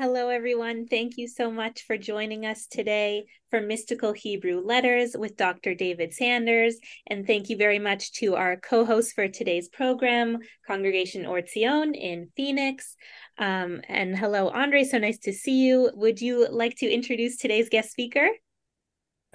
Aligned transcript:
Hello, 0.00 0.28
everyone. 0.28 0.86
Thank 0.86 1.18
you 1.18 1.26
so 1.26 1.50
much 1.50 1.82
for 1.84 1.98
joining 1.98 2.46
us 2.46 2.68
today 2.68 3.24
for 3.50 3.60
Mystical 3.60 4.12
Hebrew 4.12 4.60
Letters 4.60 5.16
with 5.18 5.36
Dr. 5.36 5.74
David 5.74 6.14
Sanders. 6.14 6.76
And 7.08 7.26
thank 7.26 7.50
you 7.50 7.56
very 7.56 7.80
much 7.80 8.12
to 8.20 8.36
our 8.36 8.58
co 8.58 8.84
host 8.84 9.16
for 9.16 9.26
today's 9.26 9.68
program, 9.68 10.38
Congregation 10.68 11.26
Or 11.26 11.42
Tzion 11.42 11.96
in 11.96 12.28
Phoenix. 12.36 12.94
Um, 13.38 13.80
and 13.88 14.16
hello, 14.16 14.50
Andre. 14.50 14.84
So 14.84 14.98
nice 14.98 15.18
to 15.18 15.32
see 15.32 15.66
you. 15.66 15.90
Would 15.94 16.20
you 16.20 16.46
like 16.48 16.76
to 16.76 16.88
introduce 16.88 17.36
today's 17.36 17.68
guest 17.68 17.90
speaker? 17.90 18.28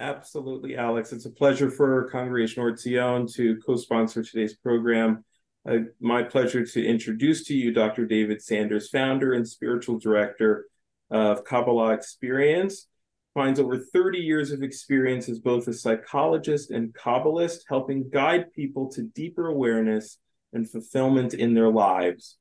Absolutely, 0.00 0.78
Alex. 0.78 1.12
It's 1.12 1.26
a 1.26 1.30
pleasure 1.30 1.70
for 1.70 2.08
Congregation 2.08 2.62
Or 2.62 2.72
Tzion 2.72 3.30
to 3.34 3.58
co 3.66 3.76
sponsor 3.76 4.22
today's 4.22 4.56
program. 4.56 5.26
Uh, 5.66 5.78
my 5.98 6.22
pleasure 6.22 6.64
to 6.64 6.84
introduce 6.84 7.44
to 7.46 7.54
you 7.54 7.72
Dr. 7.72 8.04
David 8.04 8.42
Sanders, 8.42 8.90
founder 8.90 9.32
and 9.32 9.48
spiritual 9.48 9.98
director 9.98 10.66
of 11.10 11.44
Kabbalah 11.44 11.94
Experience. 11.94 12.86
Finds 13.32 13.58
over 13.58 13.78
30 13.78 14.18
years 14.18 14.52
of 14.52 14.62
experience 14.62 15.28
as 15.28 15.40
both 15.40 15.66
a 15.66 15.72
psychologist 15.72 16.70
and 16.70 16.94
Kabbalist, 16.94 17.62
helping 17.68 18.08
guide 18.10 18.52
people 18.52 18.88
to 18.92 19.02
deeper 19.02 19.48
awareness 19.48 20.18
and 20.52 20.70
fulfillment 20.70 21.34
in 21.34 21.54
their 21.54 21.70
lives. 21.70 22.36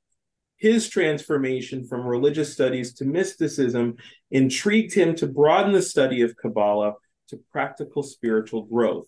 His 0.58 0.88
transformation 0.90 1.88
from 1.88 2.06
religious 2.06 2.54
studies 2.54 2.94
to 2.96 3.06
mysticism 3.06 3.96
intrigued 4.32 4.94
him 4.94 5.16
to 5.16 5.28
broaden 5.28 5.72
the 5.72 5.82
study 5.82 6.22
of 6.22 6.38
Kabbalah 6.38 6.94
to 7.30 7.40
practical 7.52 8.04
spiritual 8.04 8.64
growth. 8.64 9.08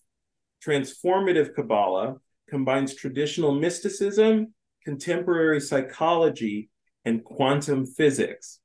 Transformative 0.66 1.54
Kabbalah 1.54 2.16
combines 2.50 2.96
traditional 2.96 3.54
mysticism, 3.54 4.54
contemporary 4.84 5.60
psychology, 5.60 6.70
and 7.04 7.24
quantum 7.24 7.86
physics. 7.86 8.60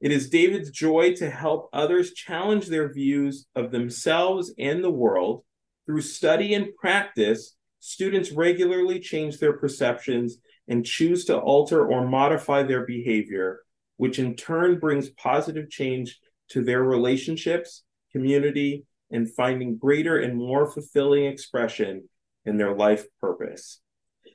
It 0.00 0.12
is 0.12 0.28
David's 0.28 0.70
joy 0.70 1.14
to 1.14 1.30
help 1.30 1.68
others 1.72 2.12
challenge 2.12 2.66
their 2.66 2.92
views 2.92 3.46
of 3.54 3.70
themselves 3.70 4.52
and 4.58 4.84
the 4.84 4.90
world. 4.90 5.44
Through 5.86 6.02
study 6.02 6.54
and 6.54 6.74
practice, 6.76 7.56
students 7.80 8.32
regularly 8.32 9.00
change 9.00 9.38
their 9.38 9.54
perceptions 9.54 10.38
and 10.68 10.84
choose 10.84 11.26
to 11.26 11.38
alter 11.38 11.86
or 11.86 12.06
modify 12.06 12.62
their 12.62 12.86
behavior, 12.86 13.60
which 13.96 14.18
in 14.18 14.34
turn 14.34 14.78
brings 14.78 15.10
positive 15.10 15.70
change 15.70 16.18
to 16.50 16.62
their 16.62 16.82
relationships, 16.82 17.82
community, 18.12 18.84
and 19.10 19.32
finding 19.32 19.76
greater 19.76 20.18
and 20.18 20.36
more 20.36 20.70
fulfilling 20.70 21.26
expression 21.26 22.08
in 22.44 22.56
their 22.56 22.74
life 22.74 23.06
purpose. 23.20 23.80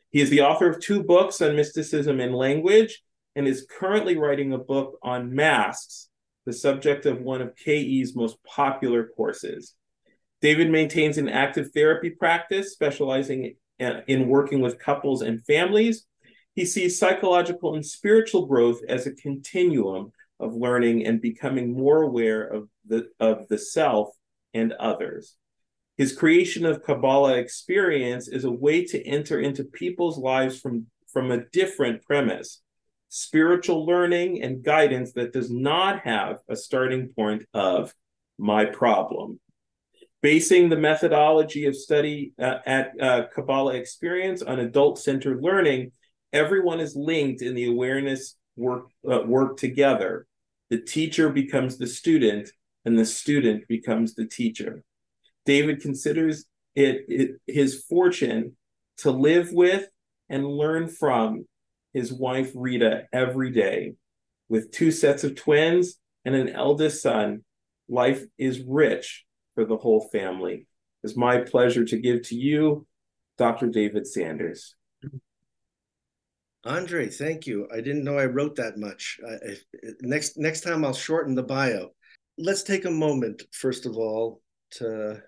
He 0.09 0.21
is 0.21 0.29
the 0.29 0.41
author 0.41 0.69
of 0.69 0.79
two 0.79 1.03
books 1.03 1.41
on 1.41 1.55
mysticism 1.55 2.19
and 2.19 2.33
language 2.33 3.01
and 3.35 3.47
is 3.47 3.67
currently 3.69 4.17
writing 4.17 4.53
a 4.53 4.57
book 4.57 4.97
on 5.03 5.33
masks, 5.33 6.09
the 6.45 6.53
subject 6.53 7.05
of 7.05 7.21
one 7.21 7.41
of 7.41 7.55
KE's 7.55 8.15
most 8.15 8.37
popular 8.43 9.09
courses. 9.15 9.75
David 10.41 10.71
maintains 10.71 11.17
an 11.17 11.29
active 11.29 11.71
therapy 11.73 12.09
practice 12.09 12.71
specializing 12.71 13.55
in 13.79 14.27
working 14.27 14.61
with 14.61 14.79
couples 14.79 15.21
and 15.21 15.43
families. 15.45 16.05
He 16.55 16.65
sees 16.65 16.99
psychological 16.99 17.75
and 17.75 17.85
spiritual 17.85 18.45
growth 18.45 18.81
as 18.87 19.05
a 19.05 19.13
continuum 19.13 20.11
of 20.39 20.53
learning 20.53 21.05
and 21.05 21.21
becoming 21.21 21.73
more 21.73 22.01
aware 22.01 22.43
of 22.43 22.69
the, 22.85 23.09
of 23.19 23.47
the 23.47 23.57
self 23.57 24.09
and 24.53 24.73
others. 24.73 25.35
His 25.99 26.15
creation 26.15 26.65
of 26.65 26.81
Kabbalah 26.81 27.35
experience 27.35 28.29
is 28.29 28.45
a 28.45 28.51
way 28.51 28.85
to 28.85 29.05
enter 29.05 29.37
into 29.37 29.65
people's 29.65 30.17
lives 30.17 30.57
from, 30.57 30.85
from 31.11 31.29
a 31.29 31.43
different 31.51 32.03
premise 32.03 32.61
spiritual 33.09 33.85
learning 33.85 34.41
and 34.43 34.63
guidance 34.63 35.13
that 35.13 35.33
does 35.33 35.49
not 35.51 35.99
have 36.01 36.37
a 36.47 36.55
starting 36.55 37.09
point 37.09 37.43
of 37.53 37.93
my 38.37 38.63
problem. 38.63 39.39
Basing 40.21 40.69
the 40.69 40.77
methodology 40.77 41.65
of 41.65 41.75
study 41.75 42.33
uh, 42.39 42.59
at 42.65 42.91
uh, 43.01 43.23
Kabbalah 43.33 43.73
experience 43.73 44.41
on 44.41 44.59
adult 44.59 44.99
centered 44.99 45.41
learning, 45.41 45.91
everyone 46.31 46.79
is 46.79 46.95
linked 46.95 47.41
in 47.41 47.55
the 47.55 47.67
awareness 47.67 48.37
work, 48.55 48.85
uh, 49.11 49.23
work 49.25 49.57
together. 49.57 50.27
The 50.69 50.79
teacher 50.79 51.29
becomes 51.29 51.77
the 51.77 51.87
student, 51.87 52.51
and 52.85 52.97
the 52.97 53.05
student 53.05 53.67
becomes 53.67 54.13
the 54.13 54.27
teacher. 54.27 54.83
David 55.49 55.81
considers 55.81 56.45
it, 56.75 57.05
it 57.07 57.31
his 57.47 57.83
fortune 57.89 58.55
to 58.97 59.09
live 59.09 59.51
with 59.51 59.87
and 60.29 60.45
learn 60.45 60.87
from 60.87 61.47
his 61.91 62.13
wife 62.13 62.51
Rita 62.53 63.07
every 63.11 63.49
day. 63.49 63.95
With 64.47 64.71
two 64.71 64.91
sets 64.91 65.23
of 65.23 65.33
twins 65.33 65.95
and 66.23 66.35
an 66.35 66.49
eldest 66.49 67.01
son, 67.01 67.43
life 67.87 68.23
is 68.37 68.61
rich 68.61 69.25
for 69.55 69.65
the 69.65 69.77
whole 69.77 70.07
family. 70.11 70.67
It's 71.03 71.17
my 71.17 71.39
pleasure 71.39 71.83
to 71.83 71.97
give 71.97 72.27
to 72.27 72.35
you 72.35 72.85
Dr. 73.39 73.69
David 73.69 74.05
Sanders. 74.05 74.75
Andre, 76.63 77.09
thank 77.09 77.47
you. 77.47 77.67
I 77.73 77.77
didn't 77.77 78.03
know 78.03 78.19
I 78.19 78.25
wrote 78.25 78.55
that 78.57 78.77
much. 78.77 79.19
Uh, 79.27 79.55
next 80.01 80.37
next 80.37 80.61
time 80.61 80.85
I'll 80.85 80.93
shorten 80.93 81.33
the 81.33 81.41
bio. 81.41 81.89
Let's 82.37 82.61
take 82.61 82.85
a 82.85 82.91
moment 82.91 83.41
first 83.51 83.87
of 83.87 83.97
all 83.97 84.43
to 84.73 85.23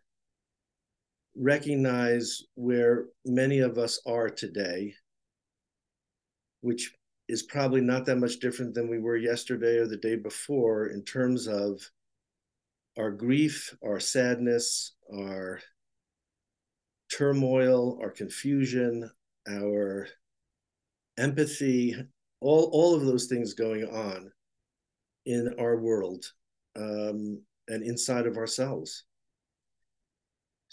recognize 1.36 2.44
where 2.56 3.06
many 3.26 3.60
of 3.60 3.78
us 3.78 4.02
are 4.06 4.30
today, 4.30 4.94
which 6.62 6.94
is 7.28 7.44
probably 7.44 7.82
not 7.82 8.06
that 8.06 8.18
much 8.18 8.40
different 8.40 8.74
than 8.74 8.90
we 8.90 9.00
were 9.00 9.16
yesterday 9.16 9.78
or 9.78 9.88
the 9.88 9.98
day 9.98 10.16
before 10.16 10.88
in 10.88 11.04
terms 11.04 11.48
of 11.48 11.82
our 12.98 13.12
grief, 13.12 13.74
our 13.84 14.00
sadness, 14.00 14.96
our 15.14 15.62
turmoil, 17.16 17.98
our 18.02 18.10
confusion, 18.10 19.10
our 19.50 20.08
empathy, 21.18 21.96
all, 22.42 22.70
all 22.74 22.96
of 22.96 23.06
those 23.06 23.28
things 23.28 23.54
going 23.54 23.86
on 23.86 24.32
in 25.26 25.54
our 25.60 25.78
world 25.78 26.26
um, 26.76 27.42
and 27.68 27.84
inside 27.84 28.26
of 28.26 28.38
ourselves. 28.38 29.06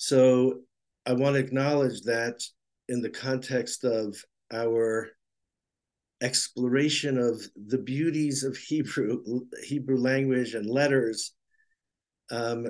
So 0.00 0.60
I 1.06 1.12
want 1.12 1.34
to 1.34 1.41
acknowledge 1.41 2.03
that 2.03 2.41
in 2.88 3.03
the 3.03 3.10
context 3.10 3.82
of 3.82 4.14
our 4.53 5.09
exploration 6.22 7.19
of 7.19 7.42
the 7.66 7.78
beauties 7.78 8.44
of 8.44 8.56
Hebrew, 8.69 9.25
Hebrew 9.64 9.97
language 9.97 10.54
and 10.54 10.70
letters, 10.70 11.34
um, 12.31 12.69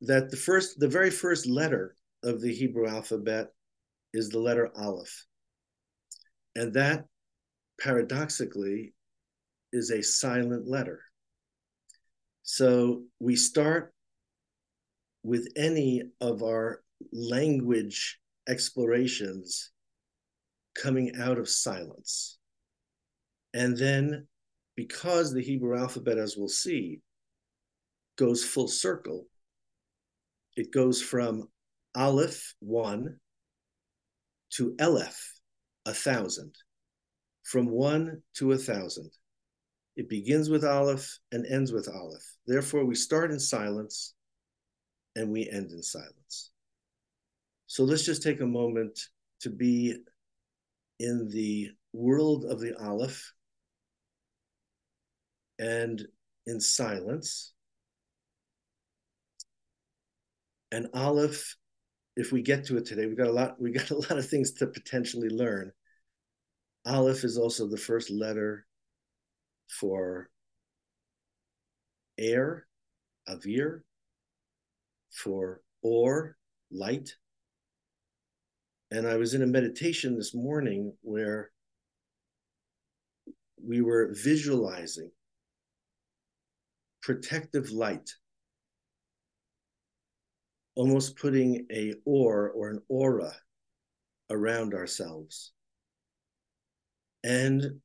that 0.00 0.30
the 0.30 0.38
first, 0.38 0.80
the 0.80 0.88
very 0.88 1.10
first 1.10 1.46
letter 1.46 1.96
of 2.22 2.40
the 2.40 2.52
Hebrew 2.52 2.88
alphabet 2.88 3.48
is 4.14 4.30
the 4.30 4.38
letter 4.38 4.70
Aleph. 4.74 5.26
And 6.56 6.72
that 6.72 7.04
paradoxically 7.78 8.94
is 9.70 9.90
a 9.90 10.02
silent 10.02 10.66
letter. 10.66 11.02
So 12.42 13.02
we 13.20 13.36
start 13.36 13.93
with 15.24 15.48
any 15.56 16.02
of 16.20 16.42
our 16.42 16.82
language 17.12 18.20
explorations 18.48 19.72
coming 20.80 21.12
out 21.18 21.38
of 21.38 21.48
silence. 21.48 22.38
And 23.54 23.76
then, 23.76 24.26
because 24.76 25.32
the 25.32 25.42
Hebrew 25.42 25.78
alphabet, 25.78 26.18
as 26.18 26.36
we'll 26.36 26.48
see, 26.48 27.00
goes 28.16 28.44
full 28.44 28.68
circle, 28.68 29.26
it 30.56 30.72
goes 30.72 31.00
from 31.00 31.48
Aleph, 31.96 32.54
one, 32.60 33.16
to 34.50 34.76
Aleph, 34.80 35.40
a 35.86 35.94
thousand, 35.94 36.54
from 37.44 37.70
one 37.70 38.20
to 38.34 38.52
a 38.52 38.58
thousand. 38.58 39.10
It 39.96 40.08
begins 40.08 40.50
with 40.50 40.64
Aleph 40.64 41.18
and 41.32 41.46
ends 41.46 41.72
with 41.72 41.88
Aleph. 41.88 42.36
Therefore, 42.46 42.84
we 42.84 42.94
start 42.94 43.30
in 43.30 43.40
silence 43.40 44.13
and 45.16 45.30
we 45.30 45.48
end 45.48 45.70
in 45.70 45.82
silence. 45.82 46.50
So 47.66 47.84
let's 47.84 48.04
just 48.04 48.22
take 48.22 48.40
a 48.40 48.46
moment 48.46 48.98
to 49.40 49.50
be 49.50 49.96
in 51.00 51.28
the 51.28 51.70
world 51.92 52.44
of 52.44 52.60
the 52.60 52.76
Aleph 52.82 53.32
and 55.58 56.02
in 56.46 56.60
silence. 56.60 57.52
And 60.72 60.88
Aleph, 60.94 61.56
if 62.16 62.32
we 62.32 62.42
get 62.42 62.64
to 62.66 62.76
it 62.76 62.86
today, 62.86 63.06
we 63.06 63.14
got 63.14 63.28
a 63.28 63.32
lot, 63.32 63.60
we 63.60 63.70
got 63.72 63.90
a 63.90 63.96
lot 63.96 64.18
of 64.18 64.28
things 64.28 64.52
to 64.54 64.66
potentially 64.66 65.28
learn. 65.28 65.72
Aleph 66.86 67.24
is 67.24 67.38
also 67.38 67.66
the 67.66 67.76
first 67.76 68.10
letter 68.10 68.66
for 69.68 70.28
air, 72.18 72.66
avir, 73.28 73.80
for 75.14 75.60
or, 75.82 76.36
light. 76.70 77.14
And 78.90 79.06
I 79.06 79.16
was 79.16 79.34
in 79.34 79.42
a 79.42 79.46
meditation 79.46 80.16
this 80.16 80.34
morning 80.34 80.92
where 81.02 81.50
we 83.62 83.80
were 83.80 84.12
visualizing 84.12 85.10
protective 87.02 87.70
light, 87.70 88.10
almost 90.74 91.16
putting 91.16 91.66
a 91.70 91.94
or 92.04 92.50
or 92.50 92.70
an 92.70 92.80
aura 92.88 93.32
around 94.30 94.74
ourselves. 94.74 95.52
And 97.22 97.80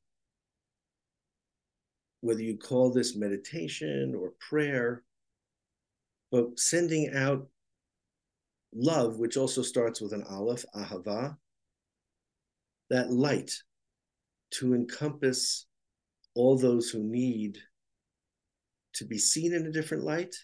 whether 2.22 2.42
you 2.42 2.58
call 2.58 2.92
this 2.92 3.16
meditation 3.16 4.14
or 4.18 4.34
prayer, 4.40 5.04
but 6.31 6.60
sending 6.60 7.14
out 7.14 7.48
love, 8.74 9.18
which 9.18 9.38
also 9.38 9.62
starts 9.62 10.02
with 10.02 10.14
an 10.14 10.24
aleph, 10.30 10.66
ahava, 10.76 11.36
that 12.90 13.12
light 13.12 13.52
to 14.52 14.74
encompass 14.74 15.66
all 16.36 16.58
those 16.58 16.90
who 16.90 17.04
need 17.04 17.58
to 18.94 19.06
be 19.06 19.18
seen 19.18 19.54
in 19.54 19.66
a 19.66 19.72
different 19.72 20.04
light 20.04 20.36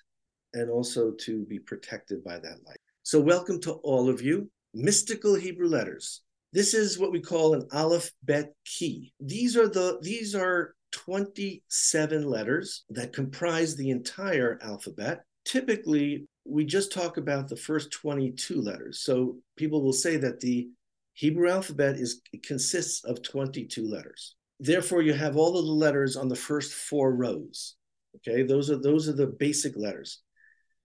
and 0.53 0.69
also 0.69 1.11
to 1.11 1.45
be 1.45 1.59
protected 1.59 2.23
by 2.23 2.39
that 2.39 2.59
light. 2.65 2.79
So, 3.03 3.19
welcome 3.19 3.59
to 3.61 3.73
all 3.73 4.09
of 4.09 4.21
you. 4.21 4.49
Mystical 4.73 5.35
Hebrew 5.35 5.67
letters. 5.67 6.21
This 6.53 6.73
is 6.73 6.97
what 6.97 7.11
we 7.11 7.19
call 7.19 7.53
an 7.53 7.67
aleph 7.73 8.11
bet 8.23 8.53
key. 8.65 9.13
These 9.19 9.57
are 9.57 9.67
the 9.67 9.99
these 10.01 10.33
are 10.33 10.73
27 10.91 12.23
letters 12.23 12.85
that 12.89 13.11
comprise 13.13 13.75
the 13.75 13.89
entire 13.89 14.57
alphabet. 14.61 15.23
Typically, 15.45 16.27
we 16.45 16.65
just 16.65 16.91
talk 16.91 17.17
about 17.17 17.47
the 17.47 17.55
first 17.55 17.91
22 17.91 18.61
letters. 18.61 18.99
So 18.99 19.37
people 19.55 19.81
will 19.83 19.93
say 19.93 20.17
that 20.17 20.39
the 20.39 20.69
Hebrew 21.13 21.49
alphabet 21.49 21.95
is 21.95 22.21
consists 22.43 23.03
of 23.05 23.23
22 23.23 23.87
letters. 23.87 24.35
Therefore, 24.59 25.01
you 25.01 25.13
have 25.13 25.37
all 25.37 25.57
of 25.57 25.65
the 25.65 25.71
letters 25.71 26.15
on 26.15 26.27
the 26.27 26.35
first 26.35 26.73
four 26.73 27.15
rows. 27.15 27.75
Okay, 28.17 28.43
those 28.43 28.69
are 28.69 28.77
those 28.77 29.09
are 29.09 29.13
the 29.13 29.27
basic 29.27 29.75
letters. 29.75 30.21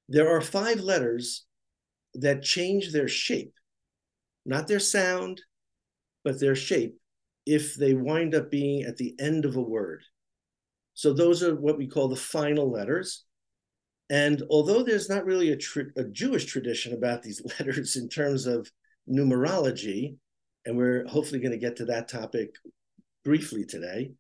There 0.09 0.29
are 0.29 0.41
five 0.41 0.81
letters 0.81 1.47
that 2.15 2.43
change 2.43 2.93
their 2.93 3.09
shape, 3.09 3.55
not 4.45 4.67
their 4.67 4.81
sound, 4.81 5.41
but 6.25 6.41
their 6.41 6.57
shape 6.57 6.97
if 7.47 7.75
they 7.75 7.95
wind 7.95 8.35
up 8.35 8.51
being 8.51 8.83
at 8.83 8.97
the 8.97 9.15
end 9.19 9.45
of 9.45 9.57
a 9.57 9.63
word. 9.63 10.03
So 10.95 11.13
those 11.13 11.43
are 11.43 11.55
what 11.55 11.79
we 11.79 11.87
call 11.87 12.09
the 12.09 12.17
final 12.17 12.71
letters. 12.71 13.25
And 14.11 14.43
although 14.51 14.83
there's 14.83 15.09
not 15.09 15.25
really 15.25 15.53
a, 15.53 15.57
tr- 15.57 15.95
a 15.97 16.05
Jewish 16.05 16.45
tradition 16.45 16.93
about 16.93 17.23
these 17.23 17.41
letters 17.59 17.97
in 17.97 18.09
terms 18.09 18.47
of 18.47 18.71
numerology, 19.09 20.17
and 20.67 20.77
we're 20.77 21.07
hopefully 21.07 21.41
going 21.41 21.53
to 21.53 21.59
get 21.59 21.77
to 21.77 21.87
that 21.87 22.09
topic 22.09 22.55
briefly 23.25 23.65
today, 23.65 24.11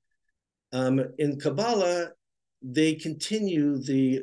um, 0.72 1.02
in 1.18 1.38
Kabbalah, 1.38 2.10
they 2.62 2.94
continue 2.94 3.78
the, 3.78 4.22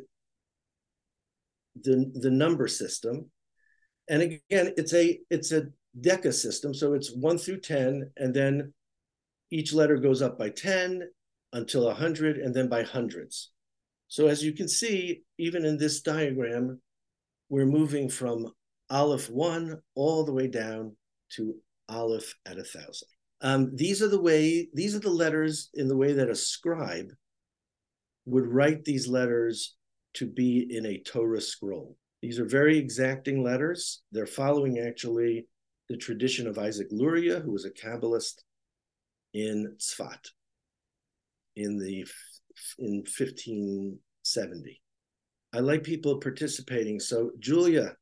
the, 1.83 2.11
the 2.15 2.31
number 2.31 2.67
system. 2.67 3.29
And 4.09 4.21
again, 4.21 4.73
it's 4.77 4.93
a 4.93 5.19
it's 5.29 5.51
a 5.51 5.67
deca 5.99 6.33
system. 6.33 6.73
So 6.73 6.93
it's 6.93 7.13
one 7.13 7.37
through 7.37 7.59
10, 7.59 8.09
and 8.15 8.33
then 8.33 8.73
each 9.51 9.73
letter 9.73 9.97
goes 9.97 10.21
up 10.21 10.39
by 10.39 10.49
10 10.49 11.03
until 11.51 11.85
100 11.87 12.37
and 12.37 12.53
then 12.55 12.69
by 12.69 12.83
hundreds. 12.83 13.51
So 14.07 14.27
as 14.27 14.43
you 14.43 14.53
can 14.53 14.67
see, 14.67 15.23
even 15.37 15.65
in 15.65 15.77
this 15.77 16.01
diagram, 16.01 16.81
we're 17.49 17.65
moving 17.65 18.09
from 18.09 18.51
Aleph 18.89 19.29
1 19.29 19.77
all 19.95 20.23
the 20.23 20.33
way 20.33 20.47
down 20.47 20.95
to 21.31 21.55
Aleph 21.89 22.33
at 22.45 22.57
a 22.57 22.63
thousand. 22.63 23.07
Um, 23.41 23.75
these 23.75 24.01
are 24.01 24.07
the 24.07 24.21
way, 24.21 24.69
these 24.73 24.95
are 24.95 24.99
the 24.99 25.09
letters 25.09 25.69
in 25.73 25.87
the 25.87 25.97
way 25.97 26.13
that 26.13 26.29
a 26.29 26.35
scribe 26.35 27.11
would 28.25 28.47
write 28.47 28.83
these 28.83 29.07
letters 29.07 29.75
to 30.15 30.25
be 30.25 30.67
in 30.69 30.85
a 30.85 30.99
Torah 30.99 31.41
scroll. 31.41 31.95
These 32.21 32.39
are 32.39 32.45
very 32.45 32.77
exacting 32.77 33.43
letters. 33.43 34.01
They're 34.11 34.25
following 34.25 34.79
actually 34.79 35.47
the 35.89 35.97
tradition 35.97 36.47
of 36.47 36.57
Isaac 36.57 36.87
Luria, 36.91 37.39
who 37.39 37.51
was 37.51 37.65
a 37.65 37.71
Kabbalist 37.71 38.41
in 39.33 39.75
Tzfat 39.77 40.31
in 41.55 41.77
the 41.77 42.05
in 42.79 43.03
1570. 43.17 44.81
I 45.53 45.59
like 45.59 45.83
people 45.83 46.19
participating. 46.19 46.99
So 46.99 47.31
Julia, 47.39 47.95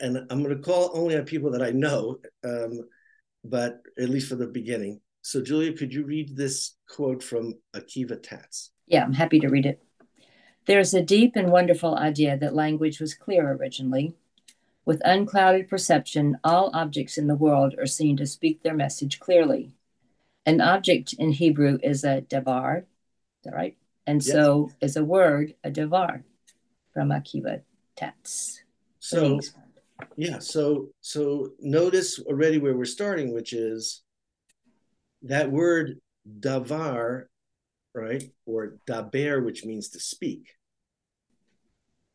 and 0.00 0.18
I'm 0.30 0.42
going 0.42 0.56
to 0.56 0.62
call 0.62 0.90
only 0.94 1.16
on 1.16 1.24
people 1.24 1.50
that 1.52 1.62
I 1.62 1.70
know, 1.70 2.18
um, 2.44 2.80
but 3.44 3.80
at 3.98 4.08
least 4.08 4.28
for 4.28 4.36
the 4.36 4.46
beginning. 4.46 5.00
So 5.22 5.42
Julia, 5.42 5.72
could 5.72 5.92
you 5.92 6.04
read 6.04 6.36
this 6.36 6.76
quote 6.88 7.22
from 7.22 7.54
Akiva 7.74 8.22
Tatz? 8.22 8.70
Yeah, 8.86 9.04
I'm 9.04 9.12
happy 9.12 9.40
to 9.40 9.48
read 9.48 9.66
it. 9.66 9.82
There 10.66 10.80
is 10.80 10.94
a 10.94 11.02
deep 11.02 11.32
and 11.36 11.52
wonderful 11.52 11.96
idea 11.96 12.36
that 12.38 12.54
language 12.54 13.00
was 13.00 13.14
clear 13.14 13.52
originally. 13.52 14.14
With 14.86 15.00
unclouded 15.04 15.68
perception, 15.68 16.38
all 16.44 16.70
objects 16.74 17.16
in 17.16 17.26
the 17.26 17.36
world 17.36 17.74
are 17.78 17.86
seen 17.86 18.16
to 18.18 18.26
speak 18.26 18.62
their 18.62 18.74
message 18.74 19.18
clearly. 19.18 19.74
An 20.44 20.60
object 20.60 21.14
in 21.14 21.32
Hebrew 21.32 21.78
is 21.82 22.04
a 22.04 22.20
that 22.20 22.86
right? 23.52 23.76
And 24.06 24.24
yes. 24.24 24.32
so 24.32 24.70
is 24.80 24.96
a 24.96 25.04
word, 25.04 25.54
a 25.64 25.70
davar, 25.70 26.22
from 26.92 27.08
Akiva 27.08 27.62
Tatz. 27.96 28.62
So, 29.00 29.40
yeah, 30.16 30.38
so 30.38 30.88
so 31.00 31.50
notice 31.60 32.18
already 32.20 32.58
where 32.58 32.76
we're 32.76 32.84
starting, 32.84 33.34
which 33.34 33.52
is 33.52 34.02
that 35.22 35.50
word 35.50 36.00
davar, 36.40 37.24
right, 37.94 38.24
or 38.46 38.76
daber, 38.86 39.44
which 39.44 39.64
means 39.64 39.90
to 39.90 40.00
speak, 40.00 40.48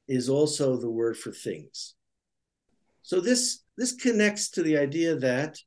is 0.08 0.30
also 0.30 0.78
the 0.78 0.90
word 0.90 1.18
for 1.18 1.32
things. 1.32 1.96
So 3.02 3.20
this 3.20 3.64
this 3.78 3.94
connects 3.94 4.50
to 4.52 4.64
the 4.64 4.78
idea 4.78 5.16
that 5.16 5.58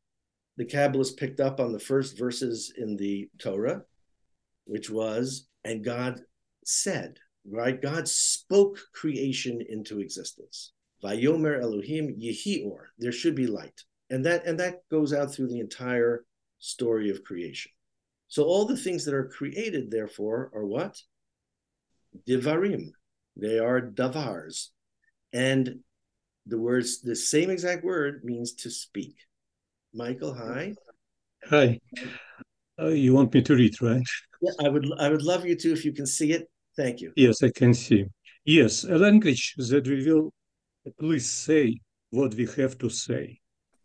the 0.56 0.66
Kabbalists 0.66 1.16
picked 1.16 1.40
up 1.40 1.60
on 1.60 1.72
the 1.72 1.80
first 1.80 2.18
verses 2.18 2.72
in 2.76 2.96
the 2.96 3.28
Torah, 3.38 3.82
which 4.64 4.90
was, 4.90 5.48
and 5.64 5.84
God 5.84 6.20
said, 6.64 7.18
right? 7.48 7.80
God 7.80 8.08
spoke 8.08 8.78
creation 8.92 9.60
into 9.68 10.00
existence. 10.00 10.72
Vayomer 11.02 11.60
Elohim 11.60 12.16
Yehi 12.20 12.66
Or. 12.66 12.90
There 12.98 13.12
should 13.12 13.34
be 13.34 13.46
light. 13.46 13.80
And 14.10 14.24
that 14.26 14.46
and 14.46 14.60
that 14.60 14.88
goes 14.90 15.12
out 15.12 15.32
through 15.32 15.48
the 15.48 15.60
entire 15.60 16.24
story 16.58 17.10
of 17.10 17.24
creation. 17.24 17.72
So 18.28 18.44
all 18.44 18.64
the 18.64 18.76
things 18.76 19.04
that 19.04 19.14
are 19.14 19.28
created, 19.28 19.90
therefore, 19.90 20.50
are 20.54 20.64
what? 20.64 20.96
Divarim. 22.26 22.90
They 23.36 23.58
are 23.58 23.80
davars. 23.80 24.68
And 25.32 25.80
the 26.46 26.58
words, 26.58 27.00
the 27.00 27.16
same 27.16 27.50
exact 27.50 27.84
word 27.84 28.22
means 28.24 28.52
to 28.54 28.70
speak. 28.70 29.16
Michael, 29.94 30.34
hi. 30.34 30.74
Hi. 31.48 31.80
Uh, 32.80 32.88
you 32.88 33.14
want 33.14 33.32
me 33.34 33.42
to 33.42 33.54
read, 33.54 33.80
right? 33.82 34.02
Yeah, 34.40 34.52
I 34.64 34.68
would. 34.68 34.86
I 34.98 35.08
would 35.08 35.22
love 35.22 35.44
you 35.44 35.56
to 35.56 35.72
if 35.72 35.84
you 35.84 35.92
can 35.92 36.06
see 36.06 36.32
it. 36.32 36.48
Thank 36.76 37.00
you. 37.00 37.12
Yes, 37.16 37.42
I 37.42 37.50
can 37.50 37.74
see. 37.74 38.06
Yes, 38.44 38.84
a 38.84 38.96
language 38.96 39.54
that 39.56 39.86
we 39.86 40.04
will 40.06 40.32
at 40.86 40.94
least 41.00 41.44
say 41.44 41.78
what 42.10 42.34
we 42.34 42.46
have 42.56 42.78
to 42.78 42.88
say. 42.88 43.38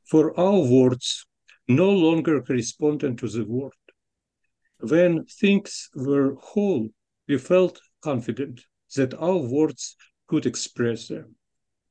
For 0.05 0.37
our 0.39 0.59
words 0.59 1.25
no 1.67 1.91
longer 1.91 2.41
correspondent 2.41 3.19
to 3.19 3.27
the 3.27 3.43
word. 3.43 3.73
When 4.79 5.25
things 5.25 5.89
were 5.95 6.35
whole, 6.35 6.87
we 7.27 7.37
felt 7.37 7.79
confident 8.01 8.61
that 8.95 9.13
our 9.15 9.37
words 9.37 9.95
could 10.27 10.45
express 10.45 11.09
them. 11.09 11.35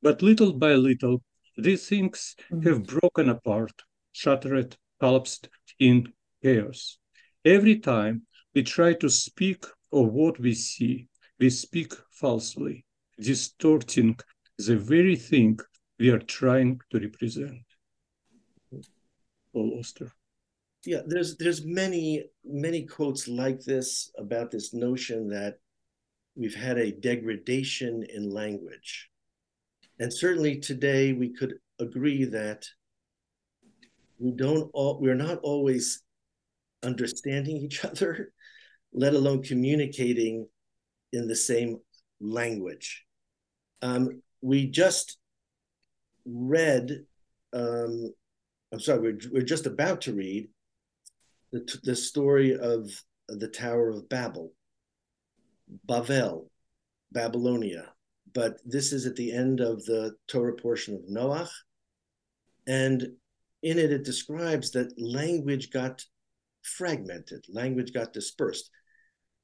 But 0.01 0.21
little 0.21 0.53
by 0.53 0.73
little, 0.73 1.21
these 1.57 1.87
things 1.87 2.35
have 2.63 2.87
broken 2.87 3.29
apart 3.29 3.71
shattered, 4.13 4.75
collapsed 4.99 5.49
in 5.79 6.11
chaos. 6.47 6.97
Every 7.43 7.79
time 7.79 8.23
we 8.55 8.63
try 8.63 8.93
to 8.93 9.09
speak 9.09 9.65
of 9.91 10.05
what 10.19 10.39
we 10.39 10.53
see, 10.53 11.07
we 11.39 11.49
speak 11.49 11.93
falsely, 12.11 12.85
distorting 13.19 14.17
the 14.57 14.77
very 14.77 15.15
thing 15.15 15.59
we 15.99 16.09
are 16.09 16.25
trying 16.41 16.79
to 16.91 16.99
represent. 16.99 17.65
Paul 19.51 19.77
Auster. 19.79 20.09
Yeah, 20.85 21.01
there's 21.05 21.35
there's 21.37 21.65
many 21.65 22.05
many 22.45 22.81
quotes 22.85 23.27
like 23.27 23.59
this 23.61 23.89
about 24.17 24.51
this 24.51 24.73
notion 24.73 25.27
that 25.29 25.53
we've 26.35 26.61
had 26.67 26.77
a 26.77 26.95
degradation 27.09 27.93
in 28.15 28.29
language. 28.43 29.09
And 29.99 30.13
certainly 30.13 30.59
today 30.59 31.13
we 31.13 31.29
could 31.37 31.55
agree 31.79 32.23
that 32.39 32.61
we 34.19 34.31
don't 34.31 34.69
all 34.73 34.99
we're 35.01 35.23
not 35.27 35.39
always 35.51 36.06
understanding 36.83 37.57
each 37.57 37.83
other, 37.83 38.31
let 38.93 39.13
alone 39.13 39.43
communicating 39.43 40.47
in 41.13 41.27
the 41.27 41.35
same 41.35 41.77
language. 42.19 43.05
Um, 43.81 44.21
we 44.41 44.67
just 44.67 45.17
read, 46.25 47.05
um, 47.53 48.13
I'm 48.71 48.79
sorry, 48.79 48.99
we're, 48.99 49.19
we're 49.31 49.41
just 49.41 49.65
about 49.65 50.01
to 50.01 50.13
read 50.13 50.49
the, 51.51 51.79
the 51.83 51.95
story 51.95 52.57
of 52.57 52.89
the 53.29 53.47
Tower 53.47 53.89
of 53.89 54.09
Babel, 54.09 54.51
Bavel, 55.87 56.49
Babylonia. 57.11 57.93
But 58.33 58.57
this 58.65 58.91
is 58.91 59.05
at 59.05 59.15
the 59.15 59.31
end 59.31 59.61
of 59.61 59.83
the 59.85 60.15
Torah 60.27 60.55
portion 60.55 60.95
of 60.95 61.01
Noach. 61.09 61.49
And 62.67 63.01
in 63.63 63.79
it, 63.79 63.91
it 63.91 64.03
describes 64.03 64.71
that 64.71 64.93
language 64.97 65.71
got 65.71 66.03
fragmented, 66.67 67.45
language 67.49 67.93
got 67.93 68.13
dispersed. 68.13 68.69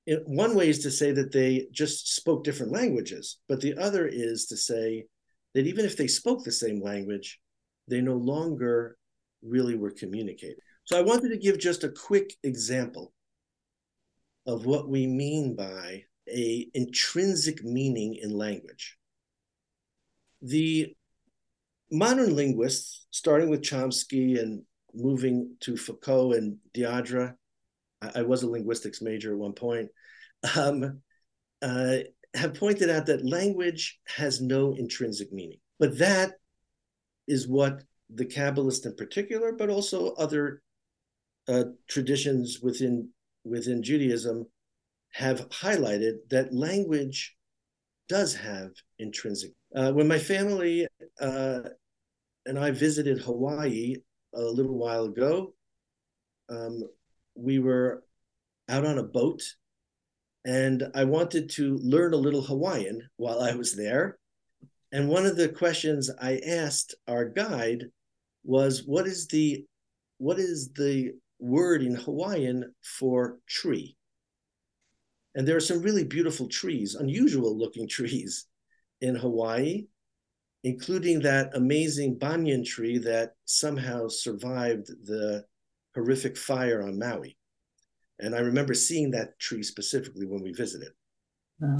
It, 0.05 0.21
one 0.25 0.55
way 0.55 0.69
is 0.69 0.79
to 0.79 0.91
say 0.91 1.11
that 1.13 1.31
they 1.31 1.67
just 1.71 2.15
spoke 2.15 2.43
different 2.43 2.71
languages, 2.71 3.37
but 3.47 3.61
the 3.61 3.77
other 3.77 4.05
is 4.05 4.47
to 4.47 4.57
say 4.57 5.05
that 5.53 5.65
even 5.65 5.85
if 5.85 5.95
they 5.95 6.07
spoke 6.07 6.43
the 6.43 6.51
same 6.51 6.81
language, 6.81 7.39
they 7.87 8.01
no 8.01 8.15
longer 8.15 8.97
really 9.41 9.75
were 9.75 9.91
communicating. 9.91 10.57
So 10.85 10.97
I 10.97 11.01
wanted 11.01 11.29
to 11.29 11.37
give 11.37 11.59
just 11.59 11.83
a 11.83 11.89
quick 11.89 12.33
example 12.43 13.13
of 14.45 14.65
what 14.65 14.89
we 14.89 15.07
mean 15.07 15.55
by 15.55 16.03
a 16.29 16.67
intrinsic 16.73 17.63
meaning 17.63 18.15
in 18.21 18.31
language. 18.31 18.97
The 20.41 20.93
modern 21.91 22.35
linguists, 22.35 23.05
starting 23.11 23.49
with 23.49 23.61
Chomsky 23.61 24.39
and 24.39 24.63
moving 24.93 25.55
to 25.61 25.77
Foucault 25.77 26.33
and 26.33 26.57
Derrida, 26.73 27.35
I, 28.01 28.11
I 28.15 28.21
was 28.23 28.43
a 28.43 28.49
linguistics 28.49 29.01
major 29.01 29.33
at 29.33 29.39
one 29.39 29.53
point, 29.53 29.89
um, 30.55 31.01
uh, 31.61 31.97
have 32.33 32.55
pointed 32.55 32.89
out 32.89 33.05
that 33.05 33.25
language 33.25 33.99
has 34.05 34.41
no 34.41 34.73
intrinsic 34.73 35.31
meaning. 35.31 35.59
But 35.79 35.97
that 35.99 36.33
is 37.27 37.47
what 37.47 37.83
the 38.09 38.25
Kabbalist 38.25 38.85
in 38.85 38.95
particular, 38.95 39.53
but 39.53 39.69
also 39.69 40.13
other 40.13 40.61
uh, 41.47 41.65
traditions 41.87 42.59
within 42.61 43.09
within 43.43 43.83
Judaism 43.83 44.45
have 45.11 45.49
highlighted 45.49 46.15
that 46.29 46.53
language 46.53 47.35
does 48.07 48.33
have 48.35 48.71
intrinsic. 48.99 49.51
Uh, 49.75 49.91
when 49.91 50.07
my 50.07 50.19
family 50.19 50.87
uh, 51.19 51.59
and 52.45 52.59
I 52.59 52.71
visited 52.71 53.19
Hawaii 53.19 53.97
a 54.33 54.41
little 54.41 54.77
while 54.77 55.05
ago, 55.05 55.53
um, 56.49 56.83
we 57.35 57.59
were 57.59 58.03
out 58.69 58.85
on 58.85 58.97
a 58.97 59.03
boat, 59.03 59.41
and 60.45 60.89
I 60.93 61.03
wanted 61.03 61.49
to 61.51 61.77
learn 61.77 62.13
a 62.13 62.17
little 62.17 62.41
Hawaiian 62.41 63.09
while 63.17 63.41
I 63.41 63.55
was 63.55 63.75
there. 63.75 64.17
And 64.91 65.09
one 65.09 65.25
of 65.25 65.37
the 65.37 65.49
questions 65.49 66.11
I 66.21 66.39
asked 66.45 66.95
our 67.07 67.25
guide 67.25 67.85
was, 68.43 68.83
"What 68.85 69.07
is 69.07 69.27
the 69.27 69.65
what 70.17 70.39
is 70.39 70.71
the 70.73 71.13
word 71.43 71.83
in 71.83 71.95
Hawaiian 71.95 72.73
for 72.81 73.39
tree. 73.47 73.97
And 75.35 75.47
there 75.47 75.57
are 75.57 75.61
some 75.61 75.81
really 75.81 76.05
beautiful 76.05 76.47
trees, 76.47 76.95
unusual 76.95 77.57
looking 77.57 77.87
trees 77.97 78.45
in 79.01 79.15
Hawaii, 79.15 79.87
including 80.63 81.21
that 81.21 81.55
amazing 81.55 82.17
banyan 82.17 82.63
tree 82.63 82.97
that 82.97 83.35
somehow 83.45 84.07
survived 84.07 84.87
the 85.05 85.43
horrific 85.93 86.37
fire 86.37 86.81
on 86.81 86.97
Maui. 86.97 87.37
And 88.19 88.33
I 88.35 88.39
remember 88.39 88.73
seeing 88.73 89.11
that 89.11 89.37
tree 89.39 89.63
specifically 89.63 90.25
when 90.25 90.41
we 90.41 90.53
visited. 90.53 90.89
Wow. 91.59 91.77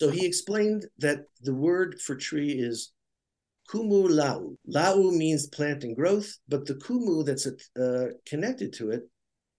So 0.00 0.10
he 0.10 0.26
explained 0.26 0.86
that 0.98 1.24
the 1.42 1.54
word 1.54 2.00
for 2.00 2.16
tree 2.16 2.52
is 2.52 2.92
Kumu 3.70 4.08
lau. 4.10 4.56
Lau 4.66 5.10
means 5.10 5.46
plant 5.46 5.84
and 5.84 5.94
growth, 5.94 6.38
but 6.48 6.66
the 6.66 6.74
kumu 6.74 7.24
that's 7.24 7.46
uh, 7.78 8.06
connected 8.26 8.72
to 8.74 8.90
it 8.90 9.02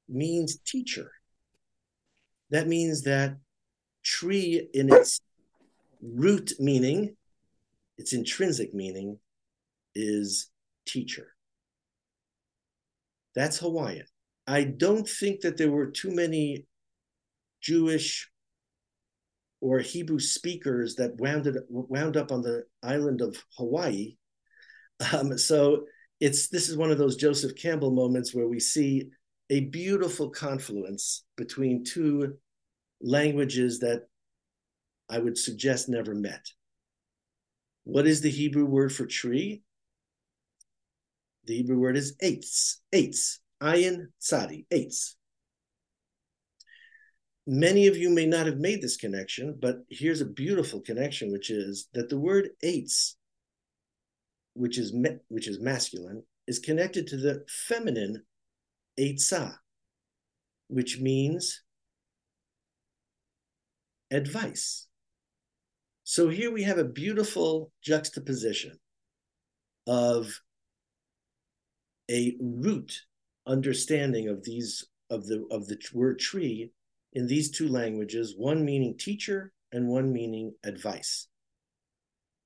means 0.10 0.60
teacher. 0.60 1.12
That 2.50 2.68
means 2.68 3.04
that 3.04 3.38
tree 4.04 4.68
in 4.74 4.92
its 4.92 5.22
root 6.02 6.52
meaning, 6.60 7.16
its 7.98 8.14
intrinsic 8.14 8.74
meaning, 8.74 9.20
is 9.96 10.50
teacher. 10.86 11.28
That's 13.36 13.60
Hawaiian. 13.60 14.06
I 14.48 14.64
don't 14.64 15.08
think 15.08 15.42
that 15.42 15.58
there 15.58 15.72
were 15.72 15.88
too 15.88 16.14
many 16.14 16.66
Jewish 17.62 18.30
or 19.62 19.80
Hebrew 19.80 20.20
speakers 20.20 20.96
that 20.96 21.16
wound, 21.18 21.48
it, 21.48 21.56
wound 21.70 22.18
up 22.18 22.32
on 22.32 22.42
the 22.42 22.64
island 22.84 23.22
of 23.22 23.38
Hawaii. 23.58 24.16
Um, 25.14 25.38
so 25.38 25.86
it's 26.20 26.50
this 26.50 26.70
is 26.70 26.78
one 26.78 26.92
of 26.92 26.98
those 26.98 27.16
Joseph 27.16 27.56
Campbell 27.56 27.92
moments 27.92 28.34
where 28.34 28.48
we 28.48 28.60
see 28.60 29.10
a 29.50 29.62
beautiful 29.62 30.30
confluence 30.30 31.24
between 31.36 31.84
two 31.84 32.36
languages 33.02 33.80
that 33.80 34.04
I 35.10 35.20
would 35.20 35.38
suggest 35.38 35.90
never 35.90 36.16
met. 36.16 36.46
What 37.84 38.08
is 38.08 38.22
the 38.22 38.30
Hebrew 38.30 38.66
word 38.66 38.94
for 38.94 39.06
tree? 39.06 39.64
The 41.46 41.58
Hebrew 41.58 41.80
word 41.80 41.98
is 41.98 42.16
eitz, 42.24 42.78
eitz, 42.94 43.40
ayin 43.62 44.08
tzadi, 44.22 44.66
eitz. 44.72 45.16
Many 47.48 47.88
of 47.88 47.98
you 47.98 48.12
may 48.12 48.28
not 48.28 48.46
have 48.46 48.58
made 48.58 48.82
this 48.82 48.98
connection, 48.98 49.58
but 49.60 49.80
here's 49.90 50.22
a 50.22 50.26
beautiful 50.26 50.80
connection, 50.80 51.32
which 51.32 51.50
is 51.50 51.88
that 51.94 52.10
the 52.10 52.20
word 52.20 52.50
eitz, 52.64 53.16
which 54.54 54.78
is 54.78 54.94
which 55.30 55.48
is 55.48 55.60
masculine, 55.60 56.24
is 56.48 56.60
connected 56.60 57.08
to 57.08 57.18
the 57.18 57.44
feminine 57.48 58.24
eitzah, 59.00 59.56
which 60.68 61.00
means 61.00 61.64
advice. 64.12 64.88
So 66.12 66.28
here 66.28 66.52
we 66.52 66.64
have 66.64 66.78
a 66.78 66.84
beautiful 66.84 67.72
juxtaposition 67.82 68.78
of 69.88 70.42
a 72.10 72.36
root 72.42 73.04
understanding 73.48 74.28
of 74.28 74.44
these 74.44 74.84
of 75.10 75.26
the 75.26 75.48
of 75.52 75.68
the 75.68 75.78
word 75.94 76.20
tree 76.20 76.74
in 77.14 77.28
these 77.28 77.50
two 77.50 77.70
languages, 77.70 78.36
one 78.38 78.66
meaning 78.66 78.98
teacher 78.98 79.54
and 79.72 79.88
one 79.88 80.12
meaning 80.12 80.54
advice. 80.66 81.30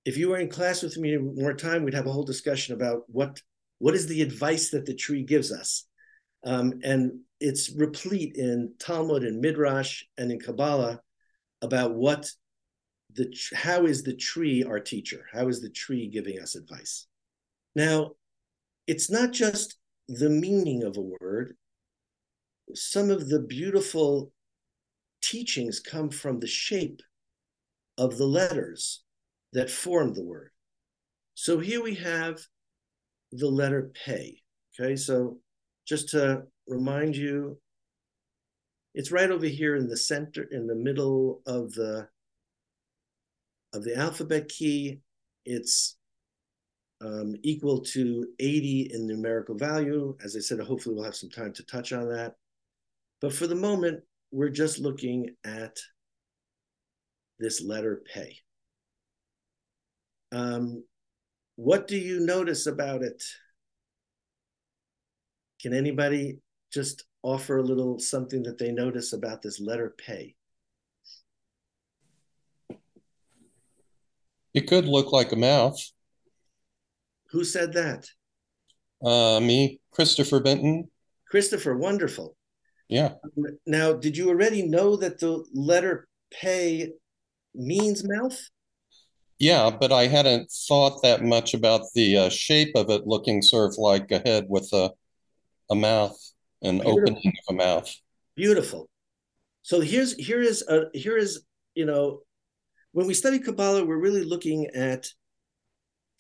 If 0.05 0.15
you 0.15 0.29
were 0.29 0.37
in 0.37 0.49
class 0.49 0.83
with 0.83 0.95
me 0.97 1.17
more 1.17 1.55
time, 1.55 1.83
we'd 1.83 1.95
have 1.95 2.05
a 2.05 2.11
whole 2.11 2.23
discussion 2.23 2.75
about 2.75 3.01
what, 3.07 3.41
what 3.79 3.95
is 3.95 4.05
the 4.05 4.21
advice 4.21 4.69
that 4.69 4.85
the 4.85 4.93
tree 4.93 5.23
gives 5.23 5.51
us. 5.51 5.87
Um, 6.43 6.81
and 6.83 7.21
it's 7.39 7.73
replete 7.75 8.35
in 8.35 8.75
Talmud 8.77 9.23
and 9.23 9.41
Midrash 9.41 10.03
and 10.19 10.31
in 10.31 10.39
Kabbalah 10.39 11.01
about 11.63 11.95
what 11.95 12.29
the 13.15 13.33
how 13.53 13.85
is 13.85 14.03
the 14.03 14.15
tree 14.15 14.63
our 14.63 14.79
teacher? 14.79 15.25
How 15.33 15.47
is 15.47 15.61
the 15.61 15.69
tree 15.69 16.07
giving 16.07 16.39
us 16.39 16.55
advice? 16.55 17.07
Now, 17.75 18.11
it's 18.87 19.09
not 19.09 19.31
just 19.31 19.77
the 20.07 20.29
meaning 20.29 20.83
of 20.83 20.97
a 20.97 21.01
word. 21.19 21.55
Some 22.73 23.09
of 23.09 23.29
the 23.29 23.39
beautiful 23.39 24.31
teachings 25.21 25.79
come 25.79 26.09
from 26.09 26.39
the 26.39 26.47
shape 26.47 27.01
of 27.97 28.17
the 28.17 28.25
letters 28.25 29.03
that 29.53 29.69
form 29.69 30.13
the 30.13 30.23
word. 30.23 30.51
So 31.33 31.59
here 31.59 31.81
we 31.81 31.95
have 31.95 32.39
the 33.31 33.47
letter 33.47 33.91
pay. 34.05 34.41
Okay, 34.79 34.95
so 34.95 35.37
just 35.87 36.09
to 36.09 36.43
remind 36.67 37.15
you, 37.15 37.57
it's 38.93 39.11
right 39.11 39.29
over 39.29 39.45
here 39.45 39.75
in 39.75 39.87
the 39.87 39.97
center, 39.97 40.47
in 40.51 40.67
the 40.67 40.75
middle 40.75 41.41
of 41.45 41.73
the 41.73 42.07
of 43.75 43.83
the 43.83 43.95
alphabet 43.95 44.47
key. 44.47 44.99
It's 45.45 45.97
um, 47.01 47.35
equal 47.43 47.81
to 47.81 48.27
80 48.39 48.91
in 48.93 49.05
numerical 49.05 49.55
value. 49.55 50.15
As 50.23 50.35
I 50.35 50.39
said, 50.39 50.59
hopefully 50.59 50.95
we'll 50.95 51.03
have 51.03 51.15
some 51.15 51.29
time 51.29 51.53
to 51.53 51.65
touch 51.65 51.93
on 51.93 52.09
that. 52.09 52.35
But 53.21 53.33
for 53.33 53.47
the 53.47 53.55
moment, 53.55 54.01
we're 54.31 54.49
just 54.49 54.79
looking 54.79 55.29
at 55.43 55.77
this 57.37 57.61
letter 57.61 58.01
pay. 58.11 58.37
Um, 60.31 60.83
what 61.57 61.87
do 61.87 61.97
you 61.97 62.19
notice 62.19 62.65
about 62.65 63.03
it? 63.03 63.23
Can 65.61 65.73
anybody 65.73 66.39
just 66.73 67.05
offer 67.23 67.57
a 67.57 67.63
little 67.63 67.99
something 67.99 68.43
that 68.43 68.57
they 68.57 68.71
notice 68.71 69.13
about 69.13 69.41
this 69.41 69.59
letter 69.59 69.95
pay? 69.97 70.35
It 74.55 74.67
could 74.67 74.85
look 74.85 75.11
like 75.11 75.33
a 75.33 75.35
mouth. 75.35 75.77
Who 77.31 77.43
said 77.43 77.73
that? 77.73 78.07
Uh, 79.03 79.39
me, 79.41 79.81
Christopher 79.91 80.39
Benton. 80.39 80.89
Christopher, 81.29 81.75
wonderful. 81.75 82.37
Yeah. 82.87 83.15
Now, 83.67 83.93
did 83.93 84.15
you 84.15 84.29
already 84.29 84.61
know 84.61 84.95
that 84.95 85.19
the 85.19 85.43
letter 85.53 86.07
pay 86.31 86.93
means 87.53 88.07
mouth? 88.07 88.39
Yeah, 89.39 89.69
but 89.69 89.91
I 89.91 90.07
hadn't 90.07 90.49
thought 90.49 91.03
that 91.03 91.21
much 91.21 91.53
about 91.53 91.81
the 91.93 92.17
uh, 92.17 92.29
shape 92.29 92.73
of 92.75 92.89
it 92.89 93.05
looking 93.05 93.41
sort 93.41 93.71
of 93.71 93.77
like 93.77 94.09
a 94.11 94.19
head 94.19 94.45
with 94.47 94.69
a, 94.71 94.91
a 95.69 95.75
mouth, 95.75 96.17
an 96.61 96.77
Beautiful. 96.77 97.01
opening 97.01 97.33
of 97.49 97.55
a 97.55 97.57
mouth. 97.57 97.93
Beautiful. 98.35 98.87
So 99.63 99.81
here's 99.81 100.13
here 100.13 100.41
is 100.41 100.63
a 100.69 100.85
here 100.93 101.17
is 101.17 101.43
you 101.73 101.85
know 101.85 102.21
when 102.95 103.07
we 103.07 103.13
study 103.13 103.39
Kabbalah, 103.39 103.83
we're 103.83 103.97
really 103.97 104.23
looking 104.23 104.67
at 104.67 105.05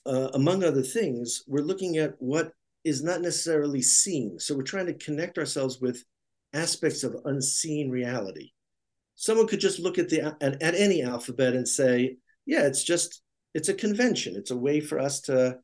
uh, 0.05 0.27
among 0.33 0.61
other 0.61 0.81
things, 0.81 1.41
we're 1.47 1.63
looking 1.63 1.95
at 1.95 2.15
what 2.19 2.51
is 2.83 3.01
not 3.01 3.21
necessarily 3.21 3.81
seen. 3.81 4.37
So 4.39 4.53
we're 4.53 4.63
trying 4.63 4.87
to 4.87 4.93
connect 4.93 5.37
ourselves 5.37 5.79
with 5.79 6.03
aspects 6.51 7.05
of 7.05 7.15
unseen 7.23 7.89
reality. 7.89 8.51
Someone 9.15 9.47
could 9.47 9.61
just 9.61 9.79
look 9.79 9.97
at 9.97 10.09
the 10.09 10.35
at, 10.41 10.61
at 10.61 10.75
any 10.75 11.01
alphabet 11.01 11.53
and 11.53 11.65
say, 11.65 12.17
yeah, 12.45 12.63
it's 12.63 12.83
just 12.83 13.21
it's 13.53 13.69
a 13.69 13.73
convention. 13.73 14.35
It's 14.35 14.51
a 14.51 14.57
way 14.57 14.81
for 14.81 14.99
us 14.99 15.21
to 15.21 15.59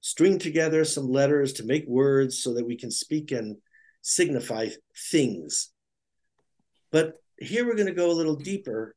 string 0.00 0.38
together 0.38 0.82
some 0.86 1.10
letters 1.10 1.52
to 1.54 1.66
make 1.66 1.86
words 1.86 2.42
so 2.42 2.54
that 2.54 2.66
we 2.66 2.78
can 2.78 2.90
speak 2.90 3.32
and 3.32 3.58
signify 4.00 4.70
things. 5.10 5.72
But 6.90 7.16
here 7.38 7.66
we're 7.66 7.76
going 7.76 7.88
to 7.88 7.92
go 7.92 8.10
a 8.10 8.16
little 8.16 8.36
deeper 8.36 8.96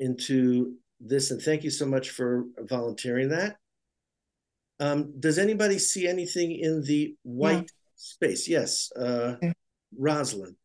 into 0.00 0.74
this, 1.00 1.30
and 1.30 1.40
thank 1.40 1.64
you 1.64 1.70
so 1.70 1.86
much 1.86 2.10
for 2.10 2.44
volunteering 2.58 3.28
that. 3.30 3.56
Um, 4.80 5.18
does 5.20 5.38
anybody 5.38 5.78
see 5.78 6.06
anything 6.08 6.52
in 6.52 6.82
the 6.82 7.16
white 7.22 7.56
Yeah. 7.70 7.94
space? 7.96 8.48
Yes, 8.48 8.90
uh, 8.96 9.36
Yeah. 9.42 9.52
Rosalind. 9.96 10.56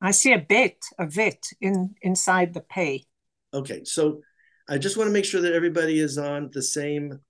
I 0.00 0.12
see 0.12 0.32
a 0.32 0.38
bit, 0.38 0.76
a 0.98 1.06
vit 1.06 1.44
in 1.60 1.96
inside 2.02 2.54
the 2.54 2.60
pay. 2.60 3.06
Okay, 3.52 3.82
so 3.84 4.22
I 4.68 4.78
just 4.78 4.96
want 4.96 5.08
to 5.08 5.12
make 5.12 5.24
sure 5.24 5.40
that 5.40 5.54
everybody 5.54 5.98
is 5.98 6.18
on 6.18 6.50
the 6.52 6.62
same 6.62 7.20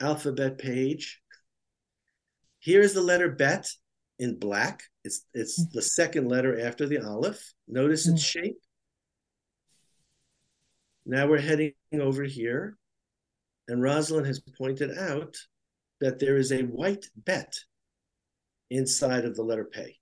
alphabet 0.00 0.56
page. 0.56 1.20
Here 2.60 2.80
is 2.80 2.94
the 2.94 3.02
letter 3.02 3.30
bet 3.30 3.68
in 4.18 4.38
black. 4.38 4.82
It's 5.04 5.26
it's 5.34 5.66
the 5.72 5.82
second 5.82 6.28
letter 6.28 6.58
after 6.58 6.86
the 6.86 6.98
aleph. 6.98 7.52
Notice 7.68 8.06
its 8.08 8.22
shape. 8.22 8.56
Now 11.08 11.28
we're 11.28 11.40
heading 11.40 11.72
over 11.94 12.24
here, 12.24 12.76
and 13.68 13.80
Rosalind 13.80 14.26
has 14.26 14.40
pointed 14.58 14.98
out 14.98 15.36
that 16.00 16.18
there 16.18 16.36
is 16.36 16.50
a 16.50 16.62
white 16.62 17.06
bet 17.16 17.54
inside 18.70 19.24
of 19.24 19.36
the 19.36 19.44
letter 19.44 19.64
pay. 19.64 19.96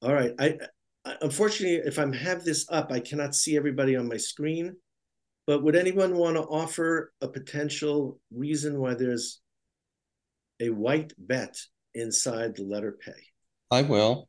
All 0.00 0.14
right, 0.14 0.32
I, 0.38 0.58
I 1.04 1.16
unfortunately, 1.20 1.86
if 1.86 1.98
I'm 1.98 2.12
have 2.14 2.42
this 2.42 2.66
up, 2.70 2.90
I 2.90 3.00
cannot 3.00 3.34
see 3.34 3.54
everybody 3.54 3.96
on 3.96 4.08
my 4.08 4.16
screen. 4.16 4.76
But 5.46 5.62
would 5.62 5.76
anyone 5.76 6.16
want 6.16 6.36
to 6.36 6.42
offer 6.42 7.12
a 7.20 7.28
potential 7.28 8.18
reason 8.34 8.80
why 8.80 8.94
there's 8.94 9.40
a 10.58 10.70
white 10.70 11.12
bet 11.18 11.60
inside 11.94 12.56
the 12.56 12.64
letter 12.64 12.98
pay? 12.98 13.12
I 13.70 13.82
will. 13.82 14.28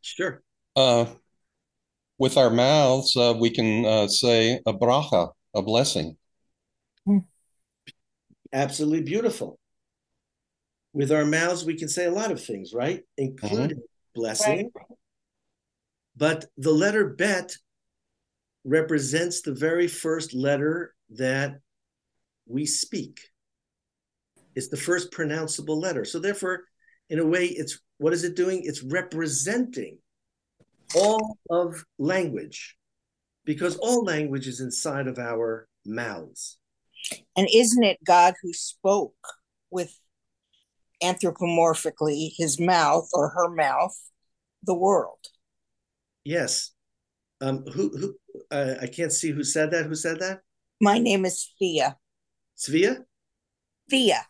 Sure. 0.00 0.40
Uh, 0.76 1.06
with 2.18 2.36
our 2.36 2.50
mouths, 2.50 3.16
uh, 3.16 3.34
we 3.38 3.50
can 3.50 3.84
uh, 3.84 4.08
say 4.08 4.60
a 4.66 4.72
bracha, 4.72 5.30
a 5.54 5.62
blessing. 5.62 6.16
Absolutely 8.52 9.02
beautiful. 9.02 9.58
With 10.92 11.10
our 11.10 11.24
mouths, 11.24 11.64
we 11.64 11.76
can 11.76 11.88
say 11.88 12.04
a 12.04 12.10
lot 12.10 12.30
of 12.30 12.42
things, 12.42 12.72
right? 12.72 13.02
Including 13.18 13.82
blessing. 14.14 14.70
But 16.16 16.46
the 16.56 16.70
letter 16.70 17.08
bet 17.08 17.52
represents 18.64 19.42
the 19.42 19.54
very 19.54 19.88
first 19.88 20.34
letter 20.34 20.94
that 21.10 21.58
we 22.46 22.64
speak. 22.64 23.20
It's 24.54 24.68
the 24.68 24.76
first 24.76 25.10
pronounceable 25.10 25.80
letter. 25.80 26.04
So 26.04 26.20
therefore, 26.20 26.62
in 27.10 27.18
a 27.18 27.26
way, 27.26 27.46
it's 27.46 27.80
what 27.98 28.12
is 28.12 28.22
it 28.22 28.36
doing? 28.36 28.62
It's 28.64 28.82
representing 28.82 29.98
all 30.94 31.38
of 31.50 31.84
language 31.98 32.76
because 33.44 33.76
all 33.76 34.04
language 34.04 34.46
is 34.46 34.60
inside 34.60 35.06
of 35.06 35.18
our 35.18 35.68
mouths. 35.84 36.58
And 37.36 37.48
isn't 37.52 37.82
it 37.84 37.98
God 38.04 38.34
who 38.42 38.52
spoke 38.52 39.14
with 39.70 39.98
anthropomorphically 41.02 42.30
his 42.36 42.58
mouth 42.58 43.08
or 43.12 43.30
her 43.30 43.50
mouth, 43.50 43.96
the 44.62 44.74
world? 44.74 45.18
Yes. 46.24 46.70
Um, 47.40 47.64
who 47.66 47.90
who 47.96 48.14
uh, 48.50 48.76
I 48.80 48.86
can't 48.86 49.12
see 49.12 49.30
who 49.30 49.44
said 49.44 49.70
that. 49.72 49.86
Who 49.86 49.94
said 49.94 50.20
that? 50.20 50.40
My 50.80 50.98
name 50.98 51.24
is 51.24 51.52
Thea. 51.58 51.96
Svia? 52.56 53.04
Thea. 53.90 54.26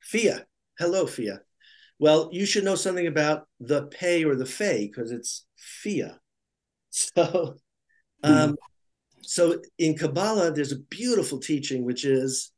Fia. 0.00 0.46
Hello, 0.78 1.06
Fia. 1.06 1.40
Well, 1.98 2.28
you 2.32 2.46
should 2.46 2.64
know 2.64 2.74
something 2.74 3.06
about 3.06 3.46
the 3.60 3.84
pay 3.86 4.24
or 4.24 4.34
the 4.36 4.46
fey 4.46 4.86
because 4.86 5.12
it's 5.12 5.46
Fia. 5.62 6.18
So, 6.94 7.56
um, 8.22 8.56
so 9.22 9.62
in 9.78 9.96
Kabbalah, 9.96 10.52
there's 10.52 10.72
a 10.72 10.78
beautiful 10.78 11.38
teaching 11.38 11.86
which 11.86 12.04
is 12.04 12.52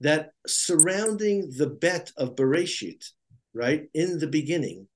that 0.00 0.32
surrounding 0.46 1.50
the 1.56 1.68
bet 1.68 2.12
of 2.18 2.34
Bereshit, 2.34 3.02
right 3.54 3.88
in 3.94 4.18
the 4.18 4.26
beginning, 4.26 4.88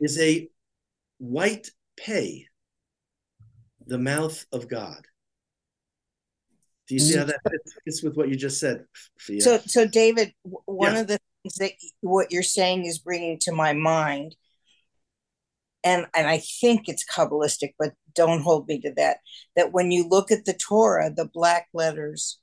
is 0.00 0.18
a 0.18 0.48
white 1.18 1.70
pay, 1.98 2.46
the 3.86 3.98
mouth 3.98 4.46
of 4.50 4.66
God. 4.66 5.04
Do 6.88 6.94
you 6.94 7.00
see 7.00 7.16
how 7.16 7.24
that 7.24 7.40
fits, 7.84 8.02
with 8.02 8.16
what 8.16 8.28
you 8.28 8.36
just 8.36 8.60
said, 8.60 8.84
Fia? 9.18 9.40
So, 9.42 9.58
so 9.66 9.86
David, 9.86 10.32
one 10.44 10.96
of 10.96 11.08
the 11.08 11.18
things 11.42 11.56
that 11.56 11.72
what 12.00 12.30
you're 12.30 12.42
saying 12.42 12.86
is 12.86 12.98
bringing 12.98 13.38
to 13.40 13.52
my 13.52 13.72
mind, 13.72 14.36
and 15.86 16.06
and 16.14 16.26
I 16.26 16.38
think 16.38 16.88
it's 16.88 17.04
kabbalistic, 17.04 17.74
but 17.78 17.92
don't 18.14 18.42
hold 18.42 18.66
me 18.66 18.80
to 18.80 18.92
that. 18.96 19.18
That 19.54 19.72
when 19.72 19.92
you 19.92 20.06
look 20.08 20.32
at 20.32 20.44
the 20.44 20.52
Torah, 20.52 21.12
the 21.14 21.30
black 21.32 21.68
letters 21.72 22.40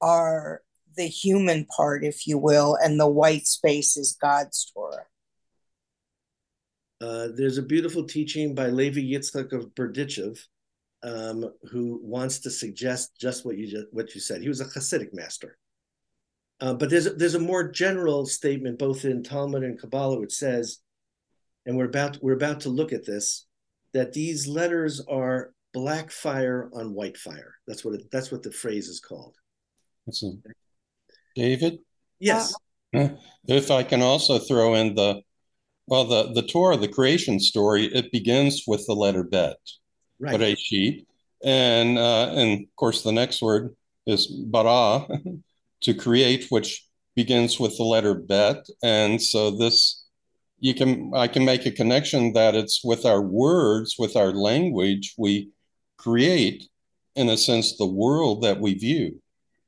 are 0.00 0.62
the 0.96 1.06
human 1.06 1.64
part, 1.64 2.04
if 2.04 2.26
you 2.26 2.38
will, 2.38 2.76
and 2.82 2.98
the 2.98 3.08
white 3.08 3.46
space 3.46 3.96
is 3.96 4.18
God's 4.20 4.70
Torah. 4.74 5.06
Uh, 7.00 7.28
there's 7.34 7.58
a 7.58 7.62
beautiful 7.62 8.04
teaching 8.04 8.54
by 8.54 8.66
Levi 8.66 9.00
Yitzchak 9.00 9.52
of 9.52 9.74
Berdichev, 9.74 10.38
um, 11.04 11.52
who 11.70 12.00
wants 12.02 12.40
to 12.40 12.50
suggest 12.50 13.12
just 13.18 13.46
what 13.46 13.56
you 13.56 13.68
just, 13.68 13.86
what 13.92 14.12
you 14.14 14.20
said. 14.20 14.42
He 14.42 14.48
was 14.48 14.60
a 14.60 14.64
Hasidic 14.64 15.14
master, 15.14 15.56
uh, 16.60 16.74
but 16.74 16.90
there's 16.90 17.14
there's 17.14 17.36
a 17.36 17.40
more 17.40 17.68
general 17.68 18.26
statement 18.26 18.80
both 18.80 19.04
in 19.04 19.22
Talmud 19.22 19.62
and 19.62 19.78
Kabbalah 19.80 20.18
which 20.18 20.32
says, 20.32 20.80
and 21.66 21.76
we're 21.76 21.86
about 21.86 22.18
we're 22.22 22.32
about 22.32 22.60
to 22.60 22.68
look 22.68 22.92
at 22.92 23.06
this, 23.06 23.46
that 23.92 24.12
these 24.12 24.46
letters 24.46 25.00
are 25.08 25.52
black 25.72 26.10
fire 26.10 26.70
on 26.74 26.94
white 26.94 27.16
fire. 27.16 27.54
That's 27.66 27.84
what 27.84 27.94
it, 27.94 28.10
that's 28.10 28.30
what 28.30 28.42
the 28.42 28.52
phrase 28.52 28.88
is 28.88 29.00
called. 29.00 29.36
That's 30.06 30.22
a- 30.22 30.32
David, 31.34 31.78
Yes. 32.20 32.54
if 32.92 33.70
I 33.70 33.82
can 33.82 34.02
also 34.02 34.38
throw 34.38 34.74
in 34.74 34.94
the, 34.94 35.22
well, 35.86 36.04
the, 36.04 36.32
the 36.34 36.46
Torah, 36.46 36.76
the 36.76 36.88
creation 36.88 37.40
story, 37.40 37.86
it 37.86 38.12
begins 38.12 38.64
with 38.66 38.86
the 38.86 38.94
letter 38.94 39.24
bet, 39.24 39.56
right. 40.20 40.38
Bereshit. 40.38 41.06
And, 41.42 41.98
uh, 41.98 42.32
and 42.34 42.60
of 42.64 42.76
course, 42.76 43.02
the 43.02 43.12
next 43.12 43.42
word 43.42 43.74
is 44.06 44.26
bara, 44.26 45.06
to 45.80 45.94
create, 45.94 46.46
which 46.50 46.86
begins 47.16 47.58
with 47.58 47.76
the 47.76 47.84
letter 47.84 48.14
bet. 48.14 48.66
And 48.82 49.20
so 49.20 49.50
this, 49.50 50.01
you 50.62 50.74
can, 50.74 51.10
I 51.12 51.26
can 51.26 51.44
make 51.44 51.66
a 51.66 51.72
connection 51.72 52.34
that 52.34 52.54
it's 52.54 52.84
with 52.84 53.04
our 53.04 53.20
words, 53.20 53.96
with 53.98 54.14
our 54.14 54.30
language, 54.32 55.12
we 55.18 55.50
create, 55.98 56.62
in 57.16 57.28
a 57.28 57.36
sense, 57.36 57.76
the 57.76 57.86
world 57.86 58.44
that 58.44 58.60
we 58.60 58.74
view. 58.74 59.20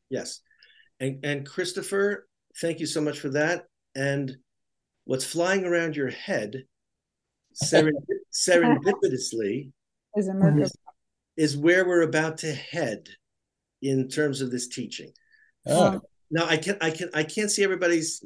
Yes. 0.09 0.41
And 1.01 1.25
and 1.25 1.45
Christopher, 1.45 2.29
thank 2.61 2.79
you 2.79 2.87
so 2.87 3.01
much 3.01 3.19
for 3.19 3.31
that. 3.31 3.65
And 3.97 4.37
what's 5.05 5.25
flying 5.25 5.65
around 5.65 5.97
your 5.97 6.11
head 6.11 6.63
serendip- 7.61 7.91
serendipitously 8.33 9.73
Is 10.15 10.29
a 10.29 10.71
is 11.37 11.57
where 11.57 11.85
we're 11.85 12.03
about 12.03 12.39
to 12.39 12.55
head 12.55 13.09
in 13.83 14.09
terms 14.09 14.41
of 14.41 14.53
this 14.53 14.69
teaching. 14.69 15.11
Oh, 15.67 16.01
Now 16.35 16.47
I 16.47 16.57
can 16.57 16.77
I 16.81 16.91
can 16.91 17.09
I 17.15 17.23
can't 17.23 17.51
see 17.51 17.63
everybody's 17.63 18.21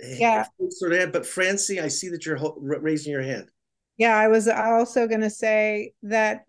Yeah. 0.00 0.46
sort 0.70 0.94
of 0.94 1.12
but 1.12 1.26
Francie, 1.26 1.78
I 1.78 1.88
see 1.88 2.08
that 2.08 2.24
you're 2.24 2.38
raising 2.58 3.12
your 3.12 3.22
hand. 3.22 3.50
Yeah, 3.98 4.16
I 4.16 4.28
was 4.28 4.48
also 4.48 5.06
going 5.06 5.20
to 5.20 5.28
say 5.28 5.92
that 6.04 6.44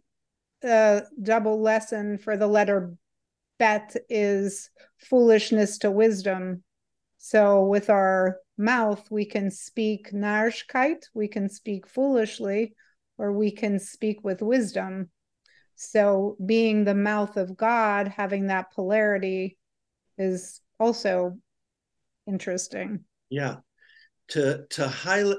the 0.62 1.06
double 1.22 1.62
lesson 1.62 2.18
for 2.18 2.38
the 2.38 2.48
letter 2.48 2.96
bet 3.60 3.94
is 4.10 4.70
foolishness 5.00 5.80
to 5.80 5.92
wisdom. 5.92 6.64
So 7.18 7.66
with 7.66 7.90
our 7.90 8.38
mouth, 8.58 9.06
we 9.12 9.26
can 9.26 9.52
speak 9.52 10.14
narishkeit, 10.14 11.04
we 11.14 11.28
can 11.28 11.50
speak 11.50 11.88
foolishly, 11.88 12.74
or 13.18 13.34
we 13.34 13.52
can 13.52 13.80
speak 13.80 14.24
with 14.24 14.42
wisdom. 14.42 15.10
So, 15.76 16.38
being 16.46 16.84
the 16.84 16.96
mouth 16.96 17.38
of 17.38 17.58
God, 17.58 18.08
having 18.08 18.48
that 18.48 18.72
polarity 18.72 19.58
is 20.18 20.62
also 20.82 21.38
interesting. 22.28 23.06
Yeah. 23.30 23.58
To 24.30 24.66
to 24.72 24.88
highlight 24.88 25.38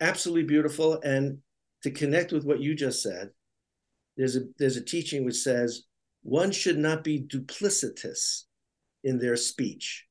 absolutely 0.00 0.44
beautiful 0.44 1.00
and 1.02 1.38
to 1.82 1.90
connect 1.90 2.32
with 2.32 2.44
what 2.44 2.60
you 2.60 2.74
just 2.74 3.02
said, 3.02 3.30
there's 4.16 4.36
a 4.36 4.40
there's 4.58 4.76
a 4.76 4.84
teaching 4.84 5.24
which 5.24 5.36
says 5.36 5.84
one 6.22 6.52
should 6.52 6.78
not 6.78 7.04
be 7.04 7.22
duplicitous 7.22 8.44
in 9.02 9.18
their 9.18 9.36
speech. 9.36 10.04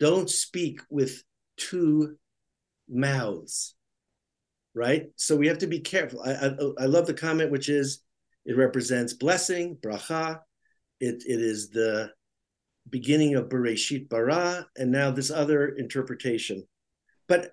Don't 0.00 0.28
speak 0.28 0.80
with 0.90 1.22
two 1.56 2.16
mouths, 2.88 3.74
right? 4.74 5.06
So 5.16 5.36
we 5.36 5.46
have 5.48 5.58
to 5.58 5.66
be 5.66 5.80
careful. 5.80 6.22
I, 6.22 6.32
I, 6.32 6.84
I 6.84 6.86
love 6.86 7.06
the 7.06 7.14
comment, 7.14 7.52
which 7.52 7.68
is 7.68 8.02
it 8.44 8.56
represents 8.56 9.12
blessing, 9.12 9.76
bracha. 9.80 10.40
It, 10.98 11.22
it 11.26 11.40
is 11.40 11.70
the 11.70 12.10
beginning 12.88 13.34
of 13.36 13.48
Bereshit 13.48 14.08
bara, 14.08 14.66
and 14.76 14.90
now 14.90 15.10
this 15.10 15.30
other 15.30 15.68
interpretation. 15.68 16.64
But 17.28 17.52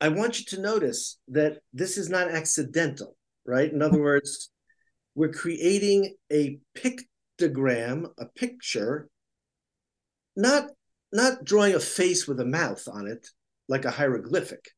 I 0.00 0.08
want 0.08 0.38
you 0.38 0.44
to 0.46 0.60
notice 0.60 1.18
that 1.28 1.58
this 1.72 1.98
is 1.98 2.08
not 2.08 2.30
accidental, 2.30 3.16
right? 3.44 3.70
In 3.72 3.82
other 3.82 4.00
words, 4.00 4.50
we're 5.14 5.32
creating 5.32 6.14
a 6.32 6.58
pictogram, 6.76 8.06
a 8.18 8.26
picture, 8.26 9.08
not 10.36 10.70
not 11.12 11.44
drawing 11.44 11.74
a 11.74 11.80
face 11.80 12.28
with 12.28 12.38
a 12.38 12.44
mouth 12.44 12.86
on 12.86 13.06
it 13.06 13.26
like 13.68 13.84
a 13.84 13.90
hieroglyphic. 13.90 14.70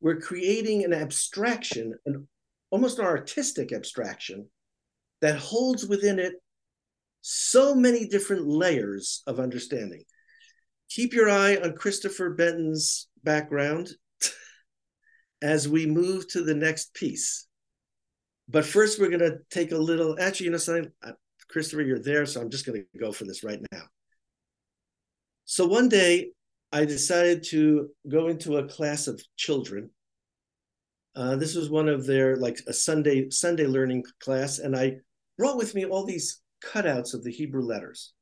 We're 0.00 0.20
creating 0.20 0.84
an 0.84 0.92
abstraction, 0.92 1.94
an 2.06 2.28
almost 2.70 2.98
an 2.98 3.06
artistic 3.06 3.72
abstraction 3.72 4.48
that 5.20 5.36
holds 5.36 5.86
within 5.86 6.18
it 6.18 6.34
so 7.30 7.74
many 7.74 8.08
different 8.08 8.46
layers 8.46 9.22
of 9.26 9.38
understanding. 9.38 10.02
Keep 10.88 11.12
your 11.12 11.28
eye 11.28 11.56
on 11.56 11.74
Christopher 11.74 12.30
Benton's 12.30 13.06
background 13.22 13.90
as 15.42 15.68
we 15.68 15.84
move 15.84 16.26
to 16.28 16.42
the 16.42 16.54
next 16.54 16.94
piece. 16.94 17.46
But 18.48 18.64
first, 18.64 18.98
we're 18.98 19.10
going 19.10 19.20
to 19.20 19.40
take 19.50 19.72
a 19.72 19.76
little. 19.76 20.18
Actually, 20.18 20.46
you 20.46 20.52
know 20.52 20.58
something, 20.58 20.90
Christopher, 21.50 21.82
you're 21.82 21.98
there, 21.98 22.24
so 22.24 22.40
I'm 22.40 22.48
just 22.48 22.64
going 22.64 22.82
to 22.94 22.98
go 22.98 23.12
for 23.12 23.24
this 23.24 23.44
right 23.44 23.60
now. 23.72 23.82
So 25.44 25.66
one 25.66 25.90
day, 25.90 26.30
I 26.72 26.86
decided 26.86 27.44
to 27.50 27.90
go 28.08 28.28
into 28.28 28.56
a 28.56 28.66
class 28.66 29.06
of 29.06 29.22
children. 29.36 29.90
Uh, 31.14 31.36
this 31.36 31.54
was 31.54 31.68
one 31.68 31.90
of 31.90 32.06
their 32.06 32.36
like 32.36 32.58
a 32.66 32.72
Sunday 32.72 33.28
Sunday 33.28 33.66
learning 33.66 34.04
class, 34.18 34.60
and 34.60 34.74
I 34.74 34.96
brought 35.36 35.58
with 35.58 35.74
me 35.74 35.84
all 35.84 36.06
these 36.06 36.40
cutouts 36.64 37.14
of 37.14 37.24
the 37.24 37.32
Hebrew 37.32 37.62
letters. 37.62 38.12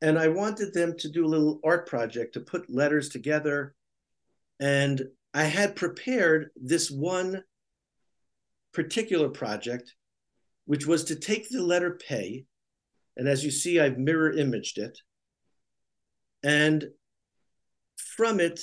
And 0.00 0.18
I 0.18 0.28
wanted 0.28 0.74
them 0.74 0.96
to 0.98 1.10
do 1.10 1.24
a 1.24 1.28
little 1.28 1.60
art 1.64 1.88
project 1.88 2.34
to 2.34 2.40
put 2.40 2.68
letters 2.68 3.08
together. 3.08 3.74
And 4.60 5.02
I 5.32 5.44
had 5.44 5.76
prepared 5.76 6.50
this 6.56 6.90
one 6.90 7.42
particular 8.72 9.28
project, 9.28 9.94
which 10.66 10.86
was 10.86 11.04
to 11.04 11.16
take 11.16 11.48
the 11.48 11.62
letter 11.62 11.98
pay, 12.06 12.44
and 13.16 13.28
as 13.28 13.44
you 13.44 13.50
see, 13.50 13.80
I've 13.80 13.98
mirror 13.98 14.32
imaged 14.32 14.78
it, 14.78 14.98
and 16.42 16.84
from 17.96 18.40
it 18.40 18.60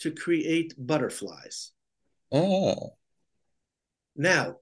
to 0.00 0.10
create 0.10 0.74
butterflies. 0.78 1.72
Oh. 2.30 2.96
Now, 4.16 4.56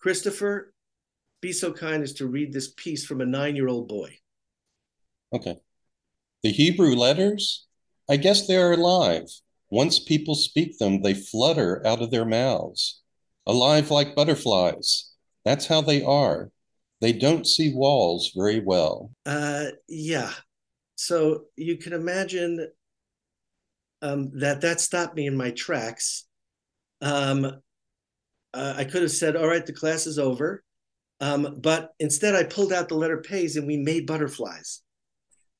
Christopher, 0.00 0.72
be 1.42 1.52
so 1.52 1.72
kind 1.72 2.02
as 2.02 2.14
to 2.14 2.26
read 2.26 2.52
this 2.52 2.72
piece 2.72 3.04
from 3.04 3.20
a 3.20 3.26
nine 3.26 3.54
year 3.54 3.68
old 3.68 3.88
boy. 3.88 4.16
Okay. 5.34 5.58
The 6.42 6.50
Hebrew 6.50 6.94
letters? 6.94 7.66
I 8.08 8.16
guess 8.16 8.46
they 8.46 8.56
are 8.56 8.72
alive. 8.72 9.26
Once 9.70 9.98
people 9.98 10.34
speak 10.34 10.78
them, 10.78 11.02
they 11.02 11.14
flutter 11.14 11.86
out 11.86 12.00
of 12.00 12.10
their 12.10 12.24
mouths 12.24 13.02
alive 13.46 13.90
like 13.90 14.14
butterflies. 14.14 15.10
That's 15.44 15.66
how 15.66 15.80
they 15.80 16.02
are. 16.02 16.50
They 17.00 17.12
don't 17.12 17.46
see 17.46 17.74
walls 17.74 18.32
very 18.36 18.60
well. 18.60 19.10
Uh, 19.26 19.66
yeah. 19.88 20.32
So 20.94 21.44
you 21.56 21.76
can 21.76 21.92
imagine 21.92 22.68
um, 24.02 24.30
that 24.38 24.60
that 24.60 24.80
stopped 24.80 25.16
me 25.16 25.26
in 25.26 25.36
my 25.36 25.50
tracks. 25.50 26.26
Um, 27.00 27.44
uh, 28.54 28.74
I 28.76 28.84
could 28.84 29.02
have 29.02 29.10
said, 29.10 29.34
"All 29.34 29.48
right, 29.48 29.64
the 29.64 29.72
class 29.72 30.06
is 30.06 30.18
over," 30.18 30.62
um, 31.22 31.58
but 31.60 31.92
instead, 32.00 32.34
I 32.34 32.42
pulled 32.42 32.72
out 32.72 32.88
the 32.88 32.96
letter 32.96 33.18
pays 33.18 33.54
and 33.54 33.64
we 33.64 33.76
made 33.76 34.08
butterflies. 34.08 34.82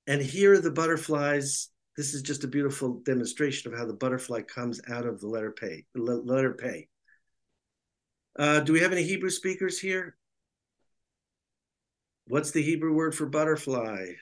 And 0.08 0.20
here 0.20 0.54
are 0.54 0.60
the 0.60 0.72
butterflies. 0.72 1.68
This 1.96 2.14
is 2.14 2.22
just 2.22 2.42
a 2.42 2.48
beautiful 2.48 3.00
demonstration 3.04 3.72
of 3.72 3.78
how 3.78 3.86
the 3.86 3.94
butterfly 3.94 4.42
comes 4.42 4.80
out 4.90 5.06
of 5.06 5.20
the 5.20 5.28
letter 5.28 5.52
pay. 5.52 5.84
Letter 5.94 6.54
pay. 6.54 6.88
Uh, 8.36 8.58
do 8.58 8.72
we 8.72 8.80
have 8.80 8.90
any 8.90 9.04
Hebrew 9.04 9.30
speakers 9.30 9.78
here? 9.78 10.16
What's 12.26 12.50
the 12.50 12.62
Hebrew 12.62 12.92
word 12.92 13.14
for 13.14 13.26
butterfly? 13.26 14.14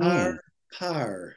Par, 0.00 0.40
par. 0.72 1.34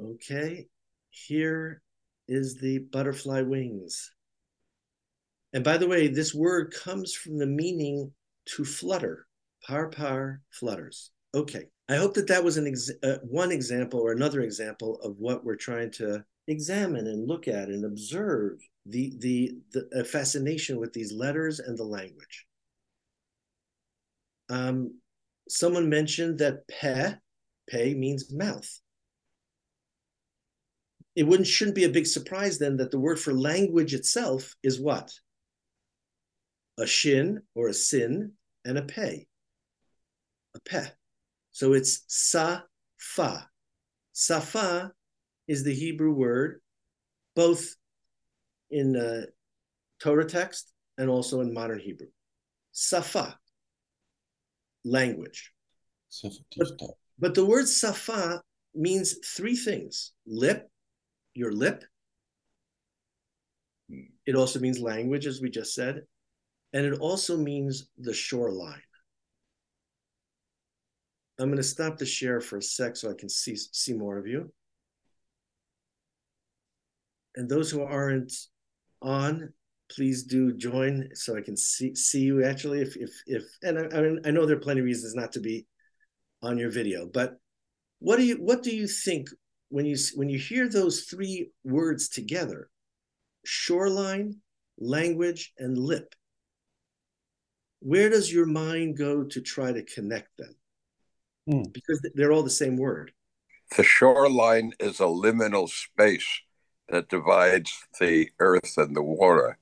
Okay, 0.00 0.68
here 1.26 1.82
is 2.28 2.56
the 2.56 2.78
butterfly 2.78 3.42
wings. 3.42 4.12
And 5.52 5.64
by 5.64 5.78
the 5.78 5.88
way, 5.88 6.08
this 6.08 6.34
word 6.34 6.74
comes 6.74 7.14
from 7.14 7.38
the 7.38 7.46
meaning 7.46 8.12
to 8.56 8.64
flutter. 8.64 9.26
Par, 9.66 9.88
par, 9.88 10.42
flutters. 10.50 11.10
Okay. 11.34 11.64
I 11.88 11.96
hope 11.96 12.14
that 12.14 12.28
that 12.28 12.44
was 12.44 12.58
an 12.58 12.66
ex- 12.66 12.90
uh, 13.02 13.16
one 13.22 13.50
example 13.50 14.00
or 14.00 14.12
another 14.12 14.42
example 14.42 15.00
of 15.02 15.16
what 15.18 15.44
we're 15.44 15.56
trying 15.56 15.90
to 15.92 16.24
examine 16.46 17.06
and 17.06 17.26
look 17.26 17.48
at 17.48 17.68
and 17.68 17.84
observe 17.84 18.58
the 18.86 19.14
the, 19.18 19.52
the 19.72 20.04
fascination 20.04 20.78
with 20.78 20.92
these 20.92 21.12
letters 21.12 21.60
and 21.60 21.76
the 21.76 21.84
language. 21.84 22.46
Um, 24.50 24.98
someone 25.48 25.88
mentioned 25.88 26.38
that 26.38 26.66
pe, 26.68 27.14
pe 27.68 27.94
means 27.94 28.32
mouth. 28.32 28.80
It 31.18 31.26
wouldn't 31.26 31.48
shouldn't 31.48 31.74
be 31.74 31.82
a 31.82 31.88
big 31.88 32.06
surprise 32.06 32.60
then 32.60 32.76
that 32.76 32.92
the 32.92 33.00
word 33.00 33.18
for 33.18 33.34
language 33.34 33.92
itself 33.92 34.54
is 34.62 34.80
what? 34.80 35.12
A 36.78 36.86
shin 36.86 37.42
or 37.56 37.66
a 37.66 37.74
sin 37.74 38.34
and 38.64 38.78
a 38.78 38.82
pe. 38.82 39.24
A 40.54 40.60
pe. 40.60 40.84
So 41.50 41.72
it's 41.72 42.04
safa. 42.06 43.48
Safa 44.12 44.92
is 45.48 45.64
the 45.64 45.74
Hebrew 45.74 46.12
word, 46.12 46.60
both 47.34 47.74
in 48.70 48.94
uh, 48.94 49.22
Torah 50.00 50.24
text 50.24 50.72
and 50.98 51.10
also 51.10 51.40
in 51.40 51.52
modern 51.52 51.80
Hebrew. 51.80 52.06
Safa, 52.70 53.36
language. 54.84 55.50
But, 56.56 56.68
but 57.18 57.34
the 57.34 57.44
word 57.44 57.66
safa 57.66 58.40
means 58.72 59.16
three 59.26 59.56
things 59.56 60.12
lip, 60.24 60.70
your 61.38 61.52
lip. 61.52 61.84
It 64.26 64.34
also 64.34 64.58
means 64.58 64.80
language, 64.80 65.26
as 65.26 65.40
we 65.40 65.48
just 65.48 65.74
said. 65.74 66.02
And 66.72 66.84
it 66.84 66.98
also 66.98 67.38
means 67.38 67.88
the 67.96 68.12
shoreline. 68.12 68.82
I'm 71.38 71.46
going 71.46 71.56
to 71.56 71.62
stop 71.62 71.96
the 71.96 72.04
share 72.04 72.40
for 72.40 72.58
a 72.58 72.62
sec 72.62 72.96
so 72.96 73.10
I 73.10 73.14
can 73.14 73.28
see 73.28 73.56
see 73.56 73.92
more 73.92 74.18
of 74.18 74.26
you. 74.26 74.52
And 77.36 77.48
those 77.48 77.70
who 77.70 77.82
aren't 77.82 78.32
on, 79.00 79.52
please 79.88 80.24
do 80.24 80.52
join 80.52 81.10
so 81.14 81.36
I 81.36 81.40
can 81.40 81.56
see 81.56 81.94
see 81.94 82.22
you 82.22 82.44
actually. 82.44 82.82
If 82.82 82.96
if 82.96 83.10
if 83.26 83.44
and 83.62 83.78
I, 83.78 84.28
I, 84.28 84.32
know 84.32 84.44
there 84.44 84.56
are 84.56 84.60
plenty 84.60 84.80
of 84.80 84.86
reasons 84.86 85.14
not 85.14 85.32
to 85.32 85.40
be 85.40 85.64
on 86.42 86.58
your 86.58 86.70
video, 86.70 87.06
but 87.06 87.36
what 88.00 88.16
do 88.16 88.24
you 88.24 88.36
what 88.36 88.64
do 88.64 88.74
you 88.74 88.88
think 88.88 89.28
when 89.68 89.86
you 89.86 89.96
when 90.14 90.28
you 90.28 90.38
hear 90.38 90.68
those 90.68 91.02
three 91.02 91.50
words 91.64 92.08
together? 92.08 92.70
Shoreline, 93.44 94.40
language, 94.78 95.52
and 95.58 95.78
lip. 95.78 96.14
Where 97.80 98.10
does 98.10 98.32
your 98.32 98.46
mind 98.46 98.98
go 98.98 99.24
to 99.24 99.40
try 99.40 99.72
to 99.72 99.82
connect 99.84 100.36
them? 100.36 100.54
Hmm. 101.48 101.62
because 101.72 102.06
they're 102.14 102.32
all 102.32 102.42
the 102.42 102.50
same 102.50 102.76
word. 102.76 103.12
The 103.74 103.82
shoreline 103.82 104.72
is 104.78 105.00
a 105.00 105.04
liminal 105.04 105.68
space 105.68 106.26
that 106.90 107.08
divides 107.08 107.72
the 107.98 108.28
earth 108.38 108.76
and 108.76 108.94
the 108.94 109.02
water, 109.02 109.56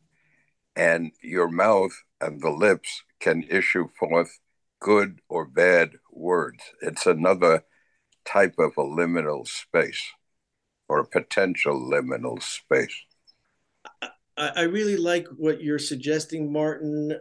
and 0.75 1.13
your 1.23 1.49
mouth 1.49 1.93
and 2.21 2.41
the 2.41 2.51
lips 2.51 3.05
can 3.21 3.45
issue 3.45 3.89
forth 3.99 4.41
good 4.81 5.21
or 5.29 5.45
bad 5.45 5.93
words. 6.11 6.63
It's 6.83 7.07
another 7.07 7.63
type 8.31 8.55
of 8.59 8.73
a 8.77 8.83
liminal 8.83 9.47
space 9.47 10.03
or 10.89 11.01
a 11.01 11.07
potential 11.07 11.75
liminal 11.75 12.43
space. 12.43 12.95
I, 14.37 14.53
I 14.57 14.63
really 14.63 14.97
like 14.97 15.27
what 15.37 15.63
you're 15.63 15.79
suggesting, 15.79 16.53
Martin, 16.53 17.19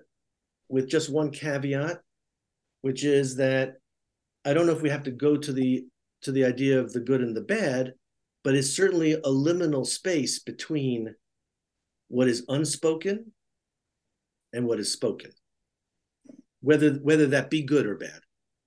with 0.70 0.90
just 0.90 1.12
one 1.12 1.32
caveat, 1.32 2.02
which 2.82 3.04
is 3.04 3.36
that 3.38 3.76
I 4.46 4.54
don't 4.54 4.68
know 4.68 4.74
if 4.74 4.82
we 4.82 4.90
have 4.90 5.04
to 5.04 5.12
go 5.12 5.38
to 5.38 5.54
the 5.54 5.86
to 6.22 6.32
the 6.32 6.46
idea 6.46 6.80
of 6.80 6.92
the 6.94 7.00
good 7.00 7.22
and 7.22 7.36
the 7.36 7.42
bad, 7.42 7.94
but 8.44 8.56
it's 8.56 8.76
certainly 8.76 9.14
a 9.14 9.22
liminal 9.22 9.86
space 9.86 10.40
between 10.40 11.16
what 12.08 12.28
is 12.28 12.46
unspoken 12.48 13.32
and 14.54 14.66
what 14.66 14.80
is 14.80 14.92
spoken, 14.92 15.32
whether 16.62 16.94
whether 16.96 17.28
that 17.28 17.50
be 17.50 17.64
good 17.64 17.86
or 17.86 17.96
bad. 17.96 18.22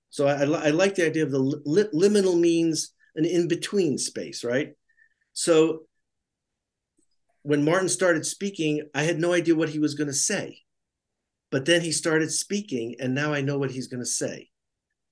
So 0.09 0.27
I, 0.27 0.41
I 0.41 0.69
like 0.69 0.95
the 0.95 1.05
idea 1.05 1.23
of 1.23 1.31
the 1.31 1.39
li- 1.39 1.89
liminal 1.93 2.39
means 2.39 2.93
an 3.15 3.25
in 3.25 3.47
between 3.47 3.97
space, 3.97 4.43
right? 4.43 4.73
So 5.33 5.83
when 7.43 7.63
Martin 7.63 7.89
started 7.89 8.25
speaking, 8.25 8.89
I 8.93 9.03
had 9.03 9.19
no 9.19 9.33
idea 9.33 9.55
what 9.55 9.69
he 9.69 9.79
was 9.79 9.95
going 9.95 10.07
to 10.07 10.13
say. 10.13 10.59
But 11.51 11.65
then 11.65 11.81
he 11.81 11.91
started 11.91 12.31
speaking, 12.31 12.95
and 12.99 13.15
now 13.15 13.33
I 13.33 13.41
know 13.41 13.57
what 13.57 13.71
he's 13.71 13.87
going 13.87 14.01
to 14.01 14.05
say. 14.05 14.49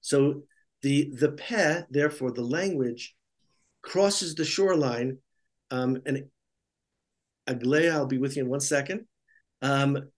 So 0.02 0.44
the 0.84 1.12
the 1.16 1.32
peh, 1.32 1.82
therefore 1.90 2.32
the 2.32 2.44
language, 2.44 3.16
crosses 3.82 4.36
the 4.36 4.46
shoreline. 4.46 5.18
Um, 5.72 6.02
and 6.06 6.26
Aglaya, 7.48 7.94
I'll 7.94 8.06
be 8.06 8.20
with 8.20 8.38
you 8.38 8.44
in 8.44 8.50
one 8.50 8.60
second. 8.60 9.06
Um, 9.62 10.10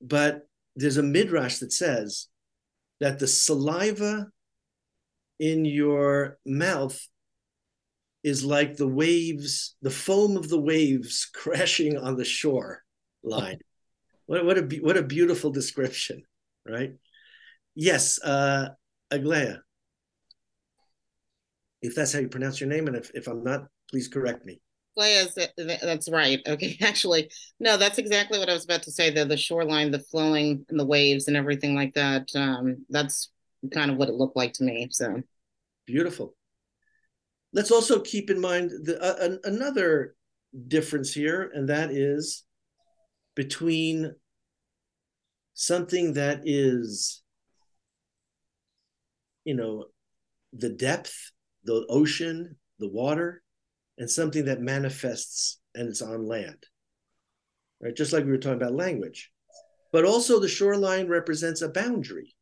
but 0.00 0.48
there's 0.76 0.96
a 0.96 1.02
midrash 1.02 1.58
that 1.58 1.72
says 1.72 2.28
that 3.00 3.18
the 3.18 3.26
saliva 3.26 4.26
in 5.38 5.64
your 5.64 6.38
mouth 6.44 7.00
is 8.24 8.44
like 8.44 8.76
the 8.76 8.88
waves, 8.88 9.76
the 9.82 9.90
foam 9.90 10.36
of 10.36 10.48
the 10.48 10.60
waves 10.60 11.30
crashing 11.34 11.96
on 11.96 12.16
the 12.16 12.24
shore 12.24 12.82
line. 13.22 13.58
what, 14.26 14.44
what 14.44 14.58
a 14.58 14.62
what 14.80 14.96
a 14.96 15.02
beautiful 15.02 15.50
description, 15.50 16.22
right? 16.66 16.92
Yes, 17.74 18.20
uh, 18.22 18.70
Aglaya. 19.10 19.58
If 21.80 21.94
that's 21.94 22.12
how 22.12 22.18
you 22.18 22.28
pronounce 22.28 22.60
your 22.60 22.68
name, 22.68 22.88
and 22.88 22.96
if, 22.96 23.10
if 23.14 23.28
I'm 23.28 23.44
not, 23.44 23.68
please 23.88 24.08
correct 24.08 24.44
me. 24.44 24.60
That's 25.56 26.10
right. 26.10 26.40
Okay, 26.46 26.76
actually, 26.82 27.30
no, 27.60 27.76
that's 27.76 27.98
exactly 27.98 28.38
what 28.38 28.50
I 28.50 28.54
was 28.54 28.64
about 28.64 28.82
to 28.84 28.90
say. 28.92 29.10
The 29.10 29.24
the 29.24 29.36
shoreline, 29.36 29.90
the 29.90 30.00
flowing, 30.00 30.64
and 30.68 30.78
the 30.78 30.86
waves, 30.86 31.28
and 31.28 31.36
everything 31.36 31.74
like 31.74 31.94
that. 31.94 32.28
Um, 32.34 32.84
that's 32.90 33.30
kind 33.72 33.90
of 33.90 33.96
what 33.96 34.08
it 34.08 34.14
looked 34.14 34.36
like 34.36 34.52
to 34.54 34.64
me. 34.64 34.88
So 34.90 35.22
beautiful 35.86 36.34
let's 37.52 37.70
also 37.70 38.00
keep 38.00 38.30
in 38.30 38.40
mind 38.40 38.70
the, 38.84 39.00
uh, 39.00 39.36
another 39.44 40.14
difference 40.66 41.12
here, 41.12 41.50
and 41.54 41.68
that 41.68 41.90
is 41.90 42.44
between 43.34 44.14
something 45.54 46.14
that 46.14 46.42
is, 46.44 47.22
you 49.44 49.54
know, 49.54 49.86
the 50.52 50.70
depth, 50.70 51.32
the 51.64 51.84
ocean, 51.88 52.56
the 52.78 52.88
water, 52.88 53.42
and 53.98 54.10
something 54.10 54.46
that 54.46 54.60
manifests 54.60 55.60
and 55.74 55.88
it's 55.88 56.02
on 56.02 56.26
land. 56.26 56.64
Right? 57.80 57.94
Just 57.94 58.12
like 58.12 58.24
we 58.24 58.30
were 58.30 58.38
talking 58.38 58.60
about 58.60 58.74
language. 58.74 59.30
But 59.92 60.04
also 60.04 60.38
the 60.38 60.48
shoreline 60.48 61.08
represents 61.08 61.62
a 61.62 61.68
boundary. 61.68 62.34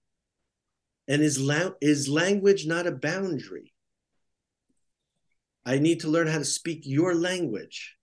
And 1.09 1.23
is, 1.23 1.41
la- 1.41 1.71
is 1.81 2.09
language 2.09 2.67
not 2.67 2.87
a 2.87 2.93
boundary? 2.93 3.73
I 5.65 5.79
need 5.79 6.01
to 6.01 6.09
learn 6.09 6.29
how 6.29 6.39
to 6.39 6.45
speak 6.45 6.83
your 6.85 7.15
language, 7.15 7.97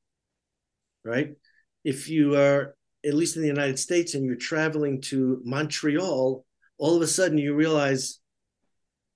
right? 1.06 1.32
If 1.84 2.10
you 2.10 2.36
are, 2.36 2.76
at 3.06 3.14
least 3.14 3.36
in 3.36 3.42
the 3.42 3.48
United 3.48 3.80
States, 3.80 4.14
and 4.14 4.26
you're 4.26 4.36
traveling 4.36 5.02
to 5.02 5.42
Montreal, 5.46 6.46
all 6.78 6.96
of 6.96 7.02
a 7.02 7.08
sudden 7.08 7.38
you 7.38 7.56
realize 7.56 8.20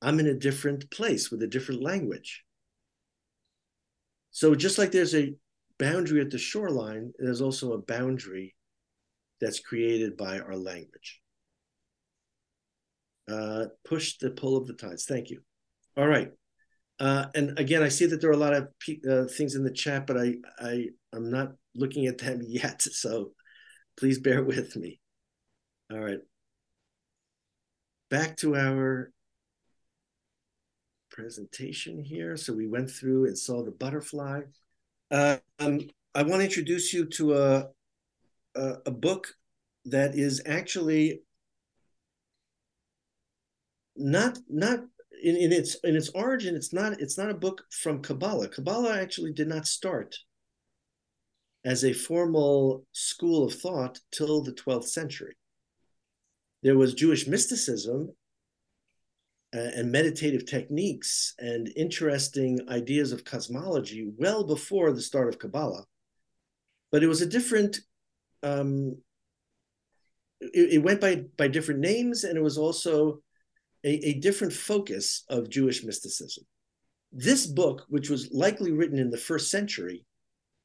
I'm 0.01 0.19
in 0.19 0.27
a 0.27 0.33
different 0.33 0.89
place 0.91 1.29
with 1.31 1.41
a 1.43 1.47
different 1.47 1.81
language. 1.81 2.43
So 4.37 4.53
just 4.53 4.77
like 4.77 4.91
there's 4.91 5.15
a 5.15 5.33
boundary 5.79 6.21
at 6.21 6.29
the 6.29 6.37
shoreline, 6.37 7.11
there's 7.17 7.41
also 7.41 7.73
a 7.73 7.81
boundary 7.81 8.55
that's 9.41 9.59
created 9.59 10.15
by 10.15 10.37
our 10.37 10.55
language. 10.55 11.23
Uh, 13.27 13.65
push 13.83 14.19
the 14.19 14.29
pull 14.29 14.55
of 14.55 14.67
the 14.67 14.75
tides. 14.75 15.05
Thank 15.05 15.31
you. 15.31 15.41
All 15.97 16.07
right. 16.07 16.29
Uh, 16.99 17.25
and 17.33 17.57
again, 17.57 17.81
I 17.81 17.89
see 17.89 18.05
that 18.05 18.21
there 18.21 18.29
are 18.29 18.33
a 18.33 18.37
lot 18.37 18.53
of 18.53 18.67
uh, 19.09 19.25
things 19.25 19.55
in 19.55 19.63
the 19.63 19.73
chat, 19.73 20.05
but 20.05 20.19
I, 20.19 20.35
I, 20.59 20.89
I'm 21.11 21.31
not 21.31 21.53
looking 21.73 22.05
at 22.05 22.19
them 22.19 22.41
yet. 22.47 22.83
So 22.83 23.31
please 23.99 24.19
bear 24.19 24.43
with 24.43 24.75
me. 24.75 24.99
All 25.91 25.99
right. 25.99 26.19
Back 28.11 28.37
to 28.37 28.55
our 28.55 29.11
presentation 31.17 32.03
here. 32.03 32.37
So 32.37 32.53
we 32.53 32.67
went 32.67 32.91
through 32.91 33.25
and 33.25 33.35
saw 33.35 33.63
the 33.63 33.71
butterfly. 33.71 34.41
Uh, 35.09 35.37
um, 35.57 35.81
I 36.13 36.21
want 36.21 36.41
to 36.41 36.45
introduce 36.45 36.93
you 36.93 37.05
to 37.05 37.33
a, 37.33 37.67
a, 38.55 38.73
a 38.85 38.91
book 38.91 39.33
that 39.85 40.13
is 40.15 40.43
actually 40.45 41.21
not 43.95 44.37
not 44.47 44.81
in, 45.23 45.35
in 45.35 45.51
its 45.51 45.75
in 45.83 45.95
its 45.95 46.09
origin, 46.09 46.55
it's 46.55 46.71
not 46.71 47.01
it's 47.01 47.17
not 47.17 47.31
a 47.31 47.41
book 47.45 47.63
from 47.71 48.03
Kabbalah. 48.03 48.49
Kabbalah 48.49 49.01
actually 49.01 49.33
did 49.33 49.47
not 49.47 49.65
start 49.65 50.15
as 51.65 51.83
a 51.83 51.93
formal 51.93 52.85
school 52.91 53.43
of 53.43 53.55
thought 53.55 53.99
till 54.11 54.43
the 54.43 54.53
12th 54.53 54.89
century. 54.89 55.35
There 56.61 56.77
was 56.77 56.93
Jewish 56.93 57.25
mysticism 57.25 58.13
and 59.53 59.91
meditative 59.91 60.45
techniques 60.45 61.33
and 61.39 61.71
interesting 61.75 62.59
ideas 62.69 63.11
of 63.11 63.23
cosmology 63.23 64.11
well 64.17 64.43
before 64.43 64.91
the 64.91 65.01
start 65.01 65.29
of 65.29 65.39
Kabbalah, 65.39 65.85
but 66.91 67.03
it 67.03 67.07
was 67.07 67.21
a 67.21 67.25
different. 67.25 67.79
Um, 68.43 68.97
it, 70.39 70.73
it 70.73 70.83
went 70.83 71.01
by 71.01 71.23
by 71.37 71.47
different 71.47 71.79
names, 71.79 72.23
and 72.23 72.37
it 72.37 72.43
was 72.43 72.57
also 72.57 73.21
a, 73.83 74.09
a 74.09 74.13
different 74.19 74.53
focus 74.53 75.23
of 75.29 75.49
Jewish 75.49 75.83
mysticism. 75.83 76.43
This 77.11 77.47
book, 77.47 77.85
which 77.87 78.09
was 78.09 78.31
likely 78.31 78.71
written 78.73 78.99
in 78.99 79.09
the 79.09 79.17
first 79.17 79.49
century, 79.49 80.05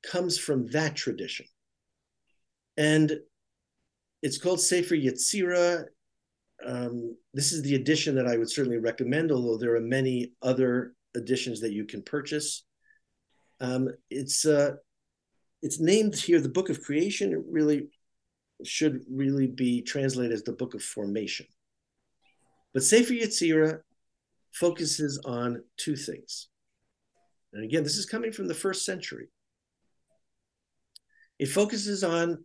comes 0.03 0.39
from 0.39 0.67
that 0.69 0.97
tradition. 0.97 1.47
And 2.77 3.21
it's 4.23 4.39
called 4.39 4.61
Sefer 4.61 4.97
Yetzirah. 4.97 5.85
Um, 6.65 7.17
this 7.35 7.53
is 7.53 7.63
the 7.63 7.75
edition 7.75 8.15
that 8.17 8.27
I 8.27 8.37
would 8.37 8.51
certainly 8.51 8.79
recommend, 8.79 9.33
although 9.33 9.57
there 9.57 9.75
are 9.75 9.81
many 9.81 10.33
other 10.43 10.95
editions 11.15 11.61
that 11.61 11.73
you 11.73 11.85
can 11.85 12.03
purchase. 12.03 12.65
Um, 13.61 13.89
it's 14.11 14.45
uh, 14.45 14.73
it's 15.63 15.81
named 15.81 16.17
here 16.17 16.41
the 16.41 16.49
Book 16.49 16.69
of 16.69 16.83
Creation. 16.83 17.33
It 17.33 17.43
really 17.49 17.89
should 18.65 19.05
really 19.11 19.47
be 19.47 19.83
translated 19.83 20.33
as 20.33 20.43
the 20.43 20.53
Book 20.53 20.75
of 20.75 20.83
Formation. 20.83 21.47
But 22.75 22.85
Sefer 22.85 23.13
Yetzirah 23.13 23.81
focuses 24.53 25.21
on 25.25 25.63
two 25.77 25.97
things. 25.97 26.49
And 27.53 27.65
again, 27.65 27.83
this 27.83 27.97
is 27.97 28.07
coming 28.07 28.33
from 28.33 28.49
the 28.49 28.55
first 28.55 28.85
century. 28.85 29.29
It 31.39 31.47
focuses 31.47 32.03
on 32.05 32.45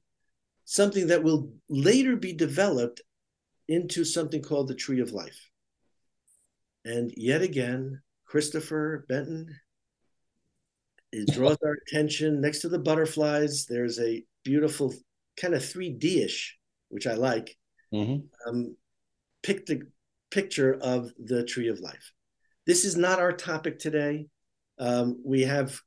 something 0.65 1.08
that 1.08 1.23
will 1.23 1.51
later 1.69 2.15
be 2.15 2.34
developed 2.34 3.01
into 3.67 4.06
something 4.06 4.41
called 4.41 4.67
the 4.67 4.75
Tree 4.75 4.99
of 4.99 5.12
Life. 5.12 5.49
And 6.86 7.12
yet 7.15 7.41
again, 7.41 8.01
Christopher 8.25 9.06
Benton 9.10 9.56
it 11.12 11.34
draws 11.34 11.58
our 11.63 11.77
attention 11.88 12.41
next 12.41 12.60
to 12.60 12.69
the 12.69 12.80
butterflies. 12.80 13.65
There's 13.65 13.99
a 13.99 14.23
beautiful 14.43 14.93
kind 15.39 15.53
of 15.53 15.62
3D 15.62 16.23
ish, 16.25 16.58
which 16.89 17.08
I 17.08 17.13
like. 17.13 17.56
Mm-hmm. 17.93 18.49
Um, 18.49 18.75
picture, 19.41 19.88
picture 20.32 20.77
of 20.82 21.12
the 21.17 21.45
tree 21.45 21.69
of 21.69 21.80
life. 21.80 22.12
This 22.65 22.84
is 22.84 22.97
not 22.97 23.19
our 23.19 23.32
topic 23.32 23.80
today. 23.80 24.27
Um, 24.80 25.21
we 25.25 25.43
have 25.43 25.80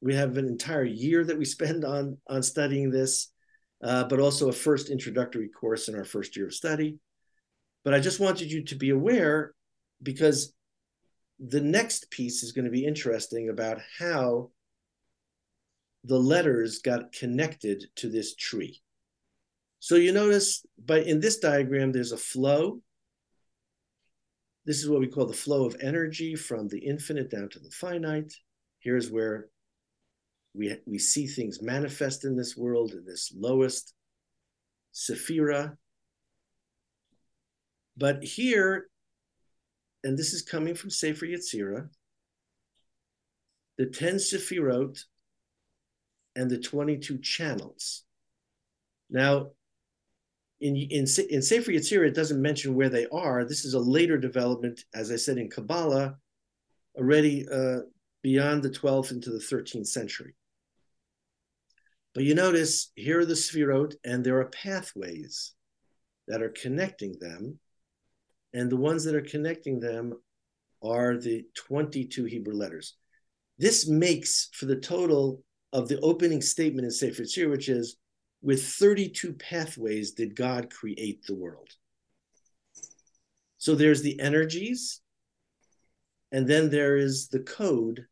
we 0.00 0.14
have 0.14 0.36
an 0.36 0.46
entire 0.46 0.84
year 0.84 1.24
that 1.24 1.36
we 1.36 1.44
spend 1.44 1.84
on 1.84 2.18
on 2.28 2.42
studying 2.42 2.90
this, 2.90 3.32
uh, 3.82 4.04
but 4.04 4.20
also 4.20 4.48
a 4.48 4.52
first 4.52 4.90
introductory 4.90 5.48
course 5.48 5.88
in 5.88 5.94
our 5.94 6.04
first 6.04 6.36
year 6.36 6.46
of 6.46 6.54
study. 6.54 6.98
But 7.84 7.94
I 7.94 8.00
just 8.00 8.20
wanted 8.20 8.50
you 8.50 8.64
to 8.64 8.74
be 8.74 8.90
aware 8.90 9.54
because 10.02 10.52
the 11.38 11.60
next 11.60 12.10
piece 12.10 12.42
is 12.42 12.52
going 12.52 12.64
to 12.64 12.70
be 12.70 12.84
interesting 12.84 13.48
about 13.48 13.80
how 13.98 14.50
the 16.04 16.18
letters 16.18 16.78
got 16.78 17.12
connected 17.12 17.84
to 17.96 18.08
this 18.08 18.34
tree. 18.34 18.80
So 19.80 19.94
you 19.94 20.12
notice, 20.12 20.64
but 20.84 21.04
in 21.06 21.20
this 21.20 21.38
diagram, 21.38 21.92
there's 21.92 22.12
a 22.12 22.16
flow. 22.16 22.80
This 24.64 24.82
is 24.82 24.88
what 24.88 25.00
we 25.00 25.06
call 25.06 25.26
the 25.26 25.32
flow 25.32 25.64
of 25.64 25.76
energy 25.80 26.34
from 26.34 26.68
the 26.68 26.78
infinite 26.78 27.30
down 27.30 27.48
to 27.50 27.60
the 27.60 27.70
finite. 27.70 28.34
Here's 28.80 29.10
where 29.10 29.48
we, 30.54 30.76
we 30.86 30.98
see 30.98 31.26
things 31.26 31.62
manifest 31.62 32.24
in 32.24 32.36
this 32.36 32.56
world, 32.56 32.92
in 32.92 33.04
this 33.04 33.32
lowest 33.36 33.94
sephira. 34.94 35.76
But 37.96 38.22
here, 38.22 38.88
and 40.04 40.16
this 40.16 40.32
is 40.32 40.42
coming 40.42 40.74
from 40.74 40.90
Sefer 40.90 41.26
Yetzirah, 41.26 41.88
the 43.76 43.86
10 43.86 44.16
sephirot 44.16 44.98
and 46.36 46.50
the 46.50 46.58
22 46.58 47.18
channels. 47.18 48.04
Now, 49.10 49.50
in, 50.60 50.76
in, 50.76 51.06
in 51.30 51.42
Sefer 51.42 51.72
Yetzirah, 51.72 52.08
it 52.08 52.14
doesn't 52.14 52.42
mention 52.42 52.74
where 52.74 52.88
they 52.88 53.06
are. 53.06 53.44
This 53.44 53.64
is 53.64 53.74
a 53.74 53.80
later 53.80 54.18
development, 54.18 54.84
as 54.94 55.10
I 55.12 55.16
said, 55.16 55.38
in 55.38 55.48
Kabbalah, 55.48 56.16
already 56.96 57.46
uh, 57.48 57.80
beyond 58.22 58.62
the 58.62 58.70
12th 58.70 59.12
into 59.12 59.30
the 59.30 59.38
13th 59.38 59.86
century. 59.86 60.34
But 62.14 62.24
you 62.24 62.34
notice 62.34 62.90
here 62.94 63.20
are 63.20 63.24
the 63.24 63.34
Sfirot, 63.34 63.94
and 64.04 64.24
there 64.24 64.40
are 64.40 64.50
pathways 64.50 65.54
that 66.26 66.42
are 66.42 66.48
connecting 66.60 67.16
them. 67.20 67.58
And 68.52 68.70
the 68.70 68.76
ones 68.76 69.04
that 69.04 69.14
are 69.14 69.20
connecting 69.20 69.78
them 69.78 70.14
are 70.82 71.16
the 71.16 71.44
22 71.54 72.24
Hebrew 72.24 72.54
letters. 72.54 72.96
This 73.58 73.88
makes 73.88 74.48
for 74.52 74.66
the 74.66 74.76
total 74.76 75.42
of 75.72 75.88
the 75.88 76.00
opening 76.00 76.40
statement 76.40 76.84
in 76.84 76.90
Sefer 76.90 77.22
Yetzirah, 77.22 77.50
which 77.50 77.68
is 77.68 77.96
with 78.40 78.64
32 78.64 79.34
pathways 79.34 80.12
did 80.12 80.36
God 80.36 80.72
create 80.72 81.24
the 81.26 81.34
world. 81.34 81.68
So 83.58 83.74
there's 83.74 84.02
the 84.02 84.20
energies, 84.20 85.00
and 86.32 86.46
then 86.46 86.70
there 86.70 86.96
is 86.96 87.28
the 87.28 87.40
code, 87.40 88.06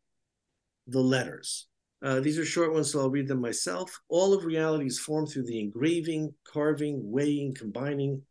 the 0.87 1.01
letters. 1.01 1.67
Uh, 2.03 2.19
these 2.19 2.37
are 2.37 2.45
short 2.45 2.73
ones, 2.73 2.91
so 2.91 2.99
I'll 2.99 3.09
read 3.09 3.27
them 3.27 3.41
myself. 3.41 3.99
All 4.07 4.33
of 4.33 4.45
reality 4.45 4.85
is 4.85 4.99
formed 4.99 5.29
through 5.29 5.45
the 5.45 5.59
engraving, 5.59 6.33
carving, 6.43 7.01
weighing, 7.03 7.55
combining, 7.55 8.21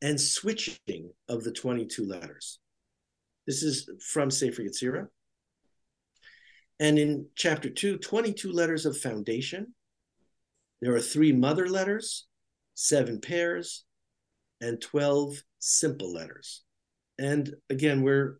and 0.00 0.20
switching 0.20 1.10
of 1.28 1.42
the 1.44 1.52
22 1.52 2.06
letters. 2.06 2.60
This 3.46 3.62
is 3.62 3.90
from 4.00 4.30
Sefer 4.30 4.62
Yetzirah. 4.62 5.08
And 6.78 6.98
in 6.98 7.26
chapter 7.36 7.68
2, 7.68 7.98
22 7.98 8.52
letters 8.52 8.86
of 8.86 8.96
foundation, 8.96 9.74
there 10.80 10.94
are 10.94 11.00
three 11.00 11.32
mother 11.32 11.68
letters, 11.68 12.26
seven 12.74 13.20
pairs, 13.20 13.84
and 14.60 14.80
12 14.80 15.42
simple 15.58 16.12
letters. 16.12 16.62
And 17.18 17.54
again, 17.68 18.02
we're 18.02 18.39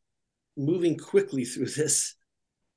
moving 0.61 0.97
quickly 0.97 1.45
through 1.45 1.67
this. 1.77 2.15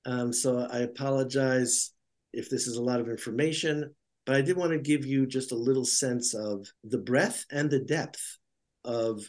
Um, 0.06 0.34
so 0.34 0.68
I 0.72 0.80
apologize 0.80 1.92
if 2.34 2.50
this 2.50 2.68
is 2.68 2.78
a 2.78 2.84
lot 2.84 3.00
of 3.00 3.10
information, 3.10 3.94
but 4.26 4.36
I 4.36 4.42
did 4.42 4.58
want 4.58 4.72
to 4.72 4.80
give 4.80 5.06
you 5.06 5.28
just 5.28 5.52
a 5.52 5.58
little 5.58 5.86
sense 5.86 6.34
of 6.34 6.68
the 6.84 6.98
breadth 6.98 7.46
and 7.52 7.70
the 7.70 7.80
depth 7.80 8.38
of 8.84 9.22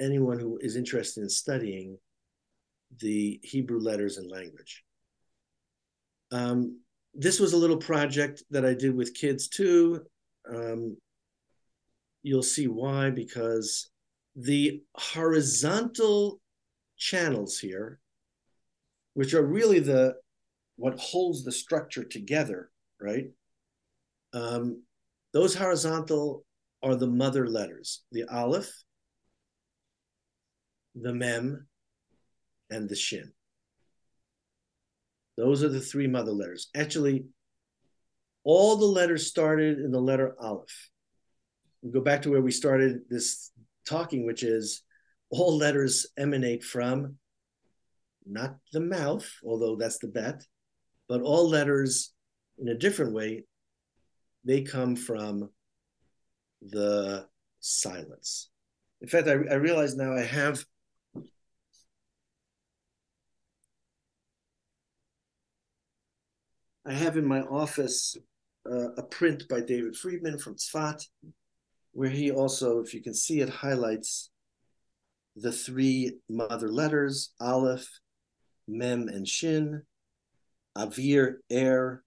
anyone 0.00 0.38
who 0.38 0.58
is 0.60 0.76
interested 0.76 1.22
in 1.22 1.28
studying 1.28 1.98
the 2.98 3.38
Hebrew 3.42 3.78
letters 3.78 4.16
and 4.16 4.30
language. 4.30 4.82
Um, 6.30 6.80
this 7.14 7.38
was 7.38 7.52
a 7.52 7.58
little 7.58 7.76
project 7.76 8.42
that 8.50 8.64
I 8.64 8.74
did 8.74 8.94
with 8.94 9.14
kids 9.14 9.48
too. 9.48 10.02
Um, 10.48 10.96
you'll 12.22 12.42
see 12.42 12.68
why, 12.68 13.10
because 13.10 13.90
the 14.34 14.82
horizontal 14.94 16.40
channels 17.02 17.58
here, 17.58 17.98
which 19.14 19.34
are 19.34 19.44
really 19.44 19.80
the 19.80 20.14
what 20.76 20.98
holds 20.98 21.44
the 21.44 21.52
structure 21.52 22.04
together, 22.04 22.70
right? 23.00 23.26
Um, 24.32 24.82
those 25.32 25.54
horizontal 25.54 26.44
are 26.82 26.94
the 26.94 27.08
mother 27.08 27.46
letters, 27.48 28.02
the 28.12 28.24
aleph, 28.24 28.72
the 30.94 31.12
mem, 31.12 31.66
and 32.70 32.88
the 32.88 32.96
shin. 32.96 33.32
Those 35.36 35.64
are 35.64 35.68
the 35.68 35.80
three 35.80 36.06
mother 36.06 36.32
letters. 36.32 36.68
Actually, 36.74 37.24
all 38.44 38.76
the 38.76 38.86
letters 38.86 39.26
started 39.26 39.78
in 39.78 39.90
the 39.90 40.00
letter 40.00 40.34
Aleph. 40.40 40.90
We 41.82 41.90
go 41.90 42.00
back 42.00 42.22
to 42.22 42.30
where 42.30 42.42
we 42.42 42.50
started 42.52 43.02
this 43.08 43.50
talking, 43.86 44.24
which 44.24 44.42
is 44.42 44.82
all 45.32 45.56
letters 45.56 46.06
emanate 46.18 46.62
from 46.62 47.16
not 48.26 48.56
the 48.72 48.80
mouth, 48.80 49.28
although 49.44 49.76
that's 49.76 49.98
the 49.98 50.06
bet, 50.06 50.44
but 51.08 51.22
all 51.22 51.48
letters 51.48 52.12
in 52.58 52.68
a 52.68 52.78
different 52.78 53.14
way, 53.14 53.44
they 54.44 54.62
come 54.62 54.94
from 54.94 55.48
the 56.60 57.26
silence. 57.60 58.50
In 59.00 59.08
fact, 59.08 59.26
I, 59.26 59.32
I 59.32 59.54
realize 59.54 59.96
now 59.96 60.12
I 60.12 60.22
have 60.22 60.64
I 66.84 66.92
have 66.92 67.16
in 67.16 67.24
my 67.24 67.42
office 67.42 68.16
uh, 68.70 68.92
a 68.96 69.02
print 69.04 69.44
by 69.48 69.60
David 69.60 69.96
Friedman 69.96 70.38
from 70.38 70.56
Tzfat, 70.56 71.06
where 71.92 72.10
he 72.10 72.32
also, 72.32 72.80
if 72.80 72.92
you 72.92 73.00
can 73.00 73.14
see 73.14 73.40
it, 73.40 73.48
highlights 73.48 74.31
the 75.36 75.52
three 75.52 76.18
mother 76.28 76.70
letters 76.70 77.32
Aleph, 77.40 77.88
Mem, 78.68 79.08
and 79.08 79.26
Shin, 79.26 79.82
Avir, 80.76 81.36
air, 81.50 82.02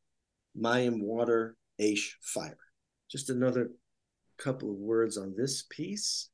Mayim, 0.58 1.02
water, 1.02 1.56
Aish, 1.80 2.12
fire. 2.22 2.58
Just 3.10 3.30
another 3.30 3.72
couple 4.38 4.72
of 4.72 4.78
words 4.78 5.18
on 5.18 5.34
this 5.36 5.64
piece. 5.70 6.30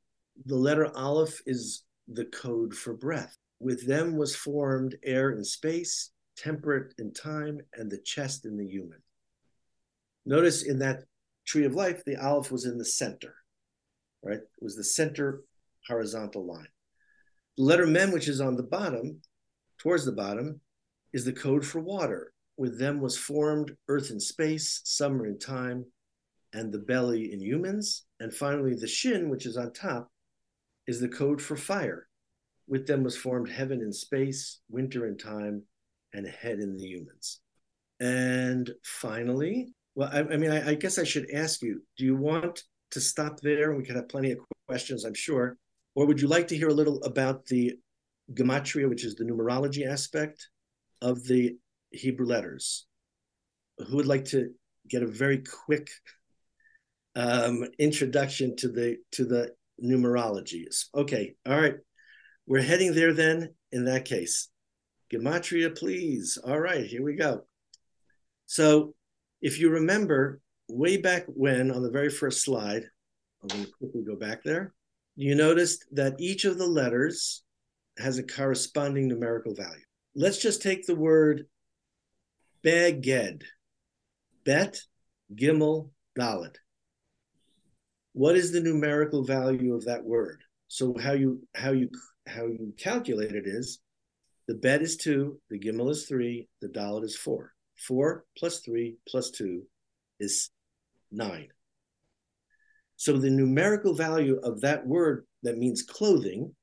The 0.45 0.55
letter 0.55 0.87
Aleph 0.95 1.41
is 1.45 1.83
the 2.07 2.25
code 2.25 2.73
for 2.73 2.93
breath. 2.93 3.37
With 3.59 3.87
them 3.87 4.17
was 4.17 4.35
formed 4.35 4.95
air 5.03 5.29
and 5.29 5.45
space, 5.45 6.11
temperate 6.35 6.93
in 6.97 7.13
time, 7.13 7.59
and 7.73 7.91
the 7.91 7.99
chest 7.99 8.45
in 8.45 8.57
the 8.57 8.65
human. 8.65 8.99
Notice 10.25 10.63
in 10.63 10.79
that 10.79 11.03
tree 11.45 11.65
of 11.65 11.75
life, 11.75 12.03
the 12.05 12.15
aleph 12.15 12.51
was 12.51 12.65
in 12.65 12.77
the 12.77 12.85
center, 12.85 13.35
right? 14.23 14.39
It 14.39 14.63
was 14.63 14.75
the 14.75 14.83
center 14.83 15.43
horizontal 15.87 16.45
line. 16.45 16.67
The 17.57 17.63
letter 17.63 17.85
mem, 17.85 18.11
which 18.11 18.27
is 18.27 18.41
on 18.41 18.55
the 18.55 18.63
bottom, 18.63 19.21
towards 19.77 20.05
the 20.05 20.11
bottom, 20.11 20.61
is 21.13 21.25
the 21.25 21.33
code 21.33 21.65
for 21.65 21.79
water. 21.79 22.33
With 22.57 22.79
them 22.79 23.01
was 23.01 23.17
formed 23.17 23.75
earth 23.87 24.09
and 24.09 24.21
space, 24.21 24.81
summer 24.83 25.25
and 25.25 25.39
time, 25.39 25.85
and 26.53 26.71
the 26.71 26.79
belly 26.79 27.33
in 27.33 27.41
humans. 27.41 28.05
And 28.19 28.33
finally, 28.33 28.75
the 28.75 28.87
shin, 28.87 29.29
which 29.29 29.45
is 29.45 29.57
on 29.57 29.73
top, 29.73 30.09
is 30.87 30.99
the 30.99 31.09
code 31.09 31.41
for 31.41 31.55
fire. 31.55 32.07
With 32.67 32.87
them 32.87 33.03
was 33.03 33.17
formed 33.17 33.49
heaven 33.49 33.81
and 33.81 33.93
space, 33.93 34.59
winter 34.69 35.05
and 35.05 35.19
time, 35.19 35.63
and 36.13 36.27
head 36.27 36.59
in 36.59 36.77
the 36.77 36.85
humans. 36.85 37.39
And 37.99 38.69
finally, 38.83 39.73
well, 39.95 40.09
I, 40.11 40.19
I 40.19 40.37
mean, 40.37 40.51
I, 40.51 40.69
I, 40.69 40.75
guess 40.75 40.97
I 40.97 41.03
should 41.03 41.29
ask 41.31 41.61
you 41.61 41.81
do 41.97 42.05
you 42.05 42.15
want 42.15 42.63
to 42.91 43.01
stop 43.01 43.39
there? 43.41 43.73
We 43.73 43.83
could 43.83 43.95
have 43.95 44.09
plenty 44.09 44.31
of 44.31 44.39
questions, 44.67 45.03
I'm 45.05 45.13
sure. 45.13 45.57
Or 45.95 46.05
would 46.05 46.21
you 46.21 46.27
like 46.27 46.47
to 46.49 46.57
hear 46.57 46.69
a 46.69 46.73
little 46.73 47.03
about 47.03 47.45
the 47.45 47.73
gematria, 48.33 48.89
which 48.89 49.03
is 49.03 49.15
the 49.15 49.25
numerology 49.25 49.85
aspect 49.85 50.47
of 51.01 51.23
the 51.25 51.57
Hebrew 51.91 52.25
letters? 52.25 52.85
Who 53.77 53.97
would 53.97 54.07
like 54.07 54.25
to 54.25 54.51
get 54.87 55.03
a 55.03 55.07
very 55.07 55.39
quick 55.65 55.89
um, 57.15 57.65
introduction 57.79 58.55
to 58.57 58.69
the 58.69 58.97
to 59.13 59.25
the 59.25 59.51
numerologies? 59.83 60.85
Okay, 60.95 61.35
all 61.45 61.59
right, 61.59 61.75
we're 62.45 62.61
heading 62.61 62.93
there 62.93 63.13
then. 63.13 63.53
In 63.73 63.85
that 63.85 64.03
case, 64.05 64.49
Gematria, 65.11 65.77
please. 65.77 66.37
All 66.37 66.59
right, 66.59 66.85
here 66.85 67.03
we 67.03 67.15
go. 67.15 67.43
So 68.45 68.95
if 69.41 69.59
you 69.59 69.69
remember 69.69 70.41
way 70.67 70.97
back 70.97 71.25
when 71.27 71.71
on 71.71 71.83
the 71.83 71.91
very 71.91 72.09
first 72.09 72.43
slide, 72.43 72.83
I'm 73.41 73.47
going 73.47 73.65
to 73.65 73.71
quickly 73.77 74.03
go 74.03 74.15
back 74.15 74.43
there, 74.43 74.73
you 75.15 75.35
noticed 75.35 75.85
that 75.91 76.19
each 76.19 76.45
of 76.45 76.57
the 76.57 76.67
letters 76.67 77.43
has 77.97 78.17
a 78.17 78.23
corresponding 78.23 79.07
numerical 79.07 79.53
value. 79.53 79.83
Let's 80.15 80.39
just 80.39 80.61
take 80.61 80.85
the 80.85 80.95
word 80.95 81.45
beged, 82.63 83.43
bet, 84.45 84.81
gimel, 85.33 85.89
dalet. 86.17 86.55
What 88.13 88.35
is 88.35 88.51
the 88.51 88.61
numerical 88.61 89.23
value 89.23 89.73
of 89.73 89.85
that 89.85 90.03
word? 90.03 90.41
So 90.67 90.95
how 90.97 91.13
you 91.13 91.47
how 91.55 91.71
you 91.71 91.89
how 92.27 92.45
you 92.45 92.73
calculate 92.77 93.35
it 93.35 93.45
is 93.45 93.79
the 94.47 94.55
bet 94.55 94.81
is 94.81 94.97
two, 94.97 95.39
the 95.49 95.59
gimel 95.59 95.91
is 95.91 96.05
three, 96.05 96.49
the 96.61 96.67
dalet 96.67 97.05
is 97.05 97.15
four. 97.15 97.53
Four 97.77 98.25
plus 98.37 98.59
three 98.59 98.97
plus 99.07 99.31
two 99.31 99.63
is 100.19 100.49
nine. 101.11 101.47
So 103.01 103.17
the 103.17 103.31
numerical 103.31 103.95
value 103.95 104.39
of 104.43 104.61
that 104.61 104.85
word 104.85 105.25
that 105.41 105.57
means 105.57 105.81
clothing 105.81 106.53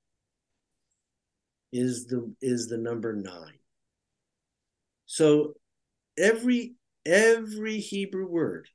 is 1.72 2.06
the 2.06 2.32
is 2.40 2.68
the 2.68 2.78
number 2.78 3.12
nine. 3.12 3.58
So 5.06 5.54
every 6.16 6.76
every 7.04 7.80
Hebrew 7.80 8.28
word 8.28 8.68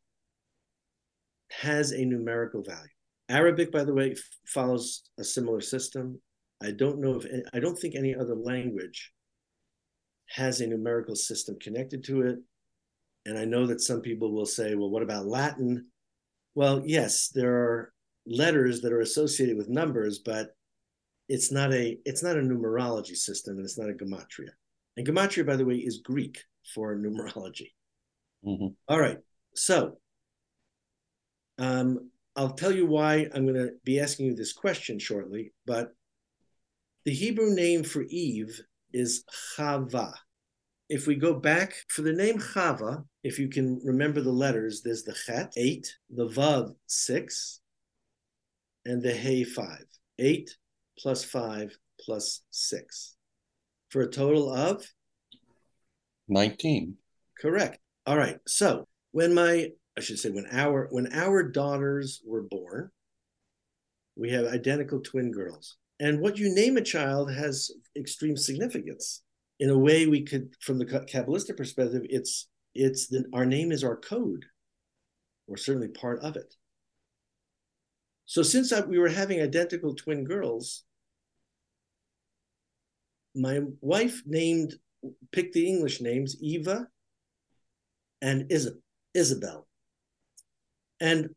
has 1.52 1.94
a 1.94 2.04
numerical 2.04 2.64
value. 2.64 2.90
Arabic, 3.30 3.72
by 3.72 3.86
the 3.86 3.94
way, 3.94 4.14
follows 4.46 5.04
a 5.18 5.24
similar 5.24 5.62
system. 5.62 6.20
I 6.62 6.72
don't 6.72 7.00
know 7.00 7.16
if 7.16 7.26
I 7.54 7.62
don't 7.62 7.80
think 7.80 7.96
any 7.96 8.14
other 8.14 8.36
language 8.36 9.14
has 10.32 10.60
a 10.60 10.68
numerical 10.68 11.16
system 11.16 11.56
connected 11.62 12.04
to 12.04 12.24
it. 12.24 12.40
And 13.26 13.38
I 13.38 13.46
know 13.46 13.66
that 13.68 13.80
some 13.80 14.02
people 14.02 14.34
will 14.34 14.46
say, 14.46 14.76
well, 14.76 14.90
what 14.90 15.02
about 15.02 15.28
Latin? 15.28 15.88
Well, 16.56 16.84
yes, 16.86 17.30
there 17.30 17.54
are 17.54 17.94
letters 18.26 18.82
that 18.82 18.94
are 18.94 19.02
associated 19.02 19.58
with 19.58 19.70
numbers, 19.70 20.20
but 20.20 20.50
it's 21.30 21.52
not 21.52 21.74
a 21.74 21.98
it's 22.06 22.24
not 22.24 22.38
a 22.38 22.42
numerology 22.42 23.16
system 23.16 23.58
and 23.58 23.66
it's 23.66 23.78
not 23.78 23.90
a 23.90 23.94
gematria. 23.94 24.52
And 24.98 25.08
gematria, 25.08 25.46
by 25.46 25.56
the 25.56 25.66
way, 25.66 25.76
is 25.76 26.00
Greek 26.00 26.44
for 26.74 26.96
numerology. 26.96 27.72
Mm-hmm. 28.46 28.68
All 28.88 29.00
right. 29.00 29.18
So 29.56 29.98
um, 31.58 32.10
I'll 32.36 32.54
tell 32.54 32.72
you 32.72 32.86
why 32.86 33.28
I'm 33.34 33.46
going 33.46 33.56
to 33.56 33.72
be 33.84 34.00
asking 34.00 34.28
you 34.28 34.36
this 34.36 34.54
question 34.54 35.00
shortly, 35.00 35.54
but 35.66 35.94
the 37.06 37.14
Hebrew 37.14 37.54
name 37.54 37.84
for 37.84 38.04
Eve 38.04 38.60
is 38.92 39.24
Chava. 39.58 40.14
If 40.94 41.08
we 41.08 41.16
go 41.16 41.34
back 41.34 41.74
for 41.88 42.04
the 42.04 42.14
name 42.14 42.38
Chava, 42.38 43.04
if 43.24 43.40
you 43.40 43.50
can 43.50 43.82
remember 43.84 44.22
the 44.22 44.32
letters, 44.32 44.84
there's 44.84 45.02
the 45.02 45.16
Chet, 45.26 45.52
eight, 45.58 45.92
the 46.12 46.28
Vav, 46.28 46.76
six, 46.86 47.62
and 48.86 49.02
the 49.02 49.12
Hey, 49.12 49.44
five. 49.44 49.86
Eight 50.20 50.56
plus 51.00 51.24
five 51.24 51.76
plus 52.00 52.42
six 52.52 53.16
for 53.90 54.04
a 54.04 54.08
total 54.08 54.54
of 54.54 54.86
19. 56.28 56.96
Correct. 57.42 57.80
All 58.06 58.16
right. 58.16 58.38
So 58.46 58.88
when 59.14 59.34
my 59.34 59.70
I 59.98 60.02
should 60.02 60.20
say 60.20 60.30
when 60.30 60.46
our 60.52 60.90
when 60.92 61.12
our 61.12 61.42
daughters 61.42 62.22
were 62.24 62.44
born, 62.44 62.92
we 64.16 64.30
have 64.30 64.46
identical 64.46 65.00
twin 65.00 65.32
girls. 65.32 65.76
And 66.00 66.20
what 66.20 66.38
you 66.38 66.54
name 66.54 66.78
a 66.78 66.82
child 66.82 67.34
has 67.34 67.72
extreme 67.98 68.38
significance. 68.38 69.24
In 69.64 69.70
a 69.70 69.78
way, 69.78 70.08
we 70.08 70.24
could, 70.24 70.54
from 70.60 70.78
the 70.78 70.86
Kabbalistic 70.86 71.56
perspective, 71.56 72.02
it's 72.10 72.50
it's 72.76 73.08
the, 73.08 73.24
our 73.32 73.46
name 73.46 73.72
is 73.72 73.82
our 73.82 73.96
code, 73.96 74.44
or 75.48 75.56
certainly 75.56 75.88
part 75.88 76.20
of 76.20 76.36
it. 76.36 76.54
So 78.26 78.44
since 78.44 78.74
I, 78.74 78.82
we 78.82 79.00
were 79.00 79.08
having 79.08 79.42
identical 79.42 79.96
twin 79.96 80.26
girls, 80.26 80.84
my 83.34 83.62
wife 83.80 84.22
named 84.26 84.74
picked 85.32 85.54
the 85.54 85.66
English 85.66 86.02
names 86.02 86.36
Eva 86.42 86.90
and 88.22 88.52
Isabel. 89.14 89.66
And 91.00 91.30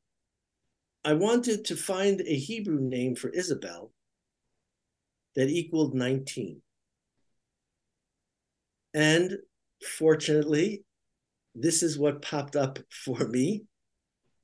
I 1.05 1.13
wanted 1.13 1.67
to 1.67 1.77
find 1.77 2.21
a 2.23 2.35
Hebrew 2.35 2.81
name 2.81 3.15
for 3.15 3.31
Isabel 3.31 3.93
that 5.37 5.49
equaled 5.49 5.95
19. 5.95 6.61
And 8.97 9.37
fortunately, 9.99 10.83
this 11.55 11.83
is 11.83 11.99
what 11.99 12.23
popped 12.23 12.57
up 12.57 12.79
for 12.91 13.29
me, 13.29 13.65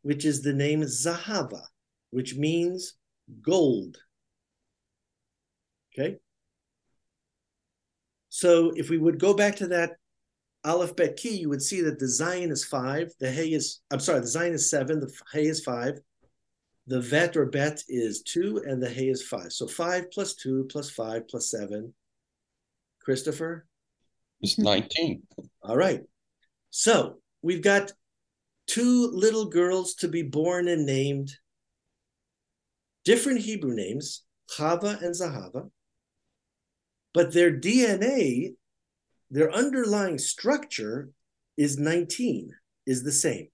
which 0.02 0.26
is 0.26 0.42
the 0.42 0.52
name 0.52 0.82
Zahava, 0.82 1.62
which 2.10 2.36
means 2.36 2.94
gold. 3.40 3.96
Okay. 5.92 6.18
So 8.28 8.72
if 8.76 8.90
we 8.90 8.98
would 8.98 9.18
go 9.18 9.32
back 9.32 9.56
to 9.56 9.68
that 9.68 9.92
Aleph 10.64 10.96
Bet 10.96 11.16
Key, 11.16 11.36
you 11.38 11.48
would 11.48 11.62
see 11.62 11.80
that 11.80 11.98
the 11.98 12.04
Zayin 12.04 12.50
is 12.50 12.62
five, 12.62 13.10
the 13.20 13.30
Hey 13.30 13.52
is, 13.52 13.80
I'm 13.90 14.00
sorry, 14.00 14.20
the 14.20 14.26
Zayin 14.26 14.52
is 14.52 14.68
seven, 14.68 15.00
the 15.00 15.10
Hey 15.32 15.46
is 15.46 15.64
five, 15.64 15.98
the 16.86 17.00
Vet 17.00 17.38
or 17.38 17.46
Bet 17.46 17.82
is 17.88 18.22
two, 18.22 18.62
and 18.66 18.82
the 18.82 18.90
Hey 18.90 19.08
is 19.08 19.22
five. 19.22 19.50
So 19.50 19.66
five 19.66 20.10
plus 20.10 20.34
two 20.34 20.66
plus 20.70 20.90
five 20.90 21.26
plus 21.26 21.50
seven. 21.50 21.94
Christopher? 23.00 23.66
It's 24.42 24.58
19. 24.58 25.22
All 25.62 25.76
right. 25.76 26.00
So 26.70 27.18
we've 27.42 27.62
got 27.62 27.92
two 28.66 29.10
little 29.12 29.46
girls 29.46 29.94
to 29.94 30.08
be 30.08 30.22
born 30.22 30.68
and 30.68 30.86
named, 30.86 31.32
different 33.04 33.40
Hebrew 33.40 33.74
names, 33.74 34.24
Chava 34.50 35.00
and 35.02 35.14
Zahava, 35.14 35.70
but 37.14 37.32
their 37.32 37.52
DNA 37.52 38.54
their 39.32 39.50
underlying 39.50 40.18
structure 40.18 41.08
is 41.56 41.78
19, 41.78 42.50
is 42.86 43.02
the 43.02 43.10
same. 43.10 43.48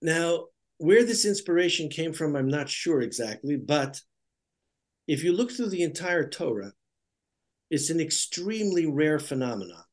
Now, 0.00 0.46
where 0.78 1.04
this 1.04 1.26
inspiration 1.26 1.90
came 1.90 2.14
from, 2.14 2.34
I'm 2.34 2.48
not 2.48 2.70
sure 2.70 3.02
exactly, 3.02 3.56
but 3.56 4.00
if 5.06 5.22
you 5.22 5.34
look 5.34 5.52
through 5.52 5.68
the 5.68 5.82
entire 5.82 6.26
Torah, 6.26 6.72
it's 7.70 7.90
an 7.90 8.00
extremely 8.00 8.86
rare 8.86 9.18
phenomenon 9.18 9.84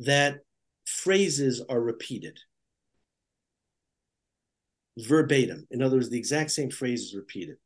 that 0.00 0.40
phrases 0.84 1.62
are 1.68 1.80
repeated 1.80 2.38
verbatim. 4.96 5.66
In 5.70 5.82
other 5.82 5.96
words, 5.96 6.10
the 6.10 6.18
exact 6.18 6.50
same 6.50 6.70
phrase 6.70 7.02
is 7.02 7.14
repeated. 7.14 7.56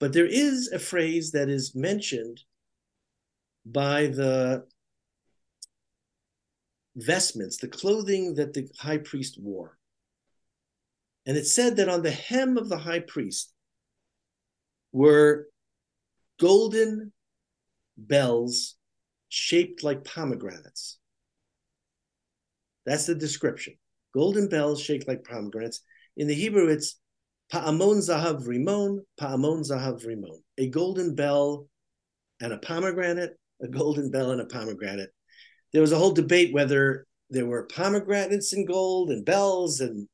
But 0.00 0.12
there 0.12 0.26
is 0.26 0.70
a 0.72 0.78
phrase 0.78 1.32
that 1.32 1.48
is 1.48 1.74
mentioned 1.74 2.42
by 3.64 4.08
the 4.08 4.66
vestments, 6.96 7.56
the 7.56 7.68
clothing 7.68 8.34
that 8.34 8.52
the 8.52 8.68
high 8.78 8.98
priest 8.98 9.38
wore. 9.40 9.78
And 11.26 11.36
it 11.36 11.46
said 11.46 11.76
that 11.76 11.88
on 11.88 12.02
the 12.02 12.10
hem 12.10 12.58
of 12.58 12.68
the 12.68 12.78
high 12.78 13.00
priest 13.00 13.52
were 14.92 15.46
golden 16.38 17.12
bells 17.96 18.76
shaped 19.28 19.82
like 19.82 20.04
pomegranates. 20.04 20.98
That's 22.86 23.06
the 23.06 23.14
description. 23.14 23.74
Golden 24.12 24.48
bells 24.48 24.80
shaped 24.80 25.08
like 25.08 25.24
pomegranates. 25.24 25.80
In 26.16 26.28
the 26.28 26.34
Hebrew, 26.34 26.68
it's 26.68 27.00
pa'amon 27.52 27.98
zahav 27.98 28.46
rimon, 28.46 29.00
pa'amon 29.20 29.68
zahav 29.68 30.06
rimon. 30.06 30.42
A 30.58 30.68
golden 30.68 31.14
bell 31.14 31.66
and 32.40 32.52
a 32.52 32.58
pomegranate 32.58 33.36
a 33.62 33.68
golden 33.68 34.10
bell 34.10 34.30
and 34.30 34.40
a 34.40 34.46
pomegranate. 34.46 35.10
There 35.72 35.82
was 35.82 35.92
a 35.92 35.98
whole 35.98 36.12
debate 36.12 36.52
whether 36.52 37.06
there 37.30 37.46
were 37.46 37.66
pomegranates 37.66 38.52
in 38.52 38.64
gold 38.64 39.10
and 39.10 39.24
bells, 39.24 39.80
and 39.80 40.08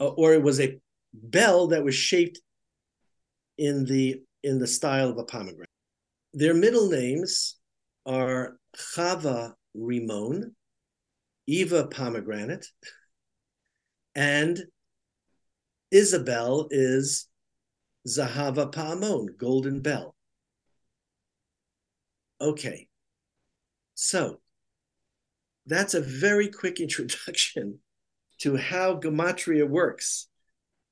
uh, 0.00 0.08
or 0.08 0.32
it 0.32 0.42
was 0.42 0.60
a 0.60 0.78
bell 1.12 1.68
that 1.68 1.84
was 1.84 1.94
shaped 1.94 2.40
in 3.58 3.84
the 3.84 4.22
in 4.42 4.58
the 4.58 4.66
style 4.66 5.10
of 5.10 5.18
a 5.18 5.24
pomegranate. 5.24 5.68
Their 6.32 6.54
middle 6.54 6.88
names 6.88 7.56
are 8.06 8.58
Chava 8.76 9.52
Rimon, 9.76 10.52
Eva 11.46 11.86
Pomegranate, 11.86 12.66
and 14.14 14.58
Isabel 15.90 16.68
is 16.70 17.28
Zahava 18.06 18.72
Pa'amon, 18.72 19.36
Golden 19.36 19.80
Bell. 19.80 20.14
Okay. 22.40 22.88
So 23.94 24.40
that's 25.66 25.94
a 25.94 26.00
very 26.00 26.48
quick 26.48 26.80
introduction 26.80 27.78
to 28.40 28.56
how 28.56 28.98
Gematria 28.98 29.68
works. 29.68 30.28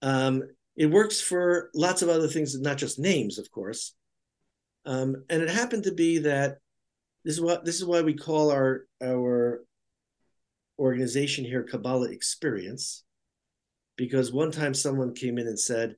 Um, 0.01 0.43
it 0.77 0.87
works 0.87 1.21
for 1.21 1.71
lots 1.75 2.03
of 2.03 2.09
other 2.09 2.29
things, 2.29 2.59
not 2.59 2.79
just 2.79 2.99
names, 2.99 3.39
of 3.39 3.51
course. 3.51 3.95
Um, 4.87 5.25
and 5.29 5.43
it 5.43 5.51
happened 5.51 5.85
to 5.85 5.93
be 5.93 6.19
that 6.19 6.59
this 7.25 7.35
is 7.35 7.41
what 7.41 7.65
this 7.65 7.77
is 7.77 7.85
why 7.85 8.03
we 8.03 8.15
call 8.15 8.51
our 8.51 8.87
our 9.03 9.63
organization 10.83 11.45
here 11.45 11.63
Kabbalah 11.63 12.11
Experience, 12.11 13.05
because 13.97 14.33
one 14.33 14.51
time 14.51 14.75
someone 14.75 15.15
came 15.15 15.39
in 15.39 15.47
and 15.47 15.59
said, 15.59 15.97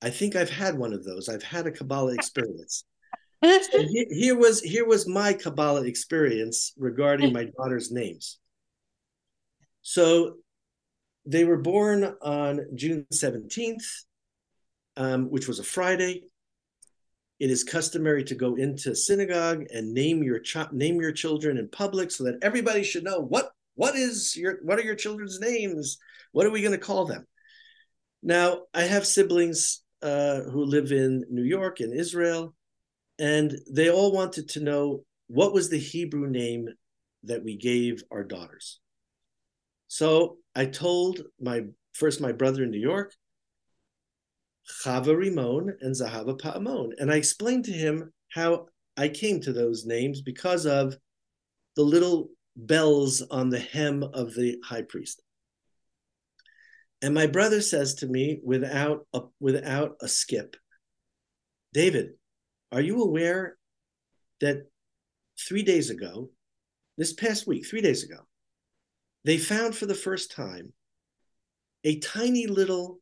"I 0.00 0.10
think 0.10 0.34
I've 0.34 0.50
had 0.50 0.78
one 0.78 0.92
of 0.92 1.04
those. 1.04 1.28
I've 1.28 1.42
had 1.42 1.66
a 1.66 1.70
Kabbalah 1.70 2.14
experience." 2.14 2.84
so 3.44 3.82
here, 3.82 4.06
here 4.10 4.36
was 4.36 4.60
here 4.60 4.86
was 4.86 5.06
my 5.06 5.34
Kabbalah 5.34 5.84
experience 5.84 6.72
regarding 6.78 7.32
my 7.32 7.44
daughter's 7.56 7.92
names. 7.92 8.38
So 9.82 10.36
they 11.26 11.44
were 11.44 11.58
born 11.58 12.14
on 12.22 12.66
June 12.74 13.06
17th, 13.12 13.84
um, 14.96 15.30
which 15.30 15.46
was 15.46 15.58
a 15.58 15.64
Friday. 15.64 16.24
It 17.38 17.50
is 17.50 17.64
customary 17.64 18.24
to 18.24 18.34
go 18.34 18.54
into 18.54 18.94
synagogue 18.94 19.64
and 19.74 19.92
name 19.92 20.22
your 20.22 20.38
ch- 20.38 20.72
name 20.72 21.00
your 21.00 21.12
children 21.12 21.58
in 21.58 21.68
public 21.68 22.10
so 22.10 22.24
that 22.24 22.38
everybody 22.42 22.84
should 22.84 23.04
know 23.04 23.20
what 23.20 23.52
what 23.74 23.96
is 23.96 24.36
your 24.36 24.58
what 24.62 24.78
are 24.78 24.84
your 24.84 24.94
children's 24.94 25.40
names? 25.40 25.98
What 26.32 26.46
are 26.46 26.50
we 26.50 26.62
going 26.62 26.72
to 26.72 26.78
call 26.78 27.04
them? 27.04 27.26
Now, 28.22 28.62
I 28.72 28.82
have 28.82 29.06
siblings 29.06 29.82
uh, 30.02 30.42
who 30.42 30.64
live 30.64 30.92
in 30.92 31.24
New 31.30 31.42
York 31.44 31.80
and 31.80 31.92
Israel, 31.92 32.54
and 33.18 33.56
they 33.70 33.90
all 33.90 34.12
wanted 34.12 34.48
to 34.50 34.60
know 34.60 35.04
what 35.26 35.52
was 35.52 35.68
the 35.68 35.78
Hebrew 35.78 36.28
name 36.28 36.68
that 37.24 37.44
we 37.44 37.56
gave 37.56 38.02
our 38.10 38.24
daughters. 38.24 38.80
So 39.88 40.38
I 40.54 40.66
told 40.66 41.22
my 41.40 41.62
first 41.92 42.20
my 42.20 42.32
brother 42.32 42.64
in 42.64 42.70
New 42.70 42.80
York, 42.80 43.14
Chava 44.84 45.16
Rimon 45.16 45.70
and 45.80 45.94
Zahava 45.94 46.38
Pa'amon. 46.38 46.92
And 46.98 47.12
I 47.12 47.16
explained 47.16 47.64
to 47.66 47.72
him 47.72 48.12
how 48.30 48.66
I 48.96 49.08
came 49.08 49.40
to 49.42 49.52
those 49.52 49.84
names 49.84 50.20
because 50.20 50.66
of 50.66 50.96
the 51.76 51.82
little 51.82 52.28
bells 52.56 53.22
on 53.22 53.50
the 53.50 53.60
hem 53.60 54.02
of 54.02 54.34
the 54.34 54.58
high 54.64 54.82
priest. 54.82 55.22
And 57.00 57.14
my 57.14 57.26
brother 57.26 57.60
says 57.60 57.94
to 57.96 58.06
me 58.06 58.40
without 58.44 59.06
a, 59.12 59.22
without 59.40 59.96
a 60.00 60.08
skip, 60.08 60.56
David, 61.72 62.12
are 62.70 62.80
you 62.80 63.02
aware 63.02 63.56
that 64.40 64.68
three 65.38 65.62
days 65.62 65.90
ago, 65.90 66.30
this 66.96 67.12
past 67.12 67.46
week, 67.46 67.66
three 67.66 67.80
days 67.80 68.04
ago, 68.04 68.18
they 69.24 69.38
found 69.38 69.74
for 69.74 69.86
the 69.86 69.94
first 69.94 70.32
time 70.32 70.72
a 71.84 71.98
tiny 71.98 72.46
little 72.46 73.00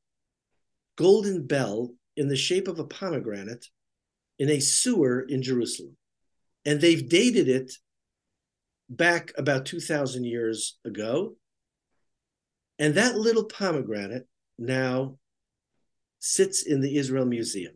golden 0.96 1.46
bell 1.46 1.92
in 2.16 2.28
the 2.28 2.36
shape 2.36 2.68
of 2.68 2.78
a 2.78 2.84
pomegranate 2.84 3.66
in 4.38 4.48
a 4.48 4.60
sewer 4.60 5.20
in 5.20 5.42
Jerusalem. 5.42 5.96
And 6.64 6.80
they've 6.80 7.08
dated 7.08 7.48
it 7.48 7.72
back 8.90 9.32
about 9.38 9.64
2,000 9.66 10.24
years 10.24 10.78
ago. 10.84 11.36
And 12.78 12.94
that 12.94 13.16
little 13.16 13.44
pomegranate 13.44 14.26
now 14.58 15.16
sits 16.18 16.62
in 16.62 16.80
the 16.80 16.96
Israel 16.96 17.24
Museum. 17.24 17.74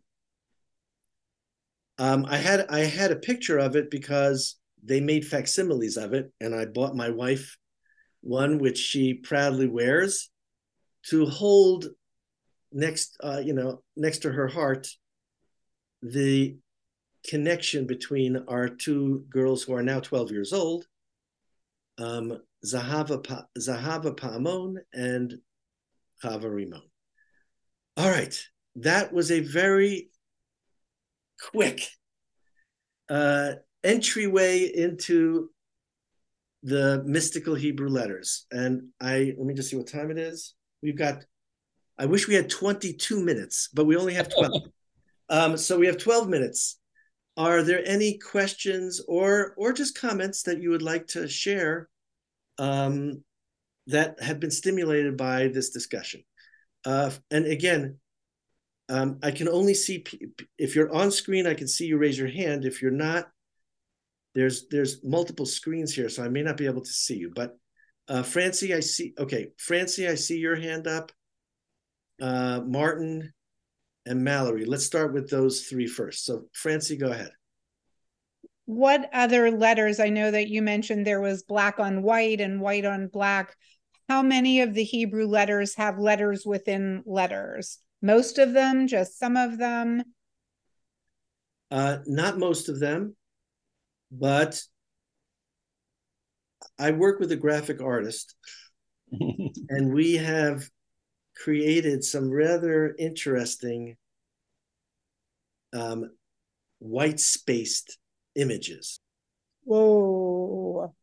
Um, 1.97 2.25
I 2.27 2.37
had 2.37 2.65
I 2.69 2.79
had 2.79 3.11
a 3.11 3.15
picture 3.15 3.57
of 3.57 3.75
it 3.77 3.89
because 3.89 4.57
they 4.83 4.99
made 4.99 5.25
facsimiles 5.25 5.95
of 5.95 6.13
it, 6.13 6.31
and 6.41 6.53
I 6.53 6.65
bought 6.65 6.95
my 6.95 7.09
wife 7.09 7.57
one 8.21 8.59
which 8.59 8.77
she 8.77 9.13
proudly 9.13 9.67
wears 9.67 10.29
to 11.07 11.25
hold 11.25 11.85
next, 12.71 13.15
uh, 13.23 13.41
you 13.43 13.53
know, 13.53 13.83
next 13.95 14.19
to 14.19 14.31
her 14.31 14.47
heart, 14.47 14.87
the 16.01 16.57
connection 17.27 17.87
between 17.87 18.43
our 18.47 18.67
two 18.67 19.25
girls 19.29 19.63
who 19.63 19.73
are 19.73 19.83
now 19.83 19.99
12 19.99 20.31
years 20.31 20.53
old, 20.53 20.85
um, 21.97 22.39
Zahava, 22.65 23.23
pa- 23.23 23.47
Zahava 23.57 24.15
Pa'amon 24.15 24.77
and 24.93 25.35
Chava 26.23 26.45
Rimon. 26.45 26.81
All 27.97 28.09
right, 28.09 28.37
that 28.77 29.13
was 29.13 29.31
a 29.31 29.39
very 29.39 30.09
quick 31.51 31.87
uh, 33.09 33.53
entryway 33.83 34.63
into 34.63 35.49
the 36.63 37.03
mystical 37.05 37.55
Hebrew 37.55 37.89
letters. 37.89 38.47
And 38.51 38.89
I 38.99 39.33
let 39.37 39.45
me 39.45 39.53
just 39.53 39.69
see 39.69 39.77
what 39.77 39.87
time 39.87 40.11
it 40.11 40.17
is. 40.17 40.55
We've 40.81 40.97
got, 40.97 41.23
I 41.97 42.07
wish 42.07 42.27
we 42.27 42.33
had 42.33 42.49
22 42.49 43.23
minutes, 43.23 43.69
but 43.73 43.85
we 43.85 43.95
only 43.95 44.15
have 44.15 44.29
12. 44.33 44.63
um, 45.29 45.57
so 45.57 45.77
we 45.77 45.85
have 45.85 45.97
12 45.97 46.27
minutes. 46.27 46.79
Are 47.37 47.63
there 47.63 47.85
any 47.85 48.17
questions 48.17 49.01
or 49.07 49.53
or 49.57 49.73
just 49.73 49.99
comments 49.99 50.43
that 50.43 50.61
you 50.61 50.69
would 50.69 50.81
like 50.81 51.07
to 51.07 51.27
share 51.27 51.89
um, 52.57 53.23
that 53.87 54.21
have 54.21 54.39
been 54.39 54.51
stimulated 54.51 55.17
by 55.17 55.49
this 55.49 55.71
discussion? 55.71 56.23
Uh, 56.85 57.11
and 57.31 57.45
again, 57.45 57.99
um, 58.87 59.19
I 59.23 59.31
can 59.31 59.49
only 59.49 59.73
see 59.73 60.05
if 60.57 60.75
you're 60.75 60.93
on 60.93 61.11
screen. 61.11 61.47
I 61.47 61.55
can 61.55 61.67
see 61.67 61.87
you 61.87 61.97
raise 61.97 62.17
your 62.17 62.29
hand. 62.29 62.63
If 62.63 62.81
you're 62.81 62.91
not, 62.91 63.27
there's 64.33 64.67
there's 64.67 65.03
multiple 65.03 65.45
screens 65.45 65.93
here, 65.93 66.09
so 66.09 66.23
I 66.23 66.29
may 66.29 66.43
not 66.43 66.57
be 66.57 66.67
able 66.67 66.83
to 66.83 66.91
see 66.91 67.17
you. 67.17 67.31
But 67.35 67.57
uh, 68.07 68.23
Francie, 68.23 68.73
I 68.73 68.79
see. 68.79 69.13
Okay, 69.17 69.47
Francie, 69.57 70.07
I 70.07 70.15
see 70.15 70.37
your 70.37 70.55
hand 70.55 70.87
up. 70.87 71.11
Uh, 72.21 72.61
Martin 72.65 73.33
and 74.05 74.23
Mallory. 74.23 74.65
Let's 74.65 74.85
start 74.85 75.13
with 75.13 75.29
those 75.29 75.61
three 75.61 75.87
first. 75.87 76.25
So, 76.25 76.45
Francie, 76.53 76.97
go 76.97 77.11
ahead. 77.11 77.31
What 78.65 79.09
other 79.13 79.51
letters? 79.51 79.99
I 79.99 80.09
know 80.09 80.31
that 80.31 80.49
you 80.49 80.61
mentioned 80.61 81.05
there 81.05 81.21
was 81.21 81.43
black 81.43 81.79
on 81.79 82.01
white 82.01 82.41
and 82.41 82.59
white 82.59 82.85
on 82.85 83.07
black. 83.07 83.55
How 84.09 84.21
many 84.21 84.61
of 84.61 84.73
the 84.73 84.83
Hebrew 84.83 85.27
letters 85.27 85.75
have 85.75 85.99
letters 85.99 86.45
within 86.45 87.03
letters? 87.05 87.79
Most 88.01 88.37
of 88.37 88.53
them, 88.53 88.87
just 88.87 89.17
some 89.17 89.37
of 89.37 89.57
them? 89.57 90.03
Uh, 91.71 91.97
not 92.05 92.37
most 92.37 92.69
of 92.69 92.79
them, 92.79 93.15
but 94.11 94.61
I 96.77 96.91
work 96.91 97.19
with 97.19 97.31
a 97.31 97.35
graphic 97.35 97.81
artist, 97.81 98.35
and 99.11 99.93
we 99.93 100.15
have 100.15 100.69
created 101.35 102.03
some 102.03 102.29
rather 102.29 102.95
interesting 102.97 103.97
um, 105.73 106.09
white 106.79 107.19
spaced 107.19 107.97
images. 108.35 108.99
Whoa. 109.63 110.93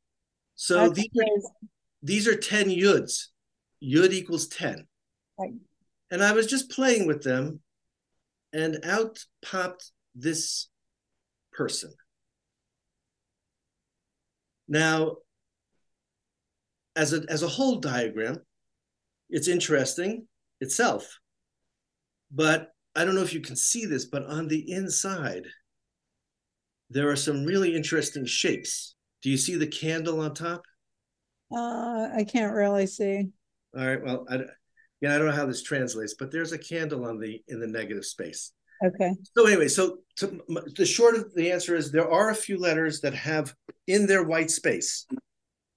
So 0.54 0.88
these 0.90 1.10
are, 1.18 1.50
these 2.02 2.28
are 2.28 2.36
10 2.36 2.68
yuds. 2.68 3.26
Yud 3.82 4.12
equals 4.12 4.46
10. 4.48 4.86
Right. 5.38 5.52
And 6.10 6.22
I 6.22 6.32
was 6.32 6.46
just 6.46 6.70
playing 6.70 7.06
with 7.06 7.22
them, 7.22 7.60
and 8.52 8.78
out 8.84 9.18
popped 9.44 9.90
this 10.14 10.68
person. 11.52 11.92
Now, 14.68 15.16
as 16.94 17.12
a, 17.12 17.22
as 17.28 17.42
a 17.42 17.48
whole 17.48 17.80
diagram, 17.80 18.38
it's 19.32 19.48
interesting 19.48 20.26
itself. 20.60 21.18
But 22.30 22.68
I 22.94 23.04
don't 23.04 23.14
know 23.14 23.22
if 23.22 23.34
you 23.34 23.40
can 23.40 23.56
see 23.56 23.86
this, 23.86 24.06
but 24.06 24.24
on 24.26 24.46
the 24.48 24.70
inside, 24.70 25.46
there 26.90 27.10
are 27.10 27.16
some 27.16 27.44
really 27.44 27.74
interesting 27.74 28.26
shapes. 28.26 28.94
Do 29.22 29.30
you 29.30 29.36
see 29.36 29.56
the 29.56 29.66
candle 29.66 30.20
on 30.20 30.34
top? 30.34 30.62
Uh, 31.50 32.08
I 32.14 32.24
can't 32.30 32.54
really 32.54 32.86
see. 32.86 33.28
All 33.76 33.86
right. 33.86 34.02
Well, 34.02 34.26
I, 34.28 34.40
yeah, 35.00 35.14
I 35.14 35.18
don't 35.18 35.26
know 35.26 35.32
how 35.32 35.46
this 35.46 35.62
translates, 35.62 36.14
but 36.18 36.30
there's 36.30 36.52
a 36.52 36.58
candle 36.58 37.06
on 37.06 37.18
the 37.18 37.42
in 37.48 37.60
the 37.60 37.66
negative 37.66 38.04
space. 38.04 38.52
Okay. 38.84 39.12
So 39.36 39.46
anyway, 39.46 39.68
so 39.68 39.98
to, 40.16 40.40
the 40.76 40.86
short 40.86 41.14
of 41.14 41.32
the 41.34 41.52
answer 41.52 41.76
is 41.76 41.90
there 41.90 42.10
are 42.10 42.30
a 42.30 42.34
few 42.34 42.58
letters 42.58 43.00
that 43.00 43.14
have 43.14 43.54
in 43.86 44.06
their 44.06 44.24
white 44.24 44.50
space 44.50 45.06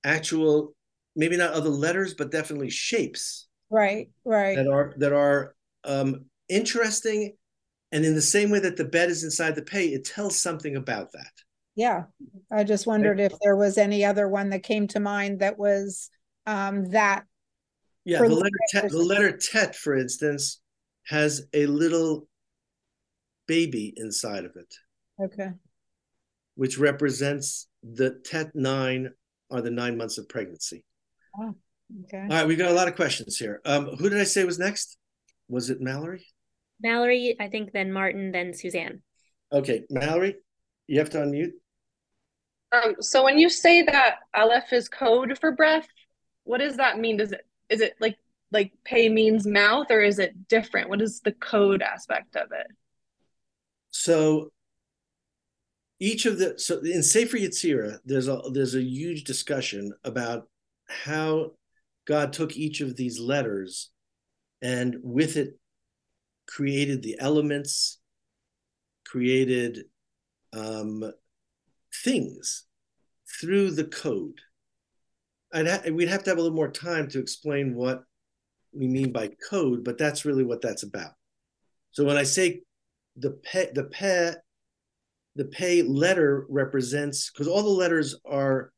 actual, 0.04 0.76
maybe 1.16 1.38
not 1.38 1.54
other 1.54 1.70
letters, 1.70 2.14
but 2.14 2.32
definitely 2.32 2.70
shapes. 2.70 3.45
Right. 3.70 4.10
Right. 4.24 4.56
That 4.56 4.68
are 4.68 4.94
that 4.98 5.14
are 5.14 5.56
um, 5.84 6.26
interesting, 6.50 7.36
and 7.92 8.06
in 8.06 8.16
the 8.16 8.22
same 8.22 8.50
way 8.50 8.60
that 8.60 8.78
the 8.78 8.86
bet 8.86 9.10
is 9.10 9.24
inside 9.24 9.56
the 9.56 9.62
pay, 9.62 9.88
it 9.88 10.06
tells 10.06 10.38
something 10.38 10.76
about 10.76 11.12
that. 11.14 11.32
Yeah, 11.76 12.04
I 12.52 12.64
just 12.64 12.88
wondered 12.88 13.20
if 13.20 13.34
there 13.42 13.58
was 13.58 13.78
any 13.78 14.06
other 14.06 14.30
one 14.30 14.50
that 14.52 14.64
came 14.64 14.88
to 14.90 15.00
mind 15.00 15.40
that 15.40 15.58
was 15.60 16.10
um, 16.46 16.90
that. 16.92 17.26
Yeah, 18.06 18.20
the 18.20 18.30
letter 18.30 18.50
tet, 18.70 18.90
the 18.90 18.98
letter 18.98 19.36
tet, 19.36 19.76
for 19.76 19.98
instance, 19.98 20.62
has 21.08 21.48
a 21.54 21.66
little 21.66 22.28
baby 23.48 23.94
inside 23.98 24.46
of 24.46 24.56
it. 24.56 24.74
Okay. 25.22 25.50
Which 26.56 26.78
represents 26.78 27.68
the 27.84 28.22
Tet 28.24 28.56
nine 28.56 29.12
are 29.52 29.62
the 29.62 29.72
nine 29.72 29.98
months 29.98 30.18
of 30.18 30.28
pregnancy. 30.30 30.84
Oh, 31.40 31.56
okay. 32.06 32.22
All 32.22 32.28
right, 32.28 32.48
we 32.48 32.56
got 32.56 32.72
a 32.72 32.74
lot 32.74 32.88
of 32.88 32.96
questions 32.96 33.38
here. 33.38 33.62
Um, 33.66 33.88
who 33.98 34.10
did 34.10 34.20
I 34.20 34.24
say 34.24 34.44
was 34.44 34.60
next? 34.60 34.98
Was 35.48 35.70
it 35.70 35.82
Mallory? 35.82 36.26
Mallory, 36.82 37.36
I 37.40 37.48
think, 37.48 37.72
then 37.72 37.92
Martin, 37.92 38.32
then 38.32 38.54
Suzanne. 38.54 39.02
Okay, 39.52 39.84
Mallory, 39.90 40.36
you 40.88 41.00
have 41.00 41.10
to 41.12 41.20
unmute. 41.20 41.52
Um, 42.72 42.96
so 43.00 43.24
when 43.24 43.38
you 43.38 43.50
say 43.50 43.84
that 43.84 44.18
Aleph 44.34 44.74
is 44.74 44.90
code 44.90 45.38
for 45.40 45.52
breath, 45.52 45.88
what 46.44 46.60
does 46.60 46.78
that 46.78 47.00
mean? 47.00 47.18
Does 47.18 47.32
it 47.32 47.46
is 47.70 47.82
it 47.82 47.96
like 48.00 48.18
like 48.52 48.72
pay 48.84 49.10
means 49.10 49.46
mouth 49.46 49.88
or 49.90 50.02
is 50.02 50.20
it 50.20 50.48
different? 50.48 50.90
What 50.90 51.02
is 51.02 51.22
the 51.22 51.32
code 51.32 51.82
aspect 51.82 52.36
of 52.36 52.52
it? 52.52 52.68
So 53.92 54.52
each 56.00 56.26
of 56.26 56.38
the 56.38 56.58
so 56.58 56.80
in 56.80 57.04
Sefer 57.04 57.38
Yetzirah, 57.38 58.00
there's 58.06 58.28
a 58.28 58.42
there's 58.52 58.76
a 58.76 58.82
huge 58.82 59.24
discussion 59.24 59.94
about 60.04 60.48
how 60.88 61.52
God 62.06 62.34
took 62.34 62.56
each 62.56 62.82
of 62.82 62.96
these 62.96 63.20
letters 63.20 63.92
and 64.62 64.98
with 65.02 65.38
it 65.38 65.60
created 66.48 67.02
the 67.02 67.18
elements, 67.20 68.00
created 69.06 69.86
um, 70.54 71.12
things 72.04 72.66
through 73.40 73.72
the 73.72 73.86
code. 73.86 74.40
I'd 75.54 75.68
ha- 75.68 75.92
we'd 75.92 76.10
have 76.10 76.24
to 76.24 76.30
have 76.30 76.38
a 76.38 76.42
little 76.42 76.56
more 76.56 76.72
time 76.72 77.08
to 77.10 77.20
explain 77.20 77.76
what 77.76 78.04
we 78.74 78.88
mean 78.88 79.12
by 79.12 79.32
code, 79.50 79.84
but 79.84 79.98
that's 79.98 80.26
really 80.26 80.44
what 80.44 80.62
that's 80.62 80.84
about. 80.84 81.12
So 81.92 82.04
when 82.04 82.18
I 82.18 82.24
say 82.24 82.62
the 83.16 83.32
pe, 83.32 83.72
the 83.74 83.86
pe, 83.86 84.34
the 85.36 85.46
pay 85.46 85.82
letter 85.82 86.46
represents 86.50 87.30
because 87.30 87.48
all 87.48 87.64
the 87.64 87.70
letters 87.70 88.16
are 88.26 88.72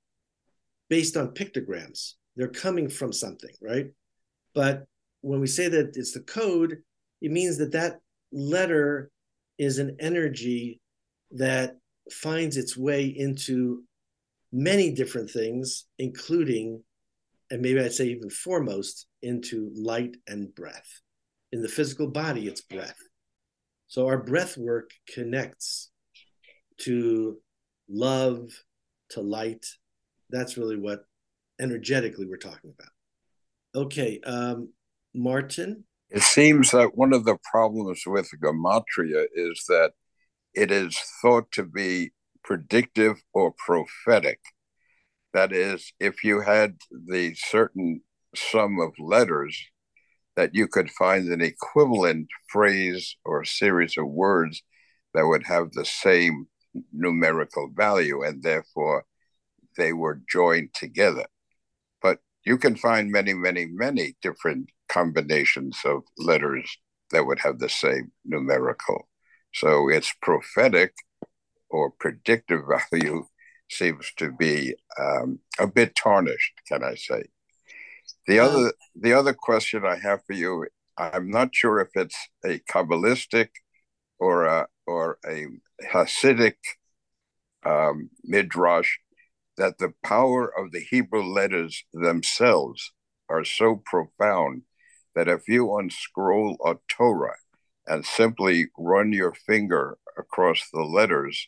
based 0.89 1.17
on 1.17 1.34
pictograms. 1.34 2.13
They're 2.38 2.47
coming 2.47 2.88
from 2.88 3.11
something, 3.11 3.53
right? 3.61 3.88
But 4.53 4.85
when 5.21 5.41
we 5.41 5.47
say 5.47 5.67
that 5.67 5.97
it's 5.97 6.13
the 6.13 6.21
code, 6.21 6.77
it 7.21 7.31
means 7.31 7.57
that 7.57 7.73
that 7.73 7.99
letter 8.31 9.09
is 9.57 9.79
an 9.79 9.97
energy 9.99 10.79
that 11.31 11.77
finds 12.11 12.55
its 12.55 12.77
way 12.77 13.05
into 13.05 13.83
many 14.53 14.93
different 14.93 15.31
things, 15.31 15.85
including, 15.97 16.83
and 17.49 17.61
maybe 17.61 17.79
I'd 17.79 17.91
say 17.91 18.05
even 18.05 18.29
foremost, 18.29 19.07
into 19.21 19.71
light 19.75 20.15
and 20.27 20.53
breath. 20.53 21.01
In 21.51 21.61
the 21.61 21.67
physical 21.67 22.07
body, 22.07 22.47
it's 22.47 22.61
breath. 22.61 22.97
So 23.88 24.07
our 24.07 24.17
breath 24.17 24.57
work 24.57 24.91
connects 25.13 25.89
to 26.81 27.38
love, 27.89 28.51
to 29.09 29.21
light. 29.21 29.65
That's 30.29 30.57
really 30.57 30.77
what 30.77 31.05
energetically 31.59 32.25
we're 32.25 32.37
talking 32.37 32.73
about. 32.77 33.85
Okay, 33.85 34.19
um, 34.25 34.69
Martin. 35.13 35.83
It 36.09 36.23
seems 36.23 36.71
that 36.71 36.95
one 36.95 37.13
of 37.13 37.25
the 37.25 37.37
problems 37.51 38.03
with 38.05 38.29
gematria 38.41 39.25
is 39.33 39.63
that 39.67 39.91
it 40.53 40.71
is 40.71 40.97
thought 41.21 41.51
to 41.51 41.63
be 41.63 42.11
predictive 42.43 43.21
or 43.33 43.53
prophetic. 43.57 44.39
That 45.33 45.51
is, 45.51 45.91
if 45.99 46.23
you 46.23 46.41
had 46.41 46.77
the 46.89 47.35
certain 47.35 48.01
sum 48.35 48.79
of 48.79 48.93
letters, 48.99 49.61
that 50.35 50.55
you 50.55 50.67
could 50.67 50.89
find 50.91 51.27
an 51.27 51.41
equivalent 51.41 52.27
phrase 52.49 53.17
or 53.25 53.43
series 53.43 53.97
of 53.97 54.07
words 54.07 54.63
that 55.13 55.25
would 55.25 55.43
have 55.43 55.71
the 55.71 55.85
same 55.85 56.47
numerical 56.93 57.69
value, 57.75 58.23
and 58.23 58.43
therefore 58.43 59.05
they 59.77 59.93
were 59.93 60.21
joined 60.29 60.73
together. 60.73 61.25
You 62.47 62.57
can 62.57 62.77
find 62.77 63.11
many, 63.11 63.33
many, 63.33 63.65
many 63.65 64.15
different 64.21 64.69
combinations 64.87 65.79
of 65.83 66.03
letters 66.17 66.77
that 67.11 67.25
would 67.25 67.39
have 67.39 67.59
the 67.59 67.67
same 67.67 68.13
numerical. 68.23 69.09
So 69.53 69.89
its 69.89 70.13
prophetic 70.21 70.93
or 71.69 71.91
predictive 71.91 72.61
value 72.91 73.25
seems 73.69 74.13
to 74.19 74.31
be 74.31 74.75
um, 74.97 75.39
a 75.59 75.67
bit 75.67 75.93
tarnished, 75.93 76.53
can 76.69 76.85
I 76.85 76.95
say? 76.95 77.25
The 78.27 78.39
uh, 78.39 78.45
other, 78.45 78.73
the 78.95 79.11
other 79.11 79.33
question 79.33 79.85
I 79.85 79.97
have 79.97 80.21
for 80.25 80.31
you, 80.31 80.67
I'm 80.97 81.29
not 81.29 81.49
sure 81.53 81.81
if 81.81 81.89
it's 81.95 82.29
a 82.45 82.59
kabbalistic 82.59 83.49
or 84.19 84.45
a 84.45 84.67
or 84.85 85.17
a 85.27 85.47
Hasidic 85.83 86.55
um, 87.65 88.09
midrash 88.23 88.99
that 89.57 89.77
the 89.77 89.93
power 90.03 90.51
of 90.57 90.71
the 90.71 90.81
Hebrew 90.81 91.23
letters 91.23 91.83
themselves 91.93 92.91
are 93.29 93.43
so 93.43 93.81
profound 93.85 94.63
that 95.15 95.27
if 95.27 95.47
you 95.47 95.75
unscroll 95.77 96.57
a 96.65 96.75
Torah 96.87 97.37
and 97.87 98.05
simply 98.05 98.67
run 98.77 99.11
your 99.13 99.33
finger 99.33 99.97
across 100.17 100.61
the 100.71 100.83
letters, 100.83 101.47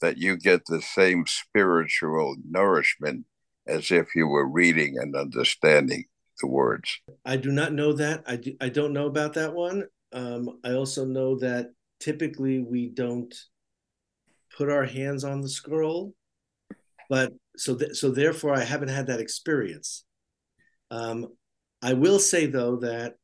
that 0.00 0.18
you 0.18 0.36
get 0.36 0.66
the 0.66 0.82
same 0.82 1.24
spiritual 1.26 2.36
nourishment 2.48 3.24
as 3.66 3.90
if 3.90 4.14
you 4.14 4.26
were 4.26 4.48
reading 4.48 4.98
and 4.98 5.14
understanding 5.14 6.04
the 6.40 6.48
words. 6.48 7.00
I 7.24 7.36
do 7.36 7.52
not 7.52 7.72
know 7.72 7.92
that. 7.92 8.24
I, 8.26 8.36
do, 8.36 8.54
I 8.60 8.68
don't 8.68 8.92
know 8.92 9.06
about 9.06 9.34
that 9.34 9.52
one. 9.52 9.84
Um, 10.12 10.58
I 10.64 10.72
also 10.72 11.04
know 11.04 11.38
that 11.38 11.70
typically 12.00 12.60
we 12.60 12.88
don't 12.88 13.34
put 14.56 14.68
our 14.68 14.84
hands 14.84 15.24
on 15.24 15.40
the 15.40 15.48
scroll, 15.48 16.14
but 17.12 17.30
so 17.58 17.76
th- 17.76 17.94
so 17.94 18.10
therefore 18.10 18.54
I 18.54 18.64
haven't 18.64 18.88
had 18.88 19.08
that 19.08 19.20
experience. 19.20 20.02
Um, 20.90 21.26
I 21.82 21.92
will 21.92 22.18
say 22.18 22.46
though 22.46 22.76
that 22.76 23.16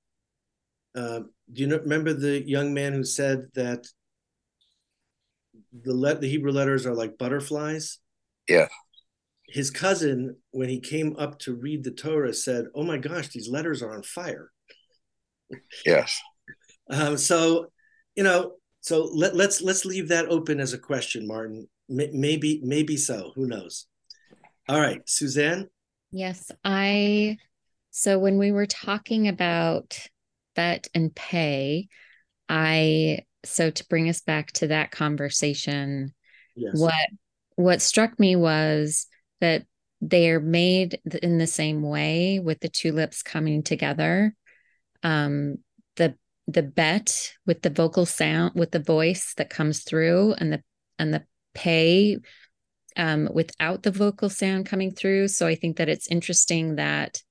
uh, 0.95 1.21
do 1.51 1.63
you 1.63 1.75
remember 1.75 2.13
the 2.13 2.47
young 2.47 2.75
man 2.75 2.93
who 2.93 3.03
said 3.03 3.47
that 3.55 3.87
the 5.73 5.95
let 5.95 6.21
the 6.21 6.29
Hebrew 6.29 6.53
letters 6.53 6.85
are 6.85 6.95
like 6.95 7.17
butterflies? 7.17 7.99
Yeah. 8.47 8.69
His 9.49 9.71
cousin, 9.71 10.37
when 10.51 10.69
he 10.69 10.81
came 10.81 11.17
up 11.19 11.39
to 11.41 11.55
read 11.55 11.83
the 11.83 11.91
Torah, 11.91 12.35
said, 12.35 12.67
"Oh 12.75 12.85
my 12.85 12.99
gosh, 12.99 13.29
these 13.29 13.49
letters 13.49 13.83
are 13.83 13.95
on 13.95 14.03
fire." 14.03 14.51
Yes. 15.87 16.21
Um, 16.91 17.17
so, 17.17 17.73
you 18.15 18.23
know, 18.23 18.57
so 18.83 19.09
let, 19.15 19.35
let's 19.35 19.63
let's 19.63 19.87
leave 19.87 20.09
that 20.09 20.29
open 20.29 20.61
as 20.61 20.75
a 20.75 20.79
question, 20.79 21.27
Martin. 21.27 21.67
Maybe 21.89 22.61
maybe 22.63 22.97
so. 22.97 23.33
Who 23.35 23.47
knows? 23.47 23.87
All 24.69 24.81
right, 24.81 25.01
Suzanne. 25.07 25.69
Yes, 26.11 26.51
I. 26.65 27.39
So 27.91 28.19
when 28.19 28.39
we 28.39 28.53
were 28.53 28.67
talking 28.67 29.29
about 29.29 29.99
bet 30.55 30.89
and 30.95 31.15
pay, 31.15 31.89
I 32.49 33.21
so 33.45 33.71
to 33.71 33.87
bring 33.89 34.09
us 34.09 34.21
back 34.21 34.53
to 34.53 34.69
that 34.69 34.91
conversation, 34.91 36.15
yes. 36.55 36.73
what 36.75 37.09
what 37.57 37.83
struck 37.83 38.19
me 38.21 38.37
was 38.37 39.07
that 39.41 39.65
they're 40.01 40.41
made 40.41 41.01
in 41.23 41.39
the 41.39 41.47
same 41.47 41.83
way 41.83 42.39
with 42.39 42.61
the 42.61 42.69
two 42.69 42.93
lips 42.93 43.23
coming 43.23 43.63
together. 43.63 44.35
Um, 45.03 45.59
the 45.97 46.15
the 46.47 46.63
bet 46.63 47.33
with 47.47 47.63
the 47.63 47.71
vocal 47.71 48.07
sound 48.07 48.53
with 48.55 48.71
the 48.71 48.79
voice 48.79 49.35
that 49.37 49.51
comes 49.51 49.83
through 49.83 50.35
and 50.39 50.53
the 50.53 50.63
and 50.99 51.13
the 51.13 51.25
pay 51.59 52.19
um, 52.97 53.29
without 53.33 53.83
the 53.83 53.91
vocal 53.91 54.29
sound 54.29 54.67
coming 54.67 54.93
through. 54.93 55.29
So 55.29 55.47
I 55.47 55.55
think 55.55 55.77
that 55.77 55.89
it's 55.89 56.09
interesting 56.09 56.77
that 56.77 57.23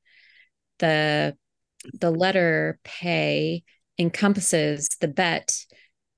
the 0.80 1.36
the 1.94 2.12
letter 2.12 2.80
pay 2.84 3.64
encompasses 3.98 4.88
the 5.00 5.08
bet, 5.08 5.58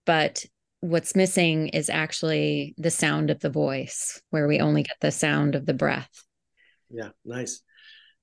but 0.05 0.45
what's 0.82 1.16
missing 1.16 1.70
is 1.70 1.89
actually 1.89 2.74
the 2.78 2.91
sound 2.91 3.30
of 3.30 3.39
the 3.39 3.49
voice, 3.49 4.22
where 4.30 4.47
we 4.47 4.60
only 4.60 4.84
get 4.84 4.97
the 5.01 5.12
sound 5.12 5.55
of 5.55 5.66
the 5.66 5.74
breath. 5.74 6.26
Yeah, 6.89 7.10
nice. 7.26 7.62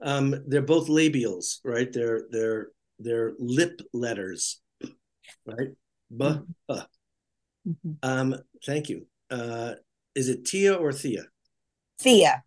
Um, 0.02 0.34
they're 0.46 0.62
both 0.62 0.88
labials, 0.88 1.60
right? 1.64 1.92
They're 1.92 2.24
they're 2.30 2.68
they're 2.98 3.34
lip 3.38 3.80
letters 3.92 4.60
right? 5.46 5.68
Buh, 6.10 6.40
uh. 6.68 6.82
Mm-hmm. 7.66 7.92
Um, 8.02 8.36
thank 8.64 8.88
you. 8.88 9.06
Uh, 9.30 9.74
is 10.14 10.28
it 10.28 10.44
Tia 10.44 10.74
or 10.74 10.92
Thea? 10.92 11.24
Thea. 12.00 12.42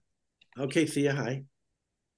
Okay, 0.58 0.86
Thea. 0.86 1.14
Hi. 1.14 1.44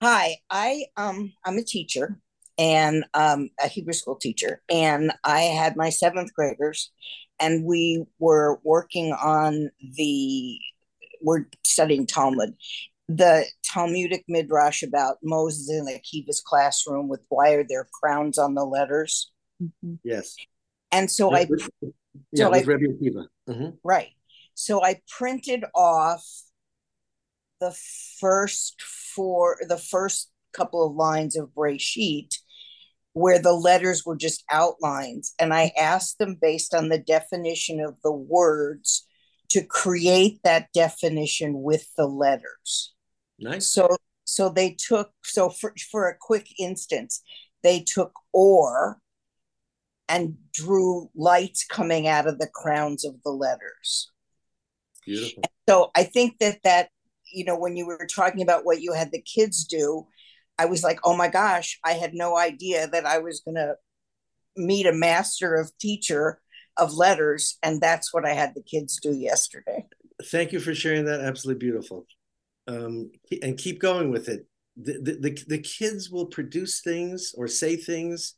Hi. 0.02 0.38
I 0.50 0.86
um 0.98 1.34
I'm 1.46 1.58
a 1.58 1.64
teacher 1.64 2.18
and 2.58 3.06
um 3.14 3.50
a 3.64 3.68
Hebrew 3.68 3.94
school 3.94 4.16
teacher, 4.16 4.62
and 4.70 5.12
I 5.24 5.42
had 5.42 5.76
my 5.76 5.90
seventh 5.90 6.34
graders, 6.34 6.92
and 7.40 7.66
we 7.66 8.06
were 8.20 8.60
working 8.64 9.14
on 9.14 9.70
the 9.98 10.60
we're 11.22 11.46
studying 11.64 12.08
Talmud, 12.08 12.56
the 13.08 13.46
Talmudic 13.64 14.24
midrash 14.28 14.84
about 14.84 15.18
Moses 15.22 15.70
in 15.70 15.86
the 15.86 16.00
Akiva's 16.00 16.42
classroom 16.42 17.08
with 17.08 17.22
why 17.30 17.52
are 17.52 17.66
there 17.68 17.88
crowns 18.02 18.38
on 18.38 18.56
the 18.56 18.66
letters? 18.66 19.32
Yes. 20.04 20.36
And 20.92 21.10
so 21.10 21.34
I, 21.34 21.48
yeah, 22.32 22.46
so 22.48 22.54
I, 22.54 22.64
mm-hmm. 22.64 23.70
right. 23.84 24.10
So 24.62 24.84
I 24.84 25.02
printed 25.10 25.66
off 25.74 26.24
the 27.60 27.76
first 28.20 28.80
four, 28.80 29.58
the 29.68 29.80
first 29.80 30.30
couple 30.54 30.86
of 30.86 30.94
lines 30.94 31.36
of 31.36 31.50
Breshit 31.50 32.36
where 33.14 33.40
the 33.40 33.54
letters 33.54 34.06
were 34.06 34.16
just 34.16 34.44
outlines. 34.52 35.34
And 35.40 35.52
I 35.52 35.72
asked 35.76 36.20
them 36.20 36.38
based 36.40 36.76
on 36.76 36.90
the 36.90 37.00
definition 37.00 37.80
of 37.80 37.96
the 38.04 38.12
words 38.12 39.08
to 39.50 39.66
create 39.66 40.42
that 40.44 40.68
definition 40.76 41.64
with 41.64 41.88
the 41.98 42.06
letters. 42.06 42.94
Nice. 43.40 43.66
So 43.66 43.98
so 44.26 44.48
they 44.48 44.78
took 44.78 45.10
so 45.24 45.50
for, 45.50 45.74
for 45.92 46.08
a 46.08 46.16
quick 46.22 46.48
instance, 46.60 47.24
they 47.64 47.80
took 47.80 48.14
or 48.32 49.00
and 50.08 50.38
drew 50.54 51.10
lights 51.16 51.66
coming 51.66 52.08
out 52.08 52.28
of 52.28 52.38
the 52.38 52.50
crowns 52.54 53.04
of 53.04 53.16
the 53.24 53.32
letters. 53.32 54.12
Beautiful. 55.12 55.44
So 55.68 55.92
I 55.96 56.04
think 56.04 56.38
that 56.40 56.60
that 56.64 56.90
you 57.34 57.46
know 57.46 57.58
when 57.58 57.76
you 57.76 57.86
were 57.86 58.08
talking 58.08 58.42
about 58.42 58.66
what 58.66 58.82
you 58.82 58.94
had 58.94 59.12
the 59.12 59.22
kids 59.22 59.66
do, 59.66 60.08
I 60.58 60.66
was 60.66 60.84
like, 60.84 61.00
oh 61.04 61.16
my 61.16 61.28
gosh, 61.28 61.80
I 61.84 61.94
had 61.94 62.14
no 62.14 62.38
idea 62.38 62.88
that 62.88 63.06
I 63.06 63.20
was 63.20 63.42
going 63.42 63.56
to 63.56 63.76
meet 64.56 64.86
a 64.86 64.94
master 64.94 65.56
of 65.56 65.72
teacher 65.80 66.40
of 66.78 66.94
letters, 66.94 67.58
and 67.62 67.82
that's 67.82 68.14
what 68.14 68.26
I 68.26 68.34
had 68.34 68.54
the 68.56 68.64
kids 68.64 69.00
do 69.02 69.14
yesterday. 69.14 69.86
Thank 70.26 70.52
you 70.52 70.60
for 70.60 70.74
sharing 70.74 71.06
that. 71.06 71.22
Absolutely 71.22 71.60
beautiful. 71.60 72.06
Um, 72.68 73.12
and 73.42 73.58
keep 73.58 73.80
going 73.80 74.12
with 74.12 74.30
it. 74.30 74.46
the, 74.78 74.94
the, 74.94 75.14
the, 75.20 75.44
the 75.48 75.58
kids 75.58 76.10
will 76.10 76.28
produce 76.28 76.82
things 76.82 77.34
or 77.36 77.48
say 77.48 77.76
things 77.76 78.36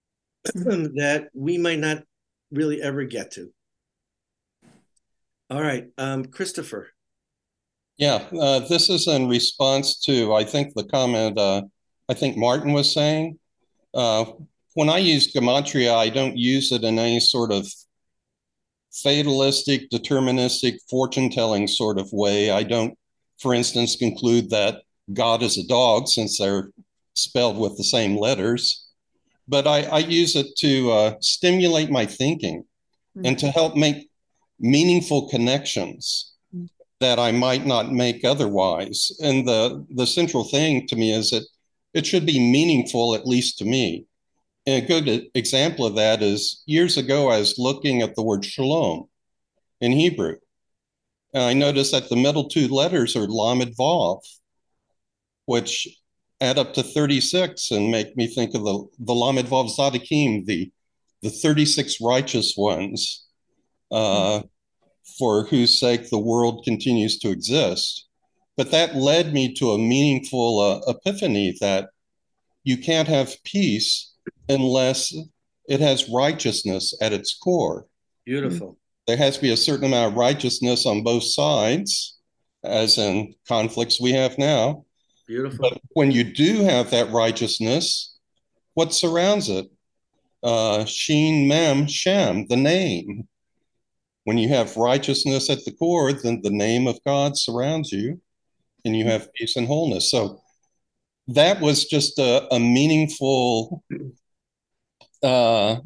that 0.54 1.28
we 1.34 1.56
might 1.56 1.78
not 1.78 2.02
really 2.50 2.82
ever 2.82 3.04
get 3.04 3.30
to. 3.32 3.52
All 5.50 5.62
right, 5.62 5.88
um, 5.98 6.26
Christopher. 6.26 6.90
Yeah, 7.96 8.24
uh, 8.40 8.60
this 8.60 8.88
is 8.88 9.08
in 9.08 9.28
response 9.28 9.98
to, 10.00 10.32
I 10.32 10.44
think, 10.44 10.74
the 10.74 10.84
comment 10.84 11.38
uh, 11.38 11.62
I 12.10 12.14
think 12.14 12.36
Martin 12.36 12.72
was 12.72 12.92
saying. 12.92 13.38
Uh, 13.94 14.24
when 14.74 14.88
I 14.88 14.98
use 14.98 15.32
gematria, 15.32 15.94
I 15.94 16.08
don't 16.08 16.36
use 16.36 16.72
it 16.72 16.82
in 16.82 16.98
any 16.98 17.20
sort 17.20 17.52
of 17.52 17.68
fatalistic, 18.92 19.90
deterministic, 19.90 20.78
fortune 20.90 21.30
telling 21.30 21.68
sort 21.68 21.98
of 21.98 22.12
way. 22.12 22.50
I 22.50 22.64
don't, 22.64 22.98
for 23.38 23.54
instance, 23.54 23.94
conclude 23.94 24.50
that 24.50 24.82
God 25.12 25.44
is 25.44 25.56
a 25.56 25.66
dog 25.68 26.08
since 26.08 26.38
they're 26.38 26.70
spelled 27.14 27.58
with 27.58 27.76
the 27.76 27.84
same 27.84 28.16
letters. 28.16 28.88
But 29.46 29.68
I, 29.68 29.82
I 29.82 29.98
use 29.98 30.34
it 30.34 30.48
to 30.58 30.90
uh, 30.90 31.14
stimulate 31.20 31.90
my 31.90 32.06
thinking 32.06 32.64
mm-hmm. 33.16 33.24
and 33.24 33.38
to 33.38 33.52
help 33.52 33.76
make 33.76 34.09
meaningful 34.60 35.28
connections 35.28 36.34
that 37.00 37.18
I 37.18 37.32
might 37.32 37.66
not 37.66 37.92
make 37.92 38.24
otherwise. 38.24 39.10
And 39.22 39.48
the 39.48 39.86
the 39.90 40.06
central 40.06 40.44
thing 40.44 40.86
to 40.88 40.96
me 40.96 41.12
is 41.12 41.30
that 41.30 41.46
it 41.94 42.06
should 42.06 42.26
be 42.26 42.38
meaningful, 42.38 43.14
at 43.14 43.26
least 43.26 43.58
to 43.58 43.64
me. 43.64 44.06
And 44.66 44.84
a 44.84 44.86
good 44.86 45.26
example 45.34 45.86
of 45.86 45.96
that 45.96 46.22
is 46.22 46.62
years 46.66 46.96
ago, 46.96 47.28
I 47.28 47.38
was 47.38 47.58
looking 47.58 48.02
at 48.02 48.14
the 48.14 48.22
word 48.22 48.44
shalom 48.44 49.08
in 49.80 49.92
Hebrew. 49.92 50.36
And 51.32 51.42
I 51.42 51.54
noticed 51.54 51.92
that 51.92 52.08
the 52.08 52.16
middle 52.16 52.48
two 52.48 52.68
letters 52.68 53.16
are 53.16 53.26
lamed 53.26 53.74
vav, 53.78 54.20
which 55.46 55.88
add 56.40 56.58
up 56.58 56.74
to 56.74 56.82
36 56.82 57.70
and 57.70 57.90
make 57.90 58.16
me 58.16 58.26
think 58.26 58.54
of 58.54 58.64
the, 58.64 58.86
the 58.98 59.14
lamed 59.14 59.48
vav 59.48 59.70
tzaddikim, 59.70 60.46
the, 60.46 60.70
the 61.22 61.30
36 61.30 62.00
righteous 62.00 62.54
ones. 62.56 63.26
Uh, 63.90 64.42
for 65.18 65.44
whose 65.44 65.78
sake 65.78 66.08
the 66.08 66.18
world 66.18 66.64
continues 66.64 67.18
to 67.18 67.30
exist. 67.30 68.06
But 68.56 68.70
that 68.70 68.94
led 68.94 69.32
me 69.32 69.52
to 69.54 69.72
a 69.72 69.78
meaningful 69.78 70.60
uh, 70.60 70.90
epiphany 70.90 71.56
that 71.60 71.90
you 72.64 72.76
can't 72.76 73.08
have 73.08 73.42
peace 73.44 74.12
unless 74.48 75.14
it 75.68 75.80
has 75.80 76.08
righteousness 76.08 76.96
at 77.00 77.12
its 77.12 77.34
core. 77.34 77.86
Beautiful. 78.24 78.78
There 79.06 79.16
has 79.16 79.36
to 79.36 79.42
be 79.42 79.52
a 79.52 79.56
certain 79.56 79.86
amount 79.86 80.12
of 80.12 80.18
righteousness 80.18 80.86
on 80.86 81.02
both 81.02 81.24
sides, 81.24 82.18
as 82.62 82.98
in 82.98 83.34
conflicts 83.48 84.00
we 84.00 84.12
have 84.12 84.38
now. 84.38 84.84
Beautiful. 85.26 85.70
But 85.70 85.80
when 85.90 86.10
you 86.10 86.24
do 86.24 86.62
have 86.64 86.90
that 86.90 87.10
righteousness, 87.10 88.16
what 88.74 88.92
surrounds 88.92 89.48
it? 89.48 89.70
Uh, 90.42 90.84
Sheen 90.84 91.48
Mem 91.48 91.86
Shem, 91.86 92.46
the 92.46 92.56
name. 92.56 93.28
When 94.24 94.38
you 94.38 94.48
have 94.48 94.76
righteousness 94.76 95.48
at 95.48 95.64
the 95.64 95.72
core, 95.72 96.12
then 96.12 96.40
the 96.42 96.50
name 96.50 96.86
of 96.86 96.98
God 97.04 97.36
surrounds 97.36 97.90
you 97.90 98.20
and 98.84 98.96
you 98.96 99.04
have 99.06 99.32
peace 99.34 99.56
and 99.56 99.66
wholeness. 99.66 100.10
So 100.10 100.40
that 101.28 101.60
was 101.60 101.84
just 101.84 102.18
a, 102.18 102.52
a 102.54 102.58
meaningful 102.58 103.82
uh, 105.22 105.76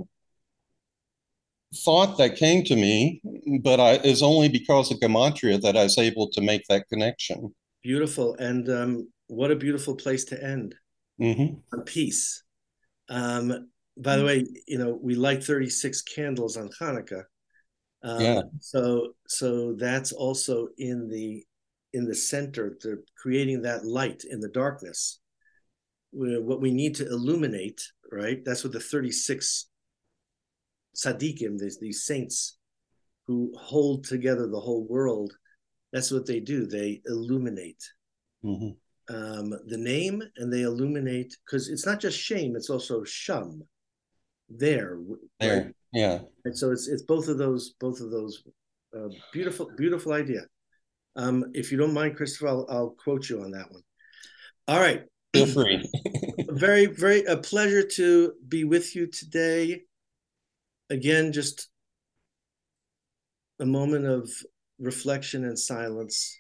thought 1.75 2.19
that 2.19 2.37
came 2.37 2.65
to 2.65 2.77
me, 2.77 3.21
but 3.63 3.81
I, 3.81 3.95
is 3.97 4.23
only 4.23 4.49
because 4.49 4.91
of 4.91 5.01
Gematria 5.01 5.61
that 5.63 5.77
I 5.77 5.85
was 5.85 5.99
able 5.99 6.29
to 6.31 6.41
make 6.41 6.63
that 6.69 6.89
connection. 6.89 7.55
Beautiful. 7.83 8.35
And 8.37 8.69
um, 8.69 9.09
what 9.27 9.51
a 9.51 9.57
beautiful 9.57 9.95
place 9.95 10.25
to 10.27 10.43
end 10.43 10.75
mm-hmm. 11.21 11.57
on 11.73 11.85
peace. 11.85 12.43
Um, 13.09 13.69
by 13.97 14.17
the 14.17 14.25
way, 14.25 14.47
you 14.67 14.79
know, 14.79 14.99
we 15.01 15.15
light 15.15 15.45
36 15.45 16.03
candles 16.03 16.57
on 16.57 16.71
Hanukkah. 16.81 17.25
Um, 18.05 18.21
yeah. 18.21 18.43
So 18.61 19.15
so 19.27 19.75
that's 19.75 20.13
also 20.13 20.69
in 20.79 21.09
the 21.09 21.43
in 21.95 22.05
the 22.05 22.15
center, 22.15 22.77
to 22.83 22.99
creating 23.17 23.63
that 23.63 23.87
light 23.87 24.25
in 24.29 24.41
the 24.41 24.49
darkness. 24.49 25.21
What 26.13 26.61
we 26.61 26.73
need 26.73 26.97
to 26.97 27.07
illuminate, 27.07 27.81
right? 28.13 28.45
That's 28.45 28.63
what 28.63 28.73
the 28.73 28.81
36 28.81 29.69
tzaddikim, 30.97 31.59
these, 31.59 31.79
these 31.81 32.05
saints 32.05 32.59
who 33.27 33.53
hold 33.57 34.05
together 34.05 34.49
the 34.49 34.61
whole 34.61 34.87
world, 34.89 35.33
that's 35.93 36.11
what 36.11 36.27
they 36.27 36.41
do. 36.41 36.67
They 36.67 37.01
illuminate 37.07 37.83
mm-hmm. 38.45 39.15
um, 39.15 39.51
the 39.67 39.79
name 39.79 40.23
and 40.37 40.53
they 40.53 40.63
illuminate, 40.63 41.37
because 41.45 41.69
it's 41.69 41.87
not 41.87 42.01
just 42.01 42.19
shem, 42.19 42.55
it's 42.57 42.71
also 42.71 43.05
shum, 43.05 43.63
there. 44.49 44.99
There. 45.41 45.65
Right? 45.65 45.75
Yeah. 45.95 46.21
And 46.45 46.57
so 46.59 46.73
it's 46.73 46.89
it's 46.89 47.03
both 47.03 47.29
of 47.29 47.39
those 47.39 47.75
both 47.81 48.01
of 48.01 48.11
those 48.11 48.43
uh, 48.95 49.09
beautiful 49.33 49.71
beautiful 49.77 50.13
idea. 50.13 50.43
Um, 51.17 51.45
if 51.55 51.71
you 51.71 51.79
don't 51.79 51.95
mind, 51.95 52.17
Christopher, 52.17 52.49
I'll, 52.49 52.67
I'll 52.69 52.97
quote 53.03 53.29
you 53.31 53.43
on 53.43 53.53
that 53.53 53.71
one. 53.71 53.83
All 54.67 54.81
right. 54.81 55.05
Feel 55.33 55.47
free. 55.47 55.89
very 56.51 56.87
very 56.87 57.23
a 57.25 57.37
pleasure 57.37 57.87
to 57.95 58.33
be 58.49 58.65
with 58.65 58.95
you 58.97 59.07
today. 59.07 59.83
Again, 60.91 61.33
just 61.33 61.69
a 63.61 63.67
moment 63.67 64.07
of 64.07 64.29
reflection 64.81 65.45
and 65.45 65.59
silence 65.59 66.37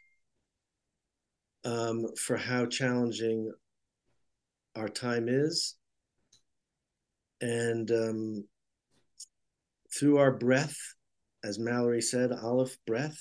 um, 1.64 2.06
for 2.18 2.36
how 2.36 2.66
challenging 2.66 3.52
our 4.76 4.88
time 4.88 5.28
is 5.28 5.76
and 7.40 7.90
um, 7.90 8.44
through 9.98 10.18
our 10.18 10.32
breath, 10.32 10.76
as 11.42 11.58
Mallory 11.58 12.02
said, 12.02 12.32
Aleph 12.32 12.76
breath, 12.86 13.18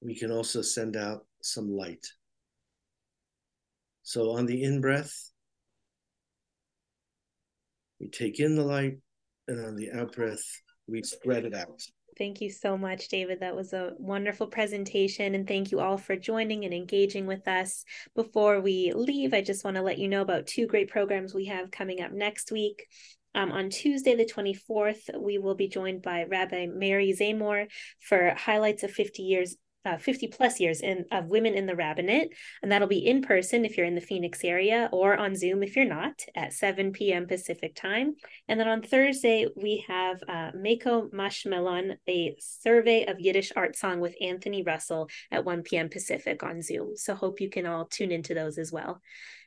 we 0.00 0.14
can 0.14 0.30
also 0.30 0.62
send 0.62 0.96
out 0.96 1.26
some 1.42 1.70
light. 1.70 2.06
So 4.02 4.32
on 4.32 4.46
the 4.46 4.62
in 4.62 4.80
breath, 4.80 5.30
we 8.00 8.08
take 8.08 8.40
in 8.40 8.56
the 8.56 8.64
light, 8.64 8.98
and 9.48 9.64
on 9.64 9.76
the 9.76 9.92
out 9.92 10.14
breath, 10.14 10.44
we 10.86 11.02
spread 11.02 11.44
it 11.44 11.54
out. 11.54 11.82
Thank 12.16 12.40
you 12.40 12.50
so 12.50 12.76
much, 12.76 13.08
David. 13.08 13.40
That 13.40 13.56
was 13.56 13.72
a 13.72 13.92
wonderful 13.98 14.46
presentation. 14.46 15.34
And 15.34 15.48
thank 15.48 15.72
you 15.72 15.80
all 15.80 15.98
for 15.98 16.14
joining 16.14 16.64
and 16.64 16.72
engaging 16.72 17.26
with 17.26 17.48
us. 17.48 17.84
Before 18.14 18.60
we 18.60 18.92
leave, 18.94 19.34
I 19.34 19.42
just 19.42 19.64
want 19.64 19.76
to 19.76 19.82
let 19.82 19.98
you 19.98 20.08
know 20.08 20.22
about 20.22 20.46
two 20.46 20.66
great 20.66 20.88
programs 20.88 21.34
we 21.34 21.46
have 21.46 21.72
coming 21.72 22.00
up 22.00 22.12
next 22.12 22.52
week. 22.52 22.86
Um, 23.34 23.52
on 23.52 23.70
Tuesday, 23.70 24.14
the 24.14 24.24
24th, 24.24 25.18
we 25.18 25.38
will 25.38 25.54
be 25.54 25.68
joined 25.68 26.02
by 26.02 26.24
Rabbi 26.24 26.66
Mary 26.66 27.14
Zamore 27.18 27.66
for 28.00 28.34
highlights 28.36 28.82
of 28.82 28.90
50 28.90 29.22
years 29.22 29.56
uh, 29.86 29.98
50 29.98 30.28
plus 30.28 30.60
years 30.60 30.80
in, 30.80 31.04
of 31.12 31.26
women 31.26 31.54
in 31.54 31.66
the 31.66 31.76
rabbinate. 31.76 32.34
And 32.62 32.72
that'll 32.72 32.88
be 32.88 33.06
in 33.06 33.22
person 33.22 33.64
if 33.64 33.76
you're 33.76 33.86
in 33.86 33.94
the 33.94 34.00
Phoenix 34.00 34.42
area 34.42 34.88
or 34.92 35.16
on 35.16 35.36
Zoom 35.36 35.62
if 35.62 35.76
you're 35.76 35.84
not 35.84 36.22
at 36.34 36.52
7 36.52 36.92
p.m. 36.92 37.26
Pacific 37.26 37.74
time. 37.74 38.14
And 38.48 38.58
then 38.58 38.68
on 38.68 38.82
Thursday, 38.82 39.46
we 39.56 39.84
have 39.88 40.22
uh, 40.28 40.50
Mako 40.54 41.08
Mashmelon, 41.10 41.96
a 42.08 42.36
survey 42.38 43.04
of 43.04 43.20
Yiddish 43.20 43.52
art 43.56 43.76
song 43.76 44.00
with 44.00 44.14
Anthony 44.20 44.62
Russell 44.62 45.08
at 45.30 45.44
1 45.44 45.62
p.m. 45.62 45.88
Pacific 45.90 46.42
on 46.42 46.62
Zoom. 46.62 46.96
So 46.96 47.14
hope 47.14 47.40
you 47.40 47.50
can 47.50 47.66
all 47.66 47.86
tune 47.86 48.10
into 48.10 48.34
those 48.34 48.58
as 48.58 48.72
well. 48.72 49.00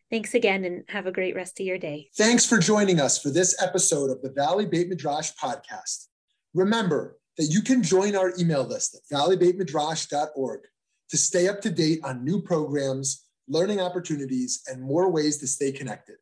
Thanks 0.10 0.34
again 0.34 0.64
and 0.64 0.84
have 0.88 1.05
a 1.05 1.12
great 1.12 1.36
rest 1.36 1.60
of 1.60 1.66
your 1.66 1.78
day. 1.78 2.10
Thanks 2.18 2.45
for 2.45 2.60
joining 2.60 3.01
us 3.01 3.22
for 3.22 3.30
this 3.30 3.62
episode 3.62 4.10
of 4.10 4.22
the 4.22 4.32
Valley 4.32 4.66
Beit 4.66 4.88
Midrash 4.88 5.32
podcast. 5.41 6.05
Remember 6.53 7.18
that 7.38 7.45
you 7.45 7.62
can 7.62 7.84
join 7.84 8.16
our 8.16 8.34
email 8.39 8.64
list 8.64 8.95
at 8.95 9.18
valleybeitmidrash.org 9.18 10.62
to 11.10 11.18
stay 11.18 11.47
up 11.47 11.62
to 11.62 11.70
date 11.70 11.99
on 12.03 12.24
new 12.24 12.41
programs, 12.41 13.26
learning 13.49 13.82
opportunities, 13.82 14.64
and 14.68 14.82
more 14.82 15.12
ways 15.12 15.38
to 15.39 15.47
stay 15.47 15.72
connected. 15.72 16.16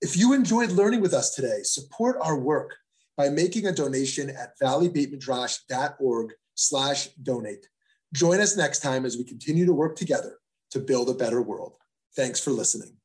If 0.00 0.16
you 0.16 0.32
enjoyed 0.32 0.72
learning 0.72 1.00
with 1.00 1.14
us 1.14 1.34
today, 1.34 1.62
support 1.62 2.16
our 2.22 2.38
work 2.38 2.74
by 3.16 3.28
making 3.28 3.66
a 3.66 3.72
donation 3.72 4.30
at 4.30 4.58
valleybeitmidrash.org 4.62 6.32
slash 6.54 7.08
donate. 7.22 7.66
Join 8.14 8.40
us 8.40 8.56
next 8.56 8.80
time 8.80 9.04
as 9.04 9.16
we 9.16 9.24
continue 9.24 9.66
to 9.66 9.72
work 9.72 9.96
together 9.96 10.38
to 10.70 10.80
build 10.80 11.08
a 11.08 11.14
better 11.14 11.42
world. 11.42 11.76
Thanks 12.14 12.40
for 12.40 12.50
listening. 12.50 12.95